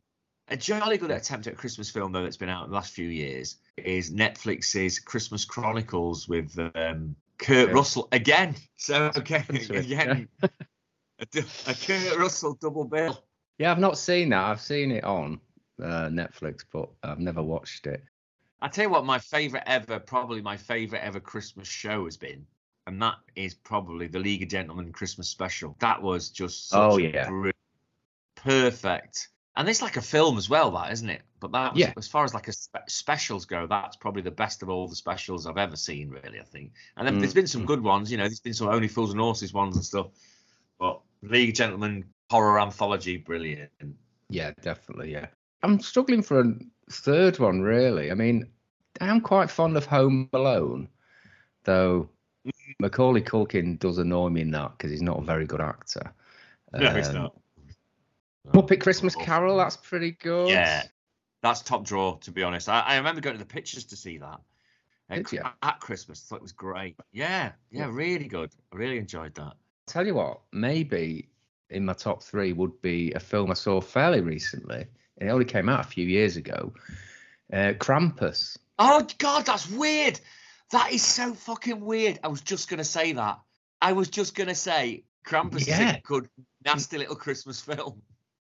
A 0.49 0.57
jolly 0.57 0.97
good 0.97 1.11
attempt 1.11 1.47
at 1.47 1.53
a 1.53 1.55
Christmas 1.55 1.89
film 1.89 2.11
though 2.11 2.23
that's 2.23 2.37
been 2.37 2.49
out 2.49 2.65
in 2.65 2.69
the 2.69 2.75
last 2.75 2.93
few 2.93 3.07
years 3.07 3.57
is 3.77 4.11
Netflix's 4.11 4.99
Christmas 4.99 5.45
Chronicles 5.45 6.27
with 6.27 6.57
um, 6.75 7.15
Kurt 7.37 7.69
Yeah. 7.69 7.73
Russell 7.73 8.07
again. 8.11 8.55
So 8.75 9.11
okay, 9.15 9.45
again, 9.69 10.27
a, 10.43 10.49
a 11.67 11.73
Kurt 11.73 12.17
Russell 12.17 12.55
double 12.59 12.83
bill. 12.83 13.23
Yeah, 13.57 13.71
I've 13.71 13.79
not 13.79 13.97
seen 13.97 14.27
that. 14.29 14.43
I've 14.43 14.59
seen 14.59 14.91
it 14.91 15.05
on 15.05 15.39
uh, 15.81 16.09
Netflix, 16.09 16.65
but 16.69 16.89
I've 17.01 17.19
never 17.19 17.41
watched 17.41 17.87
it. 17.87 18.03
I 18.61 18.67
tell 18.67 18.83
you 18.83 18.89
what, 18.89 19.05
my 19.05 19.19
favorite 19.19 19.63
ever, 19.67 19.99
probably 19.99 20.41
my 20.41 20.57
favorite 20.57 21.01
ever 21.01 21.21
Christmas 21.21 21.69
show 21.69 22.03
has 22.03 22.17
been, 22.17 22.45
and 22.85 23.01
that 23.01 23.15
is 23.37 23.53
probably 23.53 24.07
the 24.07 24.19
League 24.19 24.43
of 24.43 24.49
Gentlemen 24.49 24.91
Christmas 24.91 25.29
special. 25.29 25.77
That 25.79 26.01
was 26.01 26.29
just 26.29 26.67
such 26.67 26.79
Oh, 26.91 26.97
a 26.97 27.01
yeah. 27.01 27.29
perfect. 28.35 29.29
And 29.55 29.69
it's 29.69 29.81
like 29.83 29.97
a 29.97 30.01
film 30.01 30.37
as 30.37 30.49
well, 30.49 30.71
that 30.71 30.91
isn't 30.91 31.09
it? 31.09 31.21
But 31.39 31.51
that 31.51 31.73
was, 31.73 31.79
Yeah. 31.79 31.93
as 31.95 32.07
far 32.07 32.23
as 32.23 32.33
like 32.33 32.47
a 32.47 32.53
spe- 32.53 32.87
specials 32.87 33.45
go, 33.45 33.67
that's 33.67 33.95
probably 33.95 34.23
the 34.23 34.31
best 34.31 34.63
of 34.63 34.69
all 34.69 34.87
the 34.87 34.95
specials 34.95 35.45
I've 35.45 35.57
ever 35.57 35.75
seen, 35.75 36.09
really. 36.09 36.39
I 36.39 36.43
think. 36.43 36.71
And 36.97 37.05
then 37.07 37.19
there's 37.19 37.35
been 37.35 37.45
some 37.47 37.63
Mm. 37.63 37.67
good 37.67 37.81
ones, 37.83 38.11
you 38.11 38.17
know. 38.17 38.23
There's 38.23 38.39
been 38.39 38.53
some 38.55 38.67
Only 38.69 38.87
Fools 38.87 39.11
and 39.11 39.19
Horses 39.19 39.53
ones 39.53 39.75
and 39.75 39.85
stuff. 39.85 40.07
But 40.79 40.99
League 41.21 41.49
of 41.49 41.55
Gentlemen 41.55 42.05
horror 42.31 42.59
anthology, 42.59 43.17
brilliant. 43.17 43.69
Yeah, 44.29 44.51
definitely. 44.61 45.11
Yeah, 45.11 45.27
I'm 45.61 45.79
struggling 45.79 46.23
for 46.23 46.39
a 46.39 46.53
third 46.89 47.37
one. 47.37 47.61
Really, 47.61 48.09
I 48.09 48.15
mean, 48.15 48.47
I'm 49.01 49.21
quite 49.21 49.51
fond 49.51 49.77
of 49.77 49.85
Home 49.85 50.29
Alone, 50.33 50.87
though. 51.63 52.09
Macaulay 52.79 53.21
Culkin 53.21 53.77
does 53.79 53.99
annoy 53.99 54.29
me 54.29 54.41
in 54.41 54.51
that 54.51 54.71
because 54.71 54.89
he's 54.91 55.01
not 55.01 55.19
a 55.19 55.23
very 55.23 55.45
good 55.45 55.61
actor. 55.61 56.11
No, 56.73 56.87
Um, 56.89 57.29
Muppet 58.51 58.81
Christmas 58.81 59.15
Carol, 59.15 59.57
that's 59.57 59.77
pretty 59.77 60.11
good. 60.11 60.49
Yeah, 60.49 60.83
that's 61.41 61.61
top 61.61 61.85
draw. 61.85 62.17
To 62.17 62.31
be 62.31 62.43
honest, 62.43 62.69
I, 62.69 62.81
I 62.81 62.97
remember 62.97 63.21
going 63.21 63.35
to 63.37 63.43
the 63.43 63.45
pictures 63.45 63.85
to 63.85 63.95
see 63.95 64.17
that 64.17 64.39
at, 65.09 65.17
Did 65.17 65.31
you? 65.31 65.41
at 65.61 65.79
Christmas. 65.79 66.21
Thought 66.21 66.37
it 66.37 66.41
was 66.41 66.51
great. 66.51 66.95
Yeah, 67.11 67.51
yeah, 67.71 67.89
really 67.91 68.27
good. 68.27 68.51
I 68.71 68.75
really 68.75 68.97
enjoyed 68.97 69.35
that. 69.35 69.53
Tell 69.87 70.05
you 70.05 70.15
what, 70.15 70.41
maybe 70.51 71.29
in 71.69 71.85
my 71.85 71.93
top 71.93 72.23
three 72.23 72.53
would 72.53 72.81
be 72.81 73.11
a 73.13 73.19
film 73.19 73.51
I 73.51 73.55
saw 73.55 73.81
fairly 73.81 74.21
recently. 74.21 74.85
It 75.17 75.27
only 75.27 75.45
came 75.45 75.69
out 75.69 75.81
a 75.81 75.87
few 75.87 76.05
years 76.05 76.37
ago. 76.37 76.73
Uh, 77.51 77.73
Krampus. 77.73 78.57
Oh 78.79 79.05
God, 79.17 79.45
that's 79.45 79.69
weird. 79.69 80.19
That 80.71 80.91
is 80.91 81.03
so 81.03 81.33
fucking 81.33 81.81
weird. 81.81 82.19
I 82.23 82.27
was 82.27 82.41
just 82.41 82.69
gonna 82.69 82.83
say 82.83 83.13
that. 83.13 83.39
I 83.81 83.93
was 83.93 84.09
just 84.09 84.35
gonna 84.35 84.55
say 84.55 85.03
Krampus 85.25 85.67
is 85.67 85.79
a 85.79 86.01
good, 86.03 86.29
nasty 86.65 86.97
little 86.97 87.15
Christmas 87.15 87.61
film. 87.61 88.01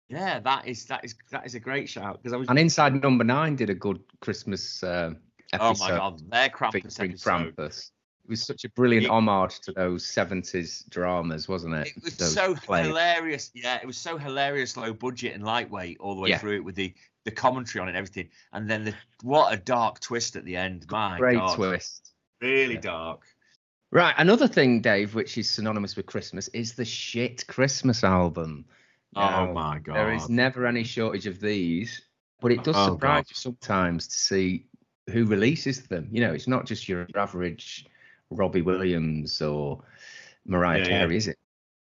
Yeah, 0.08 0.38
that 0.40 0.66
is 0.66 0.84
that 0.86 1.04
is 1.04 1.14
that 1.30 1.44
is 1.46 1.54
a 1.54 1.60
great 1.60 1.88
shout 1.88 2.22
because 2.22 2.32
I 2.32 2.36
was. 2.36 2.48
And 2.48 2.58
Inside 2.58 3.00
Number 3.02 3.24
Nine 3.24 3.56
did 3.56 3.70
a 3.70 3.74
good 3.74 4.00
Christmas 4.20 4.82
uh, 4.82 5.12
oh 5.58 5.74
my 5.80 5.88
God, 5.90 6.22
their 6.30 6.48
Krampus 6.48 7.00
episode. 7.00 7.56
Krampus. 7.56 7.90
It 8.24 8.30
was 8.30 8.42
such 8.42 8.64
a 8.64 8.68
brilliant 8.70 9.06
It- 9.06 9.10
homage 9.10 9.60
to 9.60 9.72
those 9.72 10.04
70s 10.04 10.88
dramas, 10.90 11.46
wasn't 11.48 11.74
it? 11.74 11.88
It 11.96 12.02
was 12.02 12.16
Those 12.16 12.32
so 12.34 12.54
plays. 12.56 12.86
hilarious. 12.86 13.52
Yeah, 13.54 13.76
it 13.80 13.86
was 13.86 13.96
so 13.96 14.18
hilarious, 14.18 14.76
low 14.76 14.92
budget 14.92 15.34
and 15.34 15.44
lightweight 15.44 15.98
all 16.00 16.16
the 16.16 16.22
way 16.22 16.30
Yeah. 16.30 16.38
through 16.38 16.56
it 16.56 16.64
with 16.64 16.74
the 16.74 16.92
the 17.24 17.30
commentary 17.32 17.82
on 17.82 17.88
it 17.88 17.90
and 17.90 17.98
everything. 17.98 18.28
And 18.52 18.68
then 18.70 18.84
the 18.84 18.94
what 19.22 19.52
a 19.52 19.56
dark 19.56 19.98
twist 20.00 20.36
at 20.36 20.44
the 20.44 20.56
end. 20.56 20.86
My 20.90 21.18
Great 21.18 21.38
God, 21.38 21.56
twist. 21.56 22.12
really 22.40 22.74
Yeah. 22.74 22.80
dark. 22.80 23.22
Right, 23.92 24.14
another 24.18 24.46
thing, 24.48 24.80
Dave, 24.80 25.14
which 25.14 25.38
is 25.38 25.48
synonymous 25.48 25.94
with 25.96 26.06
Christmas, 26.06 26.48
is 26.48 26.74
the 26.74 26.84
shit 26.84 27.46
Christmas 27.46 28.02
album. 28.04 28.64
Oh 29.14 29.52
my 29.52 29.78
God. 29.78 29.94
There 29.96 30.12
is 30.12 30.28
never 30.28 30.66
any 30.66 30.84
shortage 30.84 31.26
of 31.26 31.40
these, 31.40 32.02
but 32.40 32.52
it 32.52 32.64
does 32.64 32.76
Oh, 32.76 32.94
surprise 32.94 33.24
God. 33.24 33.30
you 33.30 33.34
sometimes 33.34 34.08
to 34.08 34.18
see 34.18 34.66
who 35.10 35.24
releases 35.24 35.86
them. 35.86 36.08
You 36.10 36.20
know, 36.22 36.32
it's 36.32 36.48
not 36.48 36.66
just 36.66 36.88
your 36.88 37.06
average 37.14 37.86
Robbie 38.30 38.62
Williams 38.62 39.40
or 39.40 39.82
Mariah 40.46 40.78
Yeah, 40.80 40.84
yeah. 40.84 40.98
Carey, 40.98 41.16
is 41.16 41.28
it? 41.28 41.38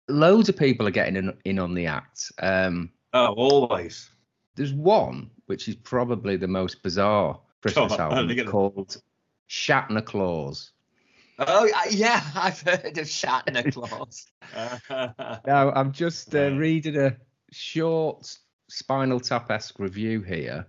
Loads 0.09 0.49
of 0.49 0.57
people 0.57 0.87
are 0.87 0.91
getting 0.91 1.15
in, 1.15 1.33
in 1.45 1.59
on 1.59 1.73
the 1.73 1.85
act. 1.87 2.31
Um, 2.39 2.91
Oh, 3.13 3.27
always. 3.33 4.09
there's 4.55 4.73
one 4.73 5.29
which 5.45 5.67
is 5.67 5.75
probably 5.75 6.35
the 6.35 6.47
most 6.47 6.81
bizarre 6.83 7.39
Christmas 7.61 7.93
on, 7.93 7.99
album 7.99 8.27
look 8.27 8.37
at 8.37 8.45
it. 8.45 8.49
called 8.49 8.97
Shatner 9.49 10.03
Claus. 10.03 10.71
Oh 11.39 11.67
yeah, 11.89 12.21
I've 12.35 12.61
heard 12.61 12.97
of 12.97 13.07
Shatner 13.07 13.71
Claus. 13.73 14.27
Now, 15.47 15.71
I'm 15.71 15.91
just 15.91 16.33
uh, 16.35 16.39
Yeah. 16.39 16.57
reading 16.57 16.97
a 16.97 17.17
short 17.51 18.37
Spinal 18.69 19.19
Tap 19.19 19.49
esque 19.51 19.79
review 19.79 20.21
here. 20.21 20.65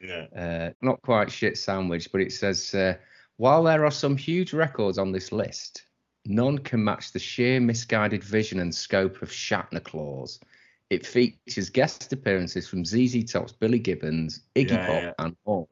yeah. 0.00 0.26
Uh, 0.36 0.70
not 0.82 1.00
quite 1.02 1.30
shit 1.30 1.56
sandwich, 1.58 2.10
but 2.12 2.20
it 2.20 2.32
says 2.32 2.74
uh, 2.74 2.94
while 3.36 3.62
there 3.64 3.84
are 3.84 3.90
some 3.90 4.16
huge 4.16 4.52
records 4.52 4.98
on 4.98 5.12
this 5.12 5.32
list, 5.32 5.86
none 6.24 6.58
can 6.58 6.82
match 6.84 7.12
the 7.12 7.18
sheer 7.18 7.60
misguided 7.60 8.22
vision 8.22 8.60
and 8.60 8.74
scope 8.74 9.22
of 9.22 9.30
Shatner 9.30 9.82
Claus. 9.82 10.40
It 10.88 11.04
features 11.04 11.68
guest 11.68 12.12
appearances 12.12 12.68
from 12.68 12.84
ZZ 12.84 13.24
Top's 13.30 13.52
Billy 13.52 13.80
Gibbons, 13.80 14.42
Iggy 14.54 14.70
Yeah, 14.70 14.86
Pop, 14.86 15.02
yeah. 15.02 15.12
and 15.18 15.36
more, 15.44 15.66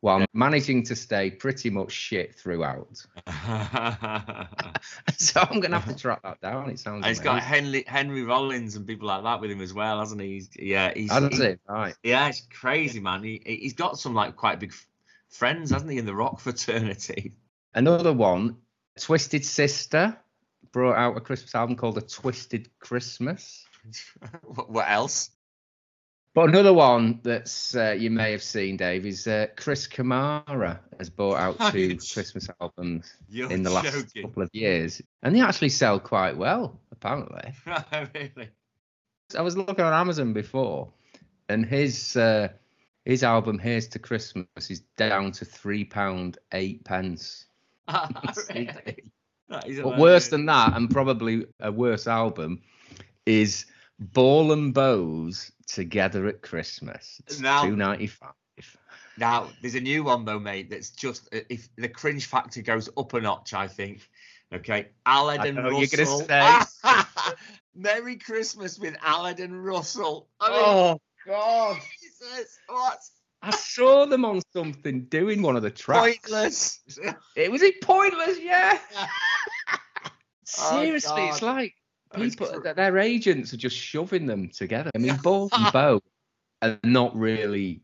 while 0.00 0.24
managing 0.32 0.82
to 0.84 0.96
stay 0.96 1.30
pretty 1.30 1.68
much 1.70 1.92
shit 1.92 2.34
throughout. 2.34 3.04
so 5.18 5.40
I'm 5.40 5.60
gonna 5.60 5.78
have 5.78 5.88
to 5.88 6.00
track 6.00 6.22
that 6.22 6.40
down. 6.40 6.70
It 6.70 6.78
sounds. 6.78 7.06
He's 7.06 7.20
got. 7.20 7.42
Henry 7.42 7.84
Henry 7.86 8.22
Rollins 8.22 8.76
and 8.76 8.86
people 8.86 9.08
like 9.08 9.22
that 9.24 9.40
with 9.40 9.50
him 9.50 9.60
as 9.60 9.74
well, 9.74 10.00
hasn't 10.00 10.20
he? 10.20 10.34
He's, 10.34 10.50
yeah, 10.58 10.92
he's 10.94 11.10
That's 11.10 11.36
he- 11.36 11.44
it, 11.44 11.60
right? 11.68 11.94
Yeah, 12.02 12.28
it's 12.28 12.46
crazy, 12.52 13.00
man. 13.00 13.22
He 13.22 13.42
he's 13.44 13.74
got 13.74 13.98
some 13.98 14.14
like 14.14 14.36
quite 14.36 14.58
big 14.60 14.72
friends, 15.28 15.70
hasn't 15.70 15.90
he, 15.90 15.98
in 15.98 16.06
the 16.06 16.14
rock 16.14 16.40
fraternity? 16.40 17.34
Another 17.74 18.12
one, 18.12 18.56
Twisted 18.98 19.44
Sister, 19.44 20.16
brought 20.72 20.96
out 20.96 21.16
a 21.16 21.20
Christmas 21.20 21.54
album 21.54 21.76
called 21.76 21.98
A 21.98 22.02
Twisted 22.02 22.68
Christmas. 22.80 23.64
what, 24.42 24.70
what 24.70 24.88
else? 24.88 25.30
But 26.32 26.48
another 26.48 26.72
one 26.72 27.20
that's 27.24 27.74
uh, 27.74 27.96
you 27.98 28.08
may 28.08 28.30
have 28.30 28.42
seen, 28.42 28.76
Dave, 28.76 29.04
is 29.04 29.26
uh, 29.26 29.48
Chris 29.56 29.88
Kamara 29.88 30.78
has 30.98 31.10
bought 31.10 31.38
out 31.38 31.72
two 31.72 31.98
Christmas 32.12 32.48
albums 32.60 33.12
You're 33.28 33.50
in 33.50 33.64
the 33.64 33.70
last 33.70 33.92
joking. 33.92 34.22
couple 34.22 34.44
of 34.44 34.50
years, 34.52 35.02
and 35.24 35.34
they 35.34 35.40
actually 35.40 35.70
sell 35.70 35.98
quite 35.98 36.36
well, 36.36 36.80
apparently. 36.92 37.52
really? 38.14 38.48
I 39.36 39.42
was 39.42 39.56
looking 39.56 39.84
on 39.84 39.92
Amazon 39.92 40.32
before, 40.32 40.92
and 41.48 41.66
his 41.66 42.16
uh, 42.16 42.48
his 43.04 43.24
album 43.24 43.58
"Here's 43.58 43.88
to 43.88 43.98
Christmas" 43.98 44.46
is 44.70 44.80
down 44.96 45.32
to 45.32 45.44
three 45.44 45.84
pound 45.84 46.38
eight 46.52 46.84
pence. 46.84 47.46
really? 48.54 49.02
That 49.48 49.66
is 49.66 49.80
But 49.80 49.98
worse 49.98 50.28
than 50.28 50.46
that, 50.46 50.76
and 50.76 50.88
probably 50.88 51.46
a 51.58 51.72
worse 51.72 52.06
album, 52.06 52.62
is 53.26 53.66
Ball 54.00 54.52
and 54.52 54.72
Boe's 54.72 55.52
Together 55.66 56.26
at 56.26 56.42
Christmas. 56.42 57.20
It's 57.26 57.38
Now- 57.38 57.62
two 57.62 57.76
ninety 57.76 58.08
five. 58.08 58.32
Now, 59.16 59.50
there's 59.60 59.74
a 59.74 59.80
new 59.80 60.02
one 60.02 60.24
though, 60.24 60.38
mate. 60.38 60.70
That's 60.70 60.90
just 60.90 61.32
uh, 61.34 61.40
if 61.50 61.68
the 61.76 61.88
cringe 61.88 62.26
factor 62.26 62.62
goes 62.62 62.88
up 62.96 63.12
a 63.12 63.20
notch, 63.20 63.52
I 63.52 63.68
think. 63.68 64.08
Okay, 64.52 64.88
Aladdin 65.06 65.56
know 65.56 65.74
what 65.74 65.92
you're 65.92 66.04
Russell. 66.04 66.26
Merry 67.76 68.16
Christmas 68.16 68.78
with 68.78 68.96
Aled 68.98 69.38
and 69.38 69.64
Russell. 69.64 70.28
I 70.40 70.48
mean, 70.50 70.58
Oh 70.64 71.00
God! 71.26 71.80
Jesus, 72.00 72.58
what? 72.66 72.98
I 73.42 73.50
saw 73.52 74.06
them 74.06 74.24
on 74.24 74.40
something 74.52 75.04
doing 75.04 75.40
one 75.42 75.56
of 75.56 75.62
the 75.62 75.70
tracks. 75.70 76.18
Pointless. 76.28 76.80
It 77.36 77.50
was 77.50 77.62
it 77.62 77.80
pointless, 77.80 78.38
yeah. 78.40 78.78
Oh, 80.58 80.80
Seriously, 80.82 81.22
it's 81.26 81.42
like 81.42 81.74
Oh, 81.76 81.76
it's 81.76 81.79
people, 82.14 82.60
their 82.60 82.98
agents 82.98 83.52
are 83.52 83.58
just 83.58 83.76
shoving 83.76 84.26
them 84.26 84.48
together. 84.48 84.90
I 84.94 84.98
mean, 84.98 85.16
Ball 85.22 85.48
and 85.52 85.72
Boe 85.72 86.00
are 86.62 86.78
not 86.84 87.14
really 87.16 87.82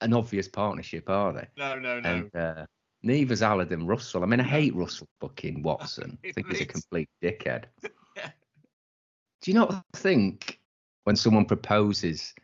an 0.00 0.12
obvious 0.12 0.48
partnership, 0.48 1.08
are 1.10 1.32
they? 1.32 1.46
No, 1.56 1.78
no, 1.78 2.00
no. 2.00 2.08
And 2.08 2.36
uh, 2.36 2.66
neither's 3.02 3.42
Aled 3.42 3.70
and 3.72 3.86
Russell. 3.88 4.22
I 4.22 4.26
mean, 4.26 4.40
I 4.40 4.44
hate 4.44 4.74
Russell 4.74 5.08
fucking 5.20 5.62
Watson. 5.62 6.18
I 6.24 6.32
think 6.32 6.46
he's 6.48 6.60
a 6.60 6.66
complete 6.66 7.08
dickhead. 7.22 7.64
Yeah. 8.16 8.30
Do 9.40 9.50
you 9.52 9.54
not 9.54 9.84
think 9.94 10.60
when 11.04 11.14
someone 11.14 11.44
proposes, 11.44 12.34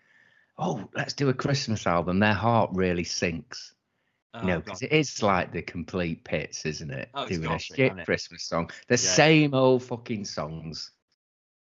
oh, 0.59 0.88
let's 0.94 1.12
do 1.12 1.28
a 1.28 1.34
Christmas 1.34 1.88
album, 1.88 2.20
their 2.20 2.32
heart 2.32 2.70
really 2.72 3.02
sinks? 3.02 3.74
Oh, 4.32 4.40
You 4.42 4.46
know, 4.46 4.61
because 4.61 4.82
it 4.82 4.92
is 4.92 5.22
like 5.22 5.52
the 5.52 5.62
complete 5.62 6.22
pits, 6.24 6.64
isn't 6.64 6.90
it? 6.90 7.09
Oh, 7.14 7.26
Doing 7.26 7.50
a 7.50 7.59
shit 7.59 7.98
it? 7.98 8.04
Christmas 8.04 8.44
song, 8.44 8.70
the 8.86 8.94
Yeah. 8.94 8.98
same 8.98 9.54
old 9.54 9.82
fucking 9.82 10.24
songs. 10.24 10.92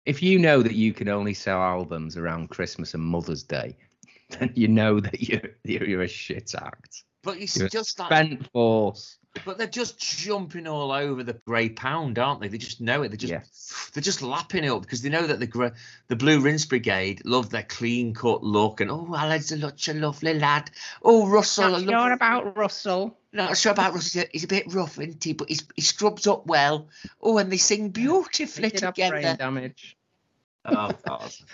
If 0.06 0.22
you 0.22 0.38
know 0.38 0.62
that 0.62 0.74
you 0.74 0.92
can 0.92 1.08
only 1.08 1.34
sell 1.34 1.60
albums 1.60 2.16
around 2.16 2.48
Christmas 2.48 2.94
and 2.94 3.02
Mother's 3.02 3.42
Day, 3.42 3.76
then 4.30 4.52
you 4.54 4.68
know 4.68 5.00
that 5.00 5.20
you're 5.20 5.50
you're, 5.64 5.84
you're 5.88 6.02
a 6.02 6.08
shit 6.08 6.54
act. 6.54 7.04
But 7.22 7.38
it's 7.38 7.56
You're 7.56 7.68
just 7.68 7.98
like, 7.98 8.08
Spent 8.08 8.50
force. 8.50 9.18
But 9.44 9.58
they're 9.58 9.66
just 9.66 9.98
jumping 9.98 10.66
all 10.66 10.90
over 10.92 11.22
the 11.22 11.34
grey 11.46 11.68
pound, 11.68 12.18
aren't 12.18 12.40
they? 12.40 12.48
They 12.48 12.58
just 12.58 12.80
know 12.80 13.02
it. 13.02 13.10
They 13.10 13.16
just, 13.16 13.30
Yes. 13.30 13.90
they're 13.92 14.02
just 14.02 14.22
lapping 14.22 14.64
it 14.64 14.70
up 14.70 14.82
because 14.82 15.02
they 15.02 15.08
know 15.08 15.26
that 15.26 15.38
the 15.40 15.72
the 16.08 16.16
Blue 16.16 16.40
Rinse 16.40 16.66
Brigade 16.66 17.22
love 17.24 17.50
their 17.50 17.62
clean 17.62 18.12
cut 18.14 18.42
look 18.42 18.80
and 18.80 18.90
oh, 18.90 19.14
Alan's 19.16 19.48
such 19.60 19.88
a 19.88 19.94
lovely 19.94 20.34
lad. 20.34 20.70
Oh, 21.02 21.26
Russell, 21.28 21.70
Not 21.80 21.82
sure 21.82 22.12
about 22.12 22.56
Russell. 22.56 23.16
Not 23.32 23.56
sure 23.56 23.72
about 23.72 23.94
Russell. 23.94 24.24
He's 24.32 24.44
a 24.44 24.48
bit 24.48 24.72
rough, 24.72 24.98
isn't 24.98 25.22
he? 25.22 25.32
But 25.32 25.48
he's, 25.48 25.64
he 25.76 25.82
scrubs 25.82 26.26
up 26.26 26.46
well. 26.46 26.88
Oh, 27.22 27.38
and 27.38 27.52
they 27.52 27.56
sing 27.58 27.90
beautifully 27.90 28.70
did 28.70 28.80
have 28.80 28.94
brain 28.96 29.12
together. 29.12 29.36
damage. 29.36 29.96
Oh, 30.64 30.90
God. 31.06 31.32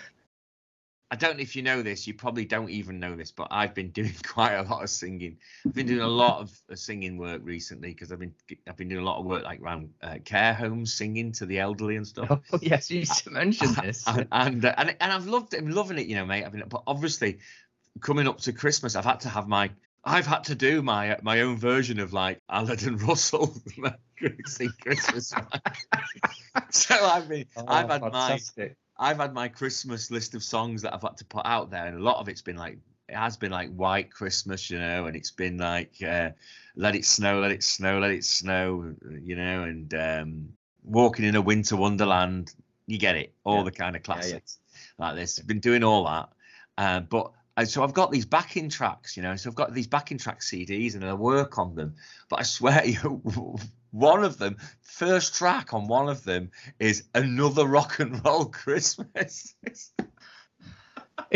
I 1.09 1.15
don't 1.15 1.37
know 1.37 1.41
if 1.41 1.55
you 1.55 1.63
know 1.63 1.81
this. 1.81 2.05
You 2.05 2.13
probably 2.13 2.43
don't 2.43 2.69
even 2.69 2.99
know 2.99 3.15
this, 3.15 3.31
but 3.31 3.47
I've 3.51 3.73
been 3.73 3.91
doing 3.91 4.13
quite 4.27 4.53
a 4.55 4.63
lot 4.63 4.83
of 4.83 4.89
singing. 4.89 5.37
I've 5.65 5.73
been 5.73 5.87
doing 5.87 6.01
a 6.01 6.07
lot 6.07 6.41
of 6.41 6.61
singing 6.77 7.17
work 7.17 7.41
recently 7.43 7.89
because 7.93 8.11
I've 8.11 8.19
been 8.19 8.33
I've 8.67 8.75
been 8.77 8.89
doing 8.89 9.01
a 9.01 9.05
lot 9.05 9.19
of 9.19 9.25
work 9.25 9.43
like 9.43 9.61
around 9.61 9.89
uh, 10.01 10.17
care 10.25 10.53
homes, 10.53 10.93
singing 10.93 11.31
to 11.33 11.45
the 11.45 11.59
elderly 11.59 11.95
and 11.95 12.05
stuff. 12.07 12.29
Oh 12.51 12.59
yes, 12.61 12.91
you 12.91 12.99
used 12.99 13.23
to 13.23 13.31
mention 13.31 13.73
this. 13.81 14.05
and 14.07 14.27
and, 14.31 14.65
uh, 14.65 14.73
and 14.77 14.95
and 14.99 15.13
I've 15.13 15.27
loved 15.27 15.53
it. 15.53 15.61
I'm 15.61 15.69
loving 15.69 15.97
it, 15.97 16.07
you 16.07 16.15
know, 16.15 16.25
mate. 16.25 16.43
I've 16.43 16.51
been, 16.51 16.63
but 16.67 16.83
obviously, 16.87 17.39
coming 18.01 18.27
up 18.27 18.39
to 18.41 18.53
Christmas, 18.53 18.95
I've 18.95 19.05
had 19.05 19.21
to 19.21 19.29
have 19.29 19.47
my. 19.47 19.71
I've 20.03 20.27
had 20.27 20.45
to 20.45 20.55
do 20.55 20.81
my 20.81 21.11
uh, 21.11 21.17
my 21.21 21.41
own 21.41 21.57
version 21.57 21.99
of 21.99 22.13
like 22.13 22.41
Aled 22.49 22.85
and 22.85 23.01
Russell 23.01 23.55
Christmas. 24.81 25.33
so 26.69 26.95
I've 27.05 27.27
been 27.27 27.45
I've 27.67 27.87
Oh, 27.87 27.89
had 27.89 28.01
my 28.01 28.09
fantastic. 28.11 28.77
I've 28.99 29.17
had 29.17 29.33
my 29.33 29.47
Christmas 29.47 30.09
list 30.11 30.35
of 30.35 30.43
songs 30.43 30.81
that 30.81 30.93
I've 30.93 31.01
had 31.01 31.17
to 31.17 31.25
put 31.25 31.45
out 31.45 31.69
there, 31.69 31.85
and 31.85 31.97
a 31.97 32.03
lot 32.03 32.17
of 32.19 32.27
it's 32.29 32.41
been 32.41 32.57
like 32.57 32.77
it 33.09 33.15
has 33.15 33.37
been 33.37 33.51
like 33.51 33.73
White 33.73 34.11
Christmas, 34.11 34.69
you 34.69 34.79
know, 34.79 35.05
and 35.05 35.15
it's 35.15 35.31
been 35.31 35.57
like 35.57 35.93
uh, 36.05 36.31
Let 36.75 36.95
It 36.95 37.05
Snow, 37.05 37.39
Let 37.39 37.51
It 37.51 37.63
Snow, 37.63 37.99
Let 37.99 38.11
It 38.11 38.25
Snow, 38.25 38.93
you 39.23 39.35
know, 39.35 39.63
and 39.63 39.93
um, 39.93 40.49
Walking 40.83 41.25
in 41.25 41.35
a 41.35 41.41
Winter 41.41 41.75
Wonderland. 41.77 42.53
You 42.87 42.97
get 42.97 43.15
it, 43.15 43.33
all 43.43 43.57
Yeah. 43.59 43.63
the 43.63 43.71
kind 43.71 43.95
of 43.95 44.01
Yeah, 44.01 44.15
yeah. 44.15 44.15
classics 44.15 44.59
like 44.97 45.15
this. 45.15 45.39
I've 45.39 45.47
been 45.47 45.59
doing 45.59 45.83
all 45.83 46.05
that, 46.05 46.29
uh, 46.77 46.99
but. 47.01 47.31
uh, 47.57 47.65
So 47.65 47.83
I've 47.83 47.93
got 47.93 48.11
these 48.11 48.25
backing 48.25 48.69
tracks, 48.69 49.17
you 49.17 49.23
know. 49.23 49.35
So 49.35 49.49
I've 49.49 49.55
got 49.55 49.73
these 49.73 49.87
backing 49.87 50.17
track 50.19 50.41
CDs, 50.41 50.95
and 50.95 51.03
I 51.03 51.13
work 51.13 51.57
on 51.57 51.75
them. 51.75 51.95
But 52.29 52.39
I 52.39 52.43
swear, 52.43 52.81
to 52.81 52.89
you, 53.35 53.57
one 53.97 54.23
of 54.23 54.37
them, 54.37 54.57
first 54.81 55.35
track 55.35 55.73
on 55.73 55.87
one 55.87 56.09
of 56.09 56.23
them 56.23 56.51
is 56.79 57.03
another 57.15 57.65
rock 57.65 57.99
and 57.99 58.23
roll 58.25 58.45
Christmas. 58.45 59.53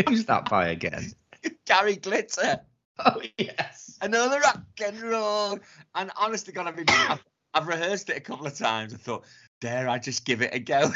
Who's 0.06 0.26
that 0.26 0.48
by 0.48 0.68
again? 0.68 1.12
Gary 1.66 1.96
Glitter, 1.96 2.60
Oh 2.98 3.20
yes. 3.38 3.98
another 4.00 4.38
rock 4.40 4.62
and 4.84 5.00
roll. 5.00 5.58
And 5.94 6.10
honest 6.16 6.46
to 6.46 6.52
God, 6.52 6.66
I've, 6.68 6.76
been, 6.76 6.86
I've, 6.88 7.24
I've 7.54 7.66
rehearsed 7.66 8.10
it 8.10 8.16
a 8.16 8.20
couple 8.20 8.46
of 8.46 8.56
times. 8.56 8.94
I 8.94 8.96
thought, 8.96 9.24
dare 9.60 9.88
I 9.88 9.98
just 9.98 10.24
give 10.24 10.42
it 10.42 10.54
a 10.54 10.60
go? 10.60 10.92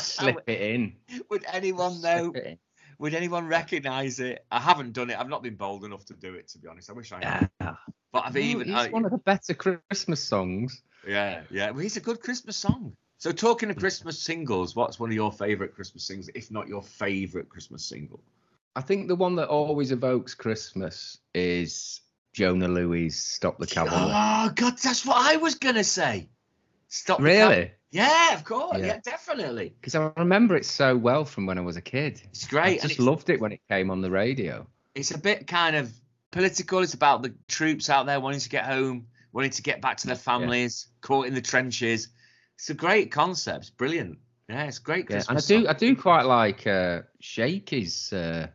Slip 0.00 0.42
it 0.46 0.60
in. 0.60 0.96
Would 1.30 1.44
anyone 1.52 2.00
know? 2.00 2.30
Slip 2.32 2.36
it 2.36 2.46
in. 2.46 2.58
Would 3.00 3.14
anyone 3.14 3.48
recognise 3.48 4.20
it? 4.20 4.44
I 4.52 4.60
haven't 4.60 4.92
done 4.92 5.10
it. 5.10 5.18
I've 5.18 5.28
not 5.28 5.42
been 5.42 5.56
bold 5.56 5.84
enough 5.84 6.04
to 6.06 6.14
do 6.14 6.34
it, 6.34 6.48
to 6.48 6.58
be 6.58 6.68
honest. 6.68 6.88
I 6.90 6.92
wish 6.92 7.10
I 7.10 7.24
had. 7.24 7.50
Yeah. 7.60 7.74
But 8.14 8.26
I've 8.26 8.34
No, 8.34 8.40
even. 8.40 8.62
it's 8.70 8.70
I- 8.70 8.88
one 8.90 9.04
of 9.04 9.10
the 9.10 9.18
better 9.18 9.52
Christmas 9.54 10.22
songs. 10.22 10.80
yeah, 11.06 11.42
yeah. 11.50 11.70
Well, 11.72 11.84
it's 11.84 11.96
a 11.96 12.00
good 12.00 12.20
Christmas 12.20 12.56
song. 12.56 12.96
So, 13.18 13.32
talking 13.32 13.70
of 13.70 13.76
Christmas 13.76 14.20
singles, 14.22 14.76
what's 14.76 15.00
one 15.00 15.10
of 15.10 15.14
your 15.14 15.32
favourite 15.32 15.74
Christmas 15.74 16.04
singles, 16.04 16.30
if 16.34 16.50
not 16.50 16.68
your 16.68 16.82
favourite 16.82 17.48
Christmas 17.48 17.84
single? 17.84 18.20
I 18.76 18.82
think 18.82 19.08
the 19.08 19.16
one 19.16 19.34
that 19.36 19.48
always 19.48 19.90
evokes 19.90 20.34
Christmas 20.34 21.18
is 21.34 22.00
Jona 22.32 22.68
Lewie's 22.68 23.18
"Stop 23.24 23.58
the 23.58 23.66
Cavalry." 23.66 24.12
Oh 24.14 24.50
God, 24.54 24.78
that's 24.78 25.04
what 25.04 25.16
I 25.16 25.36
was 25.36 25.56
gonna 25.56 25.84
say. 25.84 26.28
Stop. 26.88 27.18
the 27.18 27.24
Really? 27.24 27.72
Yeah, 27.90 28.34
of 28.34 28.44
course. 28.44 28.78
Yeah, 28.78 28.86
Yeah. 28.86 29.00
definitely. 29.04 29.74
Because 29.80 29.96
I 29.96 30.12
remember 30.16 30.54
it 30.56 30.66
so 30.66 30.96
well 30.96 31.24
from 31.24 31.46
when 31.46 31.58
I 31.58 31.62
was 31.62 31.76
a 31.76 31.80
kid. 31.82 32.22
It's 32.30 32.46
great. 32.46 32.84
I 32.84 32.86
just 32.86 33.00
loved 33.00 33.28
it 33.30 33.40
when 33.40 33.50
it 33.52 33.60
came 33.68 33.90
on 33.90 34.00
the 34.02 34.10
radio. 34.10 34.66
it's 34.94 35.10
a 35.10 35.18
bit 35.18 35.48
kind 35.48 35.74
of 35.74 35.92
political. 36.34 36.80
It's 36.80 36.94
about 36.94 37.22
the 37.22 37.32
troops 37.48 37.88
out 37.88 38.06
there 38.06 38.20
wanting 38.20 38.40
to 38.40 38.48
get 38.48 38.64
home, 38.66 39.06
wanting 39.32 39.52
to 39.52 39.62
get 39.62 39.80
back 39.80 39.96
to 39.98 40.06
their 40.06 40.16
families, 40.16 40.88
caught 41.00 41.26
in 41.26 41.34
the 41.34 41.40
trenches. 41.40 42.08
It's 42.58 42.68
a 42.70 42.74
great 42.74 43.10
concept. 43.10 43.58
It's 43.62 43.70
brilliant. 43.70 44.18
Yeah, 44.48 44.64
it's 44.64 44.78
great 44.78 45.06
Yeah, 45.08 45.22
and 45.28 45.38
I 45.38 45.40
do, 45.40 45.64
song. 45.64 45.66
I 45.68 45.72
do 45.72 45.96
quite 45.96 46.22
like 46.26 46.66
uh, 46.66 47.02
Shaky's 47.20 48.12
uh, 48.12 48.48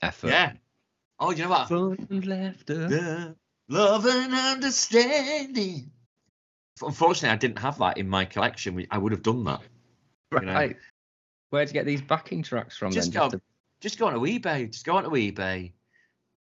effort. 0.00 0.28
Yeah. 0.28 0.52
Oh, 1.18 1.30
you 1.32 1.42
know 1.44 1.50
what? 1.50 1.70
Left. 2.24 2.70
uh, 2.70 3.32
love 3.68 4.06
and 4.06 4.32
understanding. 4.34 5.90
Unfortunately, 6.82 7.28
I 7.28 7.36
didn't 7.36 7.58
have 7.58 7.76
that 7.78 7.98
in 7.98 8.08
my 8.08 8.24
collection. 8.24 8.86
I 8.90 8.96
would 8.96 9.12
have 9.12 9.22
done 9.22 9.44
that. 9.44 9.60
you 10.32 10.40
know. 10.40 10.72
Where'd 11.50 11.68
you 11.68 11.74
get 11.74 11.84
these 11.84 12.00
backing 12.00 12.42
tracks 12.42 12.76
from 12.78 12.92
Just 12.92 13.12
then? 13.12 13.28
go- 13.28 13.40
just 13.82 13.98
go 13.98 14.06
onto 14.06 14.20
eBay. 14.20 14.70
Just 14.70 14.86
go 14.86 14.96
onto 14.96 15.10
eBay. 15.10 15.72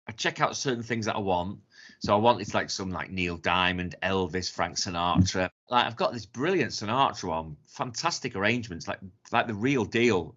I 0.07 0.13
check 0.13 0.41
out 0.41 0.57
certain 0.57 0.83
things 0.83 1.07
that 1.07 1.17
I 1.17 1.21
want. 1.21 1.61
So 2.01 2.13
I 2.13 2.17
want 2.17 2.41
it's 2.41 2.55
like 2.55 2.69
some 2.71 2.91
like 2.91 3.11
Neil 3.11 3.37
Diamond, 3.37 3.95
Elvis, 4.03 4.53
Frank 4.53 4.77
Sinatra. 4.77 5.49
Like 5.71 5.87
I've 5.87 5.97
got 5.97 6.13
this 6.13 6.27
brilliant 6.27 6.73
Sinatra 6.73 7.29
one, 7.29 7.57
fantastic 7.67 8.37
arrangements, 8.37 8.87
like 8.87 8.99
like 9.33 9.47
the 9.47 9.55
real 9.55 9.85
deal. 9.85 10.35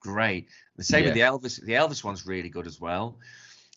Great. 0.00 0.48
The 0.76 0.84
same 0.84 1.04
with 1.04 1.14
the 1.14 1.20
Elvis. 1.20 1.62
The 1.62 1.74
Elvis 1.74 2.02
one's 2.02 2.26
really 2.26 2.48
good 2.48 2.66
as 2.66 2.80
well. 2.80 3.18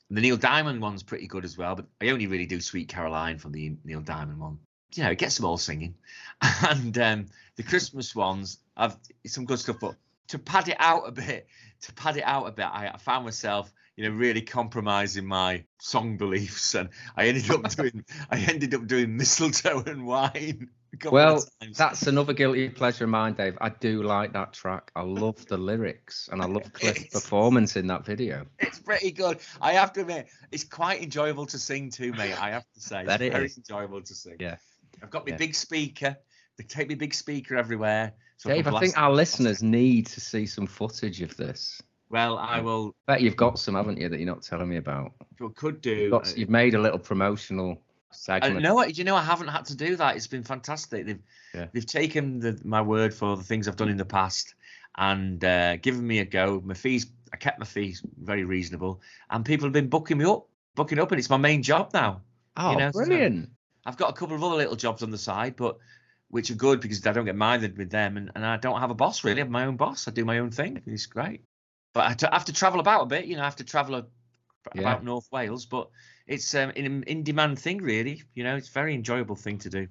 The 0.10 0.22
Neil 0.22 0.38
Diamond 0.38 0.82
one's 0.82 1.04
pretty 1.04 1.28
good 1.28 1.44
as 1.44 1.58
well, 1.58 1.76
but 1.76 1.86
I 2.00 2.10
only 2.10 2.28
really 2.28 2.46
do 2.46 2.62
Sweet 2.62 2.88
Caroline 2.88 3.40
from 3.40 3.52
the 3.52 3.76
Neil 3.84 4.00
Diamond 4.00 4.40
one. 4.40 4.60
You 4.96 5.04
know, 5.04 5.12
it 5.12 5.18
gets 5.18 5.36
them 5.38 5.46
all 5.46 5.58
singing. 5.58 5.96
And 6.70 6.98
um, 6.98 7.26
the 7.56 7.64
Christmas 7.64 8.16
ones, 8.16 8.60
I've 8.78 8.96
some 9.26 9.46
good 9.46 9.60
stuff, 9.60 9.78
but 9.82 9.96
to 10.28 10.40
pad 10.40 10.68
it 10.68 10.78
out 10.80 11.08
a 11.08 11.12
bit, 11.12 11.48
to 11.82 11.94
pad 11.94 12.18
it 12.18 12.24
out 12.24 12.48
a 12.48 12.52
bit, 12.52 12.66
I, 12.66 12.92
I 12.94 12.98
found 12.98 13.26
myself, 13.26 13.72
you 13.96 14.10
know, 14.10 14.16
really 14.16 14.42
compromising 14.42 15.26
my 15.26 15.64
song 15.80 16.18
beliefs, 16.18 16.74
and 16.76 16.90
I 17.16 17.28
ended 17.28 17.50
up 17.52 17.70
doing, 17.76 18.04
I 18.30 18.40
ended 18.40 18.74
up 18.74 18.88
doing 18.88 19.16
mistletoe 19.18 19.84
and 19.86 20.06
wine. 20.06 20.70
a 20.94 20.98
couple 20.98 21.18
of 21.20 21.24
Well, 21.36 21.46
that's 21.76 22.08
another 22.08 22.34
guilty 22.34 22.70
pleasure 22.70 23.04
of 23.04 23.12
mine, 23.12 23.34
Dave. 23.34 23.58
I 23.62 23.70
do 23.70 24.02
like 24.04 24.34
that 24.34 24.54
track. 24.54 24.92
I 24.96 25.02
love 25.04 25.46
the 25.48 25.58
lyrics 25.58 26.30
and 26.32 26.42
I 26.42 26.46
love 26.46 26.72
Cliff's 26.74 27.08
performance 27.10 27.76
in 27.76 27.88
that 27.88 28.04
video. 28.06 28.46
it's 28.60 28.80
pretty 28.80 29.12
good. 29.12 29.40
I 29.62 29.74
have 29.74 29.94
to 29.94 30.02
admit, 30.02 30.28
it's 30.52 30.64
quite 30.64 31.04
enjoyable 31.04 31.46
to 31.48 31.60
sing 31.60 31.90
too, 31.92 32.14
mate. 32.14 32.40
I 32.42 32.50
have 32.52 32.66
to 32.74 32.80
say, 32.80 33.04
That 33.06 33.22
it's 33.22 33.28
it 33.30 33.32
very 33.34 33.46
is. 33.46 33.58
enjoyable 33.58 34.02
to 34.02 34.16
sing. 34.16 34.38
Yeah. 34.40 34.56
I've 35.04 35.10
got 35.12 35.26
my 35.28 35.32
Yeah. 35.34 35.38
big 35.38 35.54
speaker. 35.56 36.18
They 36.58 36.64
take 36.64 36.88
me 36.88 36.96
big 36.96 37.14
speaker 37.14 37.56
everywhere. 37.58 38.14
So 38.38 38.50
Dave, 38.50 38.66
can 38.66 38.76
I 38.76 38.80
think 38.80 38.98
our 38.98 39.12
listeners 39.12 39.64
need 39.64 40.08
to 40.08 40.20
see 40.22 40.46
some 40.46 40.68
footage 40.68 41.22
of 41.22 41.36
this. 41.38 41.82
Well, 42.14 42.38
I 42.38 42.62
will. 42.62 42.96
bet 43.08 43.22
you've 43.22 43.36
got 43.36 43.58
some, 43.58 43.74
haven't 43.74 44.00
you, 44.00 44.08
that 44.08 44.20
you're 44.20 44.28
not 44.28 44.44
telling 44.44 44.70
me 44.70 44.78
about? 44.78 45.14
Could 45.56 45.82
do. 45.82 45.96
You've, 45.96 46.12
got, 46.12 46.38
you've 46.38 46.50
made 46.50 46.76
a 46.76 46.80
little 46.80 47.00
promotional 47.00 47.72
Uh, 48.12 48.14
segment. 48.14 48.62
no, 48.62 48.84
you 48.84 49.04
know, 49.04 49.16
I 49.16 49.24
haven't 49.24 49.48
had 49.48 49.66
to 49.66 49.76
do 49.76 49.96
that. 49.96 50.16
It's 50.16 50.28
been 50.28 50.44
fantastic. 50.44 51.08
They've 51.08 51.20
Yeah. 51.56 51.66
they've 51.74 51.86
taken 51.86 52.40
the, 52.40 52.60
my 52.64 52.84
word 52.84 53.16
for 53.16 53.36
the 53.36 53.42
things 53.44 53.68
I've 53.68 53.76
done 53.76 53.90
in 53.90 53.98
the 53.98 54.06
past 54.06 54.54
and 54.96 55.44
uh, 55.44 55.78
given 55.78 56.06
me 56.06 56.20
a 56.20 56.26
go. 56.26 56.62
My 56.64 56.76
fees, 56.76 57.08
I 57.34 57.38
kept 57.38 57.58
my 57.58 57.66
fees 57.66 58.04
very 58.22 58.44
reasonable, 58.44 59.02
and 59.32 59.44
people 59.44 59.66
have 59.66 59.74
been 59.74 59.90
booking 59.90 60.20
me 60.20 60.26
up, 60.26 60.46
booking 60.76 61.00
up, 61.00 61.12
and 61.12 61.18
it's 61.18 61.32
my 61.32 61.38
main 61.38 61.64
job 61.64 61.90
now. 61.96 62.22
oh, 62.58 62.72
you 62.74 62.78
know, 62.78 62.92
so- 62.92 63.00
brilliant. 63.00 63.50
I've 63.88 63.98
got 63.98 64.12
a 64.12 64.14
couple 64.14 64.36
of 64.36 64.44
other 64.44 64.56
little 64.56 64.76
jobs 64.78 65.02
on 65.02 65.10
the 65.10 65.18
side, 65.18 65.56
but 65.56 65.78
which 66.30 66.52
are 66.52 66.56
good 66.56 66.80
because 66.80 67.06
I 67.06 67.12
don't 67.12 67.26
get 67.26 67.36
minded 67.36 67.76
with 67.78 67.90
them, 67.90 68.18
and, 68.18 68.32
and 68.36 68.46
I 68.46 68.58
don't 68.58 68.80
have 68.80 68.92
a 68.92 68.96
boss 68.96 69.24
really. 69.24 69.42
I 69.42 69.44
have 69.46 69.50
my 69.52 69.66
own 69.66 69.78
boss. 69.78 70.08
I 70.08 70.12
do 70.12 70.24
my 70.26 70.38
own 70.40 70.52
thing. 70.52 70.82
It's 70.86 71.08
great, 71.08 71.42
but 71.94 72.24
I 72.24 72.36
have 72.36 72.46
to 72.46 72.54
travel 72.54 72.80
about 72.80 73.04
a 73.04 73.06
bit. 73.06 73.26
You 73.26 73.36
know, 73.36 73.42
I 73.42 73.46
have 73.46 73.58
to 73.58 73.64
travel 73.64 73.96
a, 73.96 74.06
Yeah. 74.76 74.82
about 74.82 75.04
North 75.04 75.28
Wales, 75.32 75.66
but 75.66 75.90
it's 76.28 76.54
um, 76.56 76.72
an 76.76 77.04
in 77.04 77.24
demand 77.24 77.60
thing, 77.60 77.80
really. 77.80 78.24
You 78.34 78.44
know, 78.44 78.56
it's 78.56 78.70
a 78.70 78.72
very 78.72 78.94
enjoyable 78.96 79.36
thing 79.36 79.60
to 79.60 79.70
do. 79.70 79.88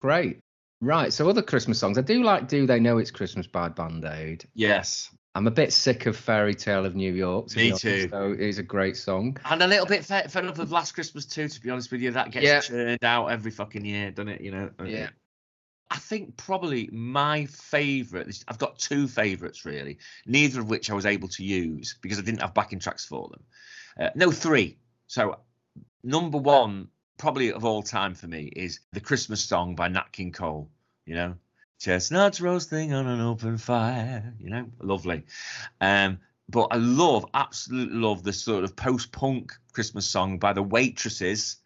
Great. 0.00 0.40
Right. 0.80 1.12
So 1.12 1.28
other 1.28 1.42
Christmas 1.42 1.78
songs. 1.78 1.96
I 1.96 2.02
do 2.02 2.22
like 2.22 2.48
"Do 2.48 2.66
They 2.66 2.80
Know 2.80 2.98
It's 2.98 3.10
Christmas" 3.10 3.46
by 3.46 3.68
Band 3.68 4.04
Aid. 4.04 4.44
Yes. 4.54 5.10
I'm 5.34 5.46
a 5.46 5.50
bit 5.50 5.72
sick 5.72 6.06
of 6.06 6.16
"Fairy 6.16 6.54
Tale 6.54 6.84
of 6.84 6.94
New 6.94 7.12
York." 7.12 7.48
to 7.48 7.56
Me 7.58 7.68
honest, 7.70 7.82
too. 7.82 8.08
So 8.10 8.32
it 8.32 8.40
is 8.40 8.58
a 8.58 8.62
great 8.62 8.96
song. 8.96 9.38
And 9.44 9.62
a 9.62 9.66
little 9.66 9.86
bit 9.86 10.04
fed, 10.04 10.30
fed 10.32 10.44
up 10.46 10.58
with 10.58 10.70
Last 10.70 10.92
Christmas 10.92 11.24
too, 11.26 11.48
to 11.48 11.60
be 11.60 11.70
honest 11.70 11.90
with 11.92 12.00
you. 12.02 12.10
That 12.10 12.30
gets 12.30 12.44
Yeah. 12.46 12.60
churned 12.60 13.04
out 13.04 13.28
every 13.28 13.50
fucking 13.50 13.84
year, 13.84 14.10
doesn't 14.10 14.28
it? 14.28 14.40
You 14.40 14.50
know. 14.50 14.70
Yeah. 14.84 15.10
I 15.90 15.98
think 15.98 16.36
probably 16.36 16.88
my 16.92 17.46
favourite. 17.46 18.44
I've 18.48 18.58
got 18.58 18.78
two 18.78 19.06
favourites 19.06 19.64
really, 19.64 19.98
neither 20.26 20.60
of 20.60 20.68
which 20.68 20.90
I 20.90 20.94
was 20.94 21.06
able 21.06 21.28
to 21.28 21.44
use 21.44 21.96
because 22.00 22.18
I 22.18 22.22
didn't 22.22 22.40
have 22.40 22.54
backing 22.54 22.80
tracks 22.80 23.04
for 23.04 23.28
them. 23.28 23.42
Uh, 23.98 24.10
no, 24.14 24.30
three. 24.30 24.78
So 25.06 25.38
number 26.02 26.38
one, 26.38 26.88
probably 27.18 27.52
of 27.52 27.64
all 27.64 27.82
time 27.82 28.14
for 28.14 28.26
me, 28.26 28.50
is 28.56 28.80
the 28.92 29.00
Christmas 29.00 29.40
song 29.42 29.74
by 29.74 29.88
Nat 29.88 30.12
King 30.12 30.32
Cole. 30.32 30.70
You 31.04 31.14
know, 31.14 31.34
chestnuts 31.78 32.40
roasting 32.40 32.92
on 32.92 33.06
an 33.06 33.20
open 33.20 33.58
fire. 33.58 34.34
You 34.40 34.50
know, 34.50 34.66
lovely. 34.80 35.22
Um, 35.80 36.18
but 36.48 36.68
I 36.70 36.76
love, 36.76 37.26
absolutely 37.34 37.98
love 37.98 38.22
the 38.22 38.32
sort 38.32 38.64
of 38.64 38.76
post-punk 38.76 39.52
Christmas 39.72 40.06
song 40.06 40.38
by 40.38 40.52
the 40.52 40.62
Waitresses. 40.62 41.56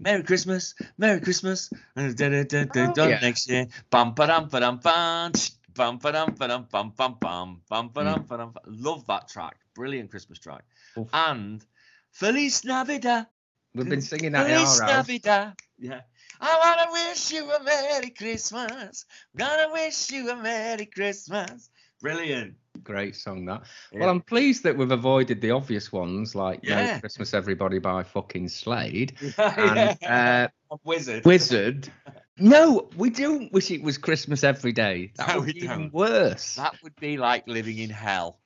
Merry 0.00 0.22
Christmas, 0.22 0.74
Merry 0.98 1.20
Christmas, 1.20 1.70
da, 1.96 2.08
da, 2.12 2.44
da, 2.44 2.64
da, 2.64 2.92
da, 2.92 3.06
yeah. 3.06 3.20
next 3.20 3.48
year. 3.48 3.66
Bum 3.90 4.14
ba 4.14 4.26
dum 4.26 4.48
ba 4.48 4.60
dum 4.60 4.78
bum, 4.82 5.32
bum 5.74 5.98
ba 5.98 6.12
dum 6.12 6.34
ba 6.34 6.48
dum 6.48 6.66
bum 6.70 6.92
bum 6.96 7.16
bum, 7.20 7.60
bum 7.68 7.88
ba 7.88 8.02
mm. 8.02 8.14
dum 8.14 8.24
ba 8.28 8.36
dum. 8.36 8.54
Love 8.66 9.06
that 9.06 9.28
track, 9.28 9.56
brilliant 9.74 10.10
Christmas 10.10 10.38
track. 10.38 10.62
Oof. 10.98 11.08
And 11.12 11.64
Feliz 12.12 12.64
Navidad, 12.64 13.26
We've 13.74 13.88
been 13.88 14.02
singing 14.02 14.32
that 14.32 14.48
in 14.48 14.56
Feliz 14.56 14.80
our 14.80 14.86
house. 14.86 14.96
Navidad. 15.08 15.54
Yeah. 15.78 16.00
I 16.40 16.58
wanna 16.58 16.92
wish 16.92 17.32
you 17.32 17.50
a 17.50 17.62
Merry 17.62 18.10
Christmas. 18.10 19.04
Gonna 19.36 19.72
wish 19.72 20.10
you 20.10 20.30
a 20.30 20.36
Merry 20.36 20.86
Christmas. 20.86 21.70
Brilliant. 22.00 22.54
Great 22.84 23.16
song 23.16 23.46
that. 23.46 23.62
Yeah. 23.92 24.00
Well, 24.00 24.10
I'm 24.10 24.20
pleased 24.20 24.62
that 24.64 24.76
we've 24.76 24.90
avoided 24.90 25.40
the 25.40 25.50
obvious 25.50 25.90
ones 25.90 26.34
like 26.34 26.62
Merry 26.62 27.00
Christmas 27.00 27.32
Everybody 27.34 27.78
by 27.78 28.02
fucking 28.02 28.48
Slade 28.48 29.14
Yeah. 29.38 29.96
and 30.02 30.50
uh, 30.70 30.76
Wizzard. 30.84 31.24
Wizzard. 31.24 31.88
No, 32.36 32.88
we 32.96 33.10
don't 33.10 33.52
wish 33.52 33.70
it 33.70 33.80
was 33.80 33.96
Christmas 33.96 34.42
every 34.42 34.72
day. 34.72 35.12
That 35.18 35.28
No, 35.28 35.40
would 35.42 35.54
be 35.54 35.60
even 35.62 35.88
worse. 35.92 36.56
That 36.56 36.74
would 36.82 36.96
be 36.96 37.16
like 37.16 37.46
living 37.46 37.78
in 37.78 37.90
hell. 37.90 38.40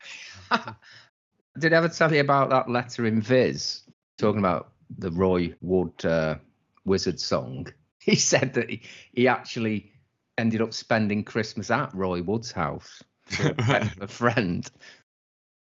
Did 1.59 1.73
I 1.73 1.77
ever 1.79 1.89
tell 1.89 2.13
you 2.13 2.21
about 2.21 2.51
that 2.51 2.69
letter 2.69 3.07
in 3.07 3.23
Viz 3.23 3.85
talking 4.19 4.41
about 4.41 4.73
the 4.99 5.11
Roy 5.11 5.55
Wood 5.63 6.05
uh, 6.05 6.37
Wizzard 6.85 7.19
song? 7.19 7.69
He 7.99 8.15
said 8.15 8.53
that 8.55 8.69
he, 8.69 8.83
he 9.15 9.27
actually 9.27 9.91
ended 10.37 10.61
up 10.61 10.75
spending 10.75 11.25
Christmas 11.25 11.71
at 11.71 11.93
Roy 11.95 12.23
Wood's 12.23 12.53
house 12.53 13.03
a 13.41 13.91
a 14.01 14.07
friend. 14.09 14.69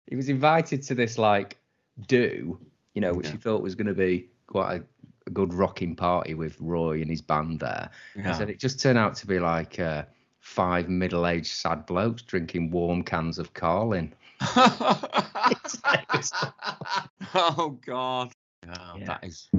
He 0.07 0.15
was 0.15 0.29
invited 0.29 0.81
to 0.83 0.95
this 0.95 1.17
like 1.17 1.57
do, 2.07 2.59
you 2.93 3.01
know, 3.01 3.13
which 3.13 3.27
Yeah. 3.27 3.31
he 3.33 3.37
thought 3.37 3.61
was 3.61 3.75
going 3.75 3.87
to 3.87 3.93
be 3.93 4.27
quite 4.47 4.81
a, 4.81 4.83
a 5.27 5.29
good 5.31 5.53
rocking 5.53 5.95
party 5.95 6.33
with 6.33 6.59
Roy 6.59 7.01
and 7.01 7.09
his 7.09 7.21
band 7.21 7.59
there. 7.59 7.89
He 8.15 8.21
Yeah. 8.21 8.33
said 8.33 8.49
it 8.49 8.59
just 8.59 8.79
turned 8.79 8.97
out 8.97 9.15
to 9.15 9.27
be 9.27 9.39
like 9.39 9.79
uh, 9.79 10.03
five 10.39 10.89
middle-aged 10.89 11.47
sad 11.53 11.85
blokes 11.85 12.21
drinking 12.21 12.69
warm 12.71 13.03
cans 13.03 13.39
of 13.39 13.53
Carling. 13.53 14.13
oh 17.33 17.79
God. 17.85 18.31
Oh, 18.67 18.97
Yeah. 18.97 19.05
That 19.05 19.23
is. 19.23 19.49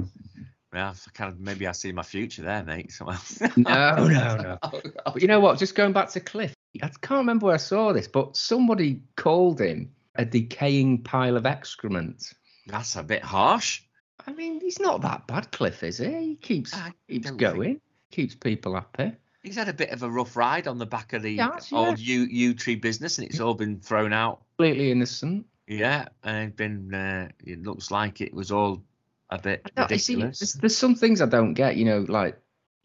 Yeah, 0.73 0.93
kind 1.13 1.31
of 1.31 1.39
maybe 1.39 1.65
I 1.65 1.71
see 1.71 1.91
my 1.93 2.03
future 2.03 2.41
there, 2.43 2.63
mate. 2.63 2.91
Somehow. 2.91 3.17
No, 3.55 4.07
no, 4.07 4.37
no. 4.37 4.57
But 5.05 5.21
you 5.21 5.27
know 5.27 5.39
what? 5.39 5.57
Just 5.57 5.75
going 5.75 5.93
back 5.93 6.09
to 6.09 6.19
Cliff, 6.19 6.53
I 6.81 6.89
can't 7.01 7.19
remember 7.19 7.47
where 7.47 7.55
I 7.55 7.57
saw 7.57 7.93
this, 7.93 8.07
but 8.07 8.35
somebody 8.35 9.01
called 9.15 9.59
him 9.59 9.91
a 10.15 10.25
decaying 10.25 11.03
pile 11.03 11.37
of 11.37 11.45
excrement. 11.45 12.33
That's 12.67 12.95
a 12.95 13.03
bit 13.03 13.23
harsh. 13.23 13.81
I 14.25 14.33
mean, 14.33 14.59
he's 14.59 14.79
not 14.79 15.01
that 15.01 15.25
bad, 15.27 15.51
Cliff, 15.51 15.83
is 15.83 15.99
he? 15.99 16.13
He 16.13 16.35
keeps 16.35 16.73
I 16.73 16.91
keeps 17.07 17.31
going, 17.31 17.79
keeps 18.11 18.35
people 18.35 18.75
happy. 18.75 19.13
He's 19.43 19.55
had 19.55 19.69
a 19.69 19.73
bit 19.73 19.91
of 19.91 20.03
a 20.03 20.09
rough 20.09 20.35
ride 20.35 20.67
on 20.67 20.77
the 20.77 20.85
back 20.85 21.13
of 21.13 21.21
the 21.21 21.29
He 21.29 21.37
has, 21.37 21.71
yeah. 21.71 21.77
old 21.77 21.99
U 21.99 22.27
Yewtree 22.27 22.81
business, 22.81 23.17
and 23.17 23.27
it's 23.27 23.39
all 23.39 23.53
been 23.53 23.79
thrown 23.79 24.11
out. 24.11 24.41
Completely 24.57 24.91
innocent. 24.91 25.45
Yeah, 25.67 26.09
and 26.23 26.55
been. 26.55 26.93
Uh, 26.93 27.29
it 27.45 27.63
looks 27.63 27.89
like 27.89 28.19
it 28.19 28.33
was 28.33 28.51
all 28.51 28.83
a 29.29 29.37
bit 29.37 29.61
you 29.77 29.97
see, 29.97 30.15
ridiculous. 30.15 30.39
there's, 30.39 30.53
there's 30.53 30.77
some 30.77 30.95
things 30.95 31.21
I 31.21 31.27
don't 31.27 31.53
get. 31.53 31.77
You 31.77 31.85
know, 31.85 32.05
like 32.09 32.37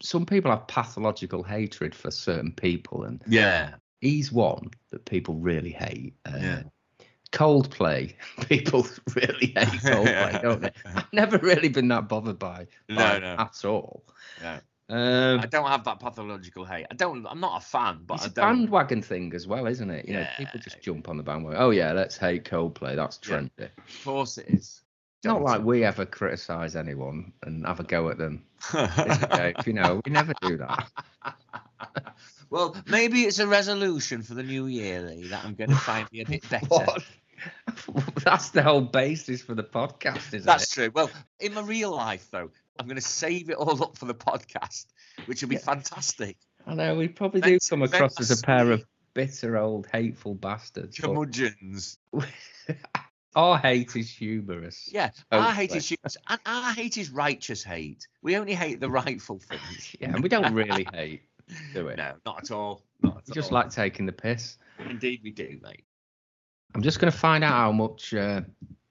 some 0.03 0.25
people 0.25 0.51
have 0.51 0.67
pathological 0.67 1.41
hatred 1.43 1.95
for 1.95 2.11
certain 2.11 2.51
people, 2.51 3.03
and 3.05 3.23
yeah, 3.27 3.75
he's 4.01 4.31
one 4.31 4.69
that 4.91 5.05
people 5.05 5.35
really 5.35 5.71
hate. 5.71 6.13
Uh, 6.25 6.37
Yeah. 6.39 6.63
Coldplay, 7.31 8.13
people 8.47 8.85
really 9.15 9.47
hate 9.47 9.81
Coldplay, 9.81 10.39
don't 10.43 10.61
they? 10.61 10.71
I've 10.85 11.11
never 11.13 11.39
really 11.39 11.69
been 11.69 11.87
that 11.87 12.07
bothered 12.07 12.37
by, 12.37 12.67
No, 12.89 12.95
by 12.95 13.19
no. 13.19 13.35
at 13.39 13.65
all. 13.65 14.03
No. 14.39 14.59
Um, 14.89 15.39
I 15.39 15.47
don't 15.47 15.65
have 15.67 15.83
that 15.85 15.99
pathological 15.99 16.63
hate. 16.65 16.85
I 16.91 16.95
don't. 16.95 17.25
I'm 17.25 17.39
not 17.39 17.63
a 17.63 17.65
fan, 17.65 18.01
but 18.05 18.15
it's 18.15 18.25
I 18.25 18.27
a 18.27 18.29
don't. 18.29 18.45
bandwagon 18.57 19.01
thing 19.01 19.33
as 19.33 19.47
well, 19.47 19.65
isn't 19.65 19.89
it? 19.89 20.07
You 20.07 20.13
know, 20.15 20.27
people 20.37 20.59
just 20.59 20.81
jump 20.83 21.09
on 21.09 21.17
the 21.17 21.23
bandwagon. 21.23 21.59
Oh 21.59 21.71
yeah, 21.71 21.93
let's 21.93 22.17
hate 22.17 22.43
Coldplay. 22.43 22.95
That's 22.95 23.19
Yeah. 23.27 23.37
trendy. 23.39 23.69
Of 23.77 24.03
course, 24.03 24.37
it 24.37 24.49
is. 24.49 24.82
It's 25.23 25.27
not 25.29 25.41
like 25.41 25.63
we 25.63 25.85
ever 25.85 26.05
criticise 26.05 26.75
anyone 26.75 27.31
and 27.43 27.65
have 27.65 27.79
a 27.79 27.83
go 27.83 28.09
at 28.09 28.17
them. 28.17 28.43
is 28.73 29.23
it, 29.23 29.29
Dave? 29.31 29.55
you 29.65 29.71
know, 29.71 30.01
we 30.05 30.11
never 30.11 30.33
do 30.41 30.57
that. 30.57 30.89
well, 32.49 32.75
maybe 32.87 33.21
it's 33.21 33.39
a 33.39 33.47
resolution 33.47 34.21
for 34.21 34.33
the 34.33 34.43
new 34.43 34.65
year 34.65 35.01
Lee, 35.01 35.27
that 35.29 35.45
I'm 35.45 35.53
going 35.55 35.69
to 35.69 35.77
try 35.77 35.99
and 35.99 36.09
be 36.09 36.23
a 36.23 36.25
bit 36.25 36.49
better. 36.49 36.65
What? 36.67 37.05
That's 38.25 38.49
the 38.49 38.63
whole 38.63 38.81
basis 38.81 39.41
for 39.41 39.55
the 39.55 39.63
podcast, 39.63 40.27
isn't 40.33 40.39
it? 40.41 40.43
That's 40.43 40.69
it? 40.69 40.75
true. 40.75 40.91
Well, 40.93 41.09
in 41.39 41.53
my 41.53 41.61
real 41.61 41.91
life, 41.95 42.27
though, 42.29 42.49
I'm 42.77 42.85
going 42.85 42.97
to 42.97 43.01
save 43.01 43.49
it 43.49 43.55
all 43.55 43.81
up 43.81 43.97
for 43.97 44.03
the 44.03 44.13
podcast, 44.15 44.87
which 45.27 45.41
will 45.41 45.47
be 45.47 45.55
Yeah. 45.55 45.61
fantastic. 45.61 46.35
I 46.67 46.73
know 46.73 46.95
we 46.95 47.07
probably 47.07 47.39
do 47.39 47.57
come 47.69 47.81
across 47.81 48.19
as 48.19 48.37
a 48.37 48.43
pair 48.43 48.71
of 48.71 48.83
bitter 49.13 49.55
old 49.55 49.87
hateful 49.89 50.35
bastards. 50.35 50.97
but 50.99 51.07
Curmudgeons. 51.07 51.97
Our 53.35 53.57
hate 53.57 53.95
is 53.95 54.09
humorous. 54.09 54.89
Yeah, 54.91 55.09
our 55.31 55.51
hate 55.51 55.75
is 55.75 55.87
humorous, 55.89 56.17
and 56.27 56.39
our 56.45 56.71
hate 56.73 56.97
is 56.97 57.09
righteous 57.09 57.63
hate. 57.63 58.07
We 58.21 58.37
only 58.37 58.53
hate 58.53 58.79
the 58.79 58.89
rightful 58.89 59.39
things. 59.39 59.95
Yeah, 59.99 60.13
and 60.13 60.21
we 60.23 60.29
don't 60.29 60.53
really 60.53 60.87
hate, 60.93 61.21
do 61.73 61.85
we? 61.87 61.95
No, 61.95 62.13
not 62.25 62.43
at 62.43 62.51
all. 62.51 62.83
Not 63.01 63.17
at 63.17 63.23
We 63.27 63.33
just 63.33 63.51
all. 63.51 63.55
like 63.59 63.69
taking 63.71 64.05
the 64.05 64.11
piss. 64.11 64.57
Indeed, 64.79 65.21
we 65.23 65.31
do, 65.31 65.59
mate. 65.63 65.83
I'm 66.75 66.81
just 66.81 66.99
going 66.99 67.11
to 67.11 67.17
find 67.17 67.43
out 67.43 67.53
how 67.53 67.71
much 67.71 68.13
uh, 68.13 68.41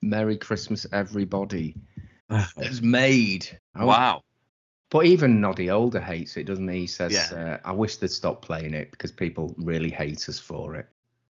Merry 0.03 0.37
Christmas 0.37 0.87
Everybody 0.93 1.75
has 2.31 2.83
made. 2.83 3.49
I 3.75 3.85
was- 3.85 3.97
Wow. 3.97 4.23
But 4.91 5.07
even 5.07 5.41
Noddy 5.41 5.69
Holder 5.69 6.01
hates 6.01 6.37
it, 6.37 6.45
doesn't 6.45 6.69
he? 6.69 6.81
He 6.81 6.87
says, 6.87 7.13
Yeah. 7.13 7.59
uh, 7.65 7.69
I 7.69 7.73
wish 7.73 7.97
they'd 7.97 8.11
stop 8.11 8.43
playing 8.43 8.75
it 8.75 8.91
because 8.91 9.11
people 9.11 9.55
really 9.57 9.89
hate 9.91 10.29
us 10.29 10.39
for 10.39 10.75
it. 10.77 10.87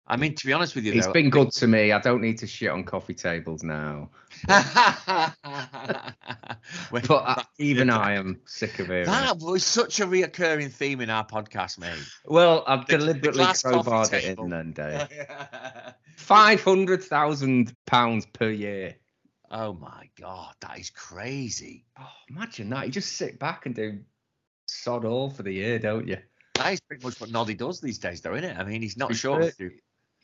I 0.09 0.15
mean, 0.15 0.35
to 0.35 0.45
be 0.45 0.53
honest 0.53 0.73
with 0.73 0.85
you, 0.85 0.93
It's 0.93 1.05
though, 1.05 1.11
been 1.13 1.29
good 1.29 1.51
to 1.51 1.67
me. 1.67 1.91
I 1.91 1.99
don't 1.99 2.21
need 2.21 2.37
to 2.39 2.47
shit 2.47 2.69
on 2.69 2.85
coffee 2.85 3.13
tables 3.13 3.61
now. 3.63 4.09
Well, 6.91 7.01
But 7.07 7.11
uh, 7.11 7.43
even 7.59 7.89
I 7.89 8.13
am 8.13 8.39
sick 8.45 8.79
of 8.79 8.89
it. 8.91 9.05
that 9.05 9.37
was 9.39 9.65
such 9.65 9.99
a 9.99 10.05
reoccurring 10.05 10.71
theme 10.71 11.01
in 11.01 11.09
our 11.09 11.25
podcast, 11.25 11.79
mate. 11.79 11.97
Well, 12.25 12.63
I've 12.67 12.85
The- 12.87 12.93
the 12.93 12.97
deliberately 12.99 13.43
coffee 13.45 13.67
crowbarred 13.67 14.13
it 14.13 14.37
in 14.39 14.49
then, 14.49 14.71
Dave. 14.73 15.07
Five 16.17 16.63
hundred 16.63 17.03
thousand 17.03 17.73
pounds 17.85 18.25
per 18.25 18.49
year. 18.49 18.95
oh 19.51 19.73
my 19.73 20.09
god, 20.19 20.53
that 20.61 20.79
is 20.79 20.89
crazy. 20.89 21.85
Oh, 21.99 22.07
imagine 22.29 22.69
that. 22.69 22.85
You 22.85 22.91
just 22.91 23.13
sit 23.13 23.39
back 23.39 23.65
and 23.65 23.75
do 23.75 23.99
sod 24.67 25.05
all 25.05 25.29
for 25.29 25.43
the 25.43 25.53
year, 25.53 25.79
don't 25.79 26.07
you? 26.07 26.17
That 26.55 26.73
is 26.73 26.79
pretty 26.81 27.03
much 27.05 27.19
what 27.21 27.31
Noddy 27.31 27.53
does 27.53 27.79
these 27.79 27.99
days, 27.99 28.21
though, 28.21 28.35
isn't 28.35 28.49
it? 28.49 28.57
I 28.57 28.63
mean, 28.63 28.81
he's 28.81 28.97
not 28.97 29.11
He's 29.11 29.19
sure. 29.19 29.49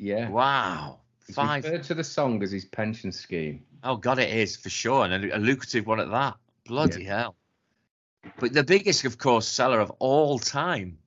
Yeah. 0.03 0.27
Wow, 0.29 0.99
He's 1.27 1.35
five. 1.35 1.63
referred 1.63 1.83
to 1.83 1.93
the 1.93 2.03
song 2.03 2.43
as 2.43 2.51
his 2.51 2.65
pension 2.65 3.11
scheme. 3.13 3.63
Oh 3.85 3.95
god, 3.95 4.19
it 4.19 4.29
is 4.29 4.57
for 4.57 4.69
sure, 4.69 5.05
and 5.05 5.13
a, 5.25 5.37
a 5.37 5.39
lucrative 5.39 5.87
one 5.87 6.01
at 6.01 6.11
that. 6.11 6.35
Bloody 6.65 7.05
hell! 7.05 7.35
But 8.37 8.51
the 8.51 8.65
biggest, 8.65 9.05
of 9.05 9.17
course, 9.17 9.47
seller 9.47 9.79
of 9.79 9.91
all 9.99 10.39
time, 10.39 10.97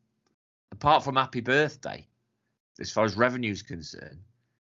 apart 0.72 1.04
from 1.04 1.16
Happy 1.16 1.40
Birthday, 1.42 2.06
as 2.80 2.90
far 2.90 3.04
as 3.04 3.16
revenue 3.18 3.52
is 3.52 3.60
concerned, 3.62 4.18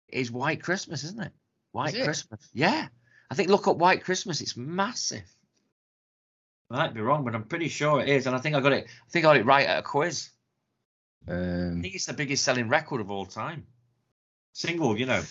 is 0.09 0.33
White 0.33 0.63
Christmas, 0.65 1.05
isn't 1.05 1.23
it? 1.23 1.33
White 1.71 1.95
Is 1.95 2.01
it? 2.01 2.05
Christmas. 2.05 2.49
Yeah, 2.53 2.89
I 3.31 3.35
think 3.37 3.49
look 3.51 3.69
up 3.69 3.77
White 3.77 4.03
Christmas. 4.03 4.41
It's 4.41 4.57
massive. 4.57 5.25
I 6.73 6.77
might 6.79 6.95
be 6.95 7.01
wrong, 7.03 7.25
but 7.25 7.37
I'm 7.37 7.45
pretty 7.45 7.69
sure 7.69 8.01
it 8.01 8.09
is, 8.09 8.27
and 8.27 8.35
I 8.35 8.41
think 8.41 8.57
I 8.57 8.61
got 8.61 8.73
it. 8.73 8.87
I 8.89 9.11
think 9.11 9.25
I 9.25 9.29
got 9.29 9.37
it 9.37 9.47
right 9.47 9.67
at 9.67 9.79
a 9.79 9.83
quiz. 9.83 10.31
I 11.29 11.33
Um, 11.33 11.83
think 11.83 11.95
it's 11.95 12.07
the 12.07 12.13
biggest 12.15 12.43
selling 12.43 12.69
record 12.69 13.01
of 13.01 13.13
all 13.13 13.27
time. 13.27 13.67
Single, 14.55 14.97
you 14.99 15.05
know. 15.07 15.23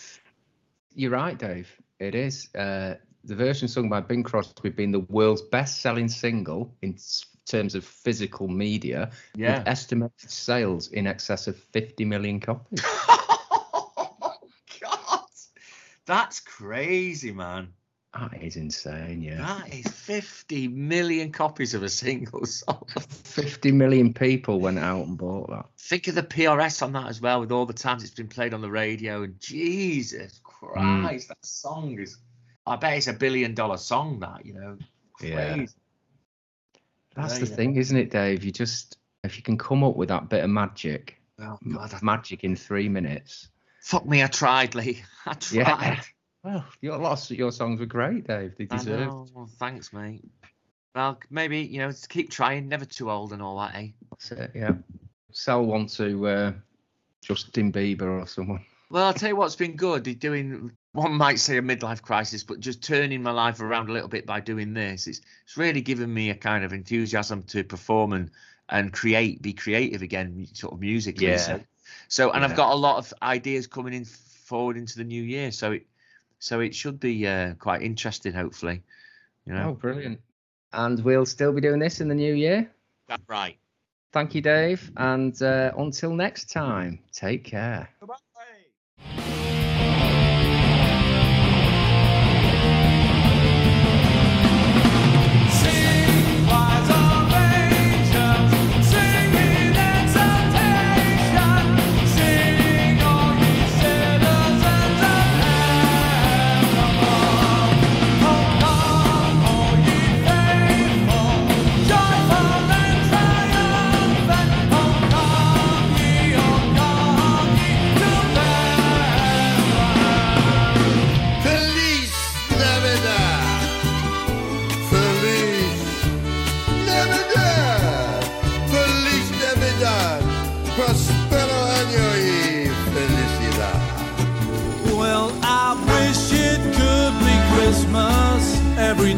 you're 0.94 1.10
right, 1.10 1.36
Dave. 1.36 1.68
It 1.98 2.14
is. 2.14 2.54
Uh, 2.54 2.94
the 3.24 3.34
version 3.34 3.68
sung 3.68 3.88
by 3.88 4.00
Bing 4.00 4.22
Crosby 4.22 4.68
being 4.68 4.92
the 4.92 5.00
world's 5.00 5.40
best-selling 5.40 6.08
single 6.08 6.76
in 6.82 6.96
terms 7.46 7.74
of 7.74 7.84
physical 7.84 8.48
media, 8.48 9.10
Yeah. 9.34 9.58
with 9.60 9.68
estimated 9.68 10.30
sales 10.30 10.88
in 10.92 11.06
excess 11.06 11.46
of 11.46 11.56
50 11.56 12.04
million 12.04 12.38
copies. 12.38 12.80
oh 13.08 14.34
God, 14.80 15.20
that's 16.04 16.40
crazy, 16.40 17.32
man. 17.32 17.72
That 18.14 18.42
is 18.42 18.56
insane, 18.56 19.20
yeah. 19.20 19.36
That 19.36 19.74
is 19.74 19.86
50 19.86 20.68
million 20.68 21.32
copies 21.32 21.74
of 21.74 21.82
a 21.82 21.88
single 21.88 22.46
song. 22.46 22.86
50 22.98 23.72
million 23.72 24.14
people 24.14 24.60
went 24.60 24.78
out 24.78 25.06
and 25.06 25.18
bought 25.18 25.50
that. 25.50 25.66
Think 25.78 26.08
of 26.08 26.14
the 26.14 26.22
PRS 26.22 26.82
on 26.82 26.92
that 26.92 27.08
as 27.08 27.20
well, 27.20 27.40
with 27.40 27.50
all 27.50 27.66
the 27.66 27.72
times 27.72 28.04
it's 28.04 28.14
been 28.14 28.28
played 28.28 28.54
on 28.54 28.60
the 28.60 28.70
radio. 28.70 29.22
And 29.22 29.38
Jesus 29.40 30.40
mm. 30.62 31.02
Christ, 31.02 31.28
that 31.28 31.44
song 31.44 31.98
is. 31.98 32.18
I 32.66 32.76
bet 32.76 32.96
it's 32.96 33.08
a 33.08 33.12
billion 33.12 33.54
dollar 33.54 33.76
song, 33.76 34.20
that, 34.20 34.46
you 34.46 34.54
know. 34.54 34.78
Yeah. 35.20 35.66
That's 37.14 37.34
Yeah, 37.34 37.40
the 37.40 37.46
thing, 37.46 37.76
isn't 37.76 37.96
it, 37.96 38.10
Dave? 38.10 38.42
You 38.42 38.52
just, 38.52 38.96
if 39.22 39.36
you 39.36 39.42
can 39.42 39.58
come 39.58 39.84
up 39.84 39.96
with 39.96 40.08
that 40.08 40.28
bit 40.28 40.42
of 40.42 40.50
magic, 40.50 41.20
Oh, 41.40 41.58
God, 41.72 42.02
magic 42.02 42.44
in 42.44 42.54
three 42.54 42.88
minutes. 42.88 43.48
fuck 43.80 44.06
me, 44.06 44.22
I 44.22 44.28
tried, 44.28 44.74
Lee. 44.74 45.02
I 45.26 45.34
tried. 45.34 45.56
Yeah. 45.56 46.00
Well, 46.44 46.64
your 46.82 46.98
lots 46.98 47.30
your 47.30 47.50
songs 47.50 47.80
were 47.80 47.86
great, 47.86 48.26
Dave. 48.26 48.54
They 48.58 48.66
know. 48.84 49.26
Well, 49.34 49.48
thanks, 49.58 49.94
mate. 49.94 50.22
Well, 50.94 51.18
maybe, 51.30 51.60
you 51.60 51.78
know, 51.78 51.90
just 51.90 52.10
keep 52.10 52.30
trying. 52.30 52.68
Never 52.68 52.84
too 52.84 53.10
old 53.10 53.32
and 53.32 53.40
all 53.40 53.58
that, 53.58 53.74
eh? 53.74 53.88
That's 54.10 54.30
it, 54.30 54.50
yeah. 54.54 54.74
Sell 55.32 55.64
one 55.64 55.86
to 55.86 56.26
uh, 56.28 56.52
Justin 57.22 57.72
Bieber 57.72 58.20
or 58.20 58.26
someone. 58.26 58.64
Well, 58.90 59.06
I'll 59.06 59.14
tell 59.14 59.30
you 59.30 59.36
what's 59.36 59.56
been 59.56 59.74
good. 59.74 60.02
Doing 60.20 60.70
one 60.92 61.14
might 61.14 61.40
say 61.40 61.56
a 61.56 61.62
midlife 61.62 62.02
crisis, 62.02 62.44
but 62.44 62.60
just 62.60 62.82
turning 62.82 63.22
my 63.22 63.32
life 63.32 63.60
around 63.60 63.88
a 63.88 63.92
little 63.92 64.08
bit 64.08 64.26
by 64.26 64.40
doing 64.40 64.74
this. 64.74 65.06
It's 65.06 65.22
it's 65.46 65.56
really 65.56 65.80
given 65.80 66.12
me 66.12 66.30
a 66.30 66.34
kind 66.34 66.62
of 66.62 66.72
enthusiasm 66.72 67.42
to 67.44 67.64
perform 67.64 68.12
and 68.12 68.30
and 68.68 68.92
create, 68.92 69.42
be 69.42 69.54
creative 69.54 70.02
again, 70.02 70.46
sort 70.52 70.74
of 70.74 70.80
musically. 70.80 71.26
Yeah. 71.26 71.38
So, 71.38 71.60
so 72.08 72.30
and 72.30 72.42
Yeah. 72.42 72.48
I've 72.48 72.56
got 72.56 72.72
a 72.72 72.76
lot 72.76 72.98
of 72.98 73.12
ideas 73.22 73.66
coming 73.66 73.94
in 73.94 74.04
forward 74.04 74.76
into 74.76 74.98
the 74.98 75.04
new 75.04 75.22
year. 75.22 75.50
So 75.50 75.72
it 75.72 75.86
so 76.44 76.60
it 76.60 76.74
should 76.74 77.00
be 77.00 77.26
uh, 77.26 77.54
quite 77.54 77.80
interesting, 77.80 78.34
hopefully. 78.34 78.82
You 79.46 79.54
Oh, 79.54 79.56
know. 79.56 79.72
brilliant. 79.72 80.20
And 80.74 81.02
we'll 81.02 81.24
still 81.24 81.52
be 81.52 81.62
doing 81.62 81.78
this 81.80 82.02
in 82.02 82.08
the 82.08 82.14
new 82.14 82.34
year. 82.34 82.70
That's 83.08 83.22
right. 83.28 83.56
Thank 84.12 84.34
you, 84.34 84.42
Dave. 84.42 84.92
And 84.98 85.40
uh, 85.42 85.72
until 85.78 86.12
next 86.12 86.50
time, 86.50 86.98
take 87.12 87.44
care. 87.44 87.88
Feliz 87.98 88.20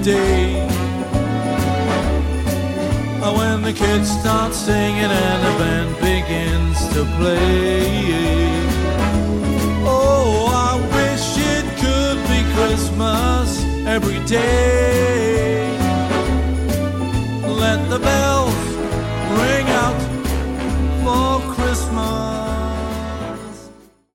day. 0.06 0.64
When 3.38 3.62
the 3.62 3.72
kids 3.72 4.08
start 4.20 4.54
singing 4.54 5.10
and 5.26 5.38
the 5.46 5.54
band 5.58 5.90
begins 5.96 6.78
to 6.94 7.02
play. 7.18 8.36
Oh, 9.84 10.46
I 10.68 10.72
wish 10.96 11.26
it 11.54 11.66
could 11.82 12.18
be 12.30 12.40
Christmas 12.54 13.48
every 13.94 14.20
day. 14.26 15.76
Let 17.62 17.80
the 17.90 17.98
bells 17.98 18.54
ring 19.40 19.66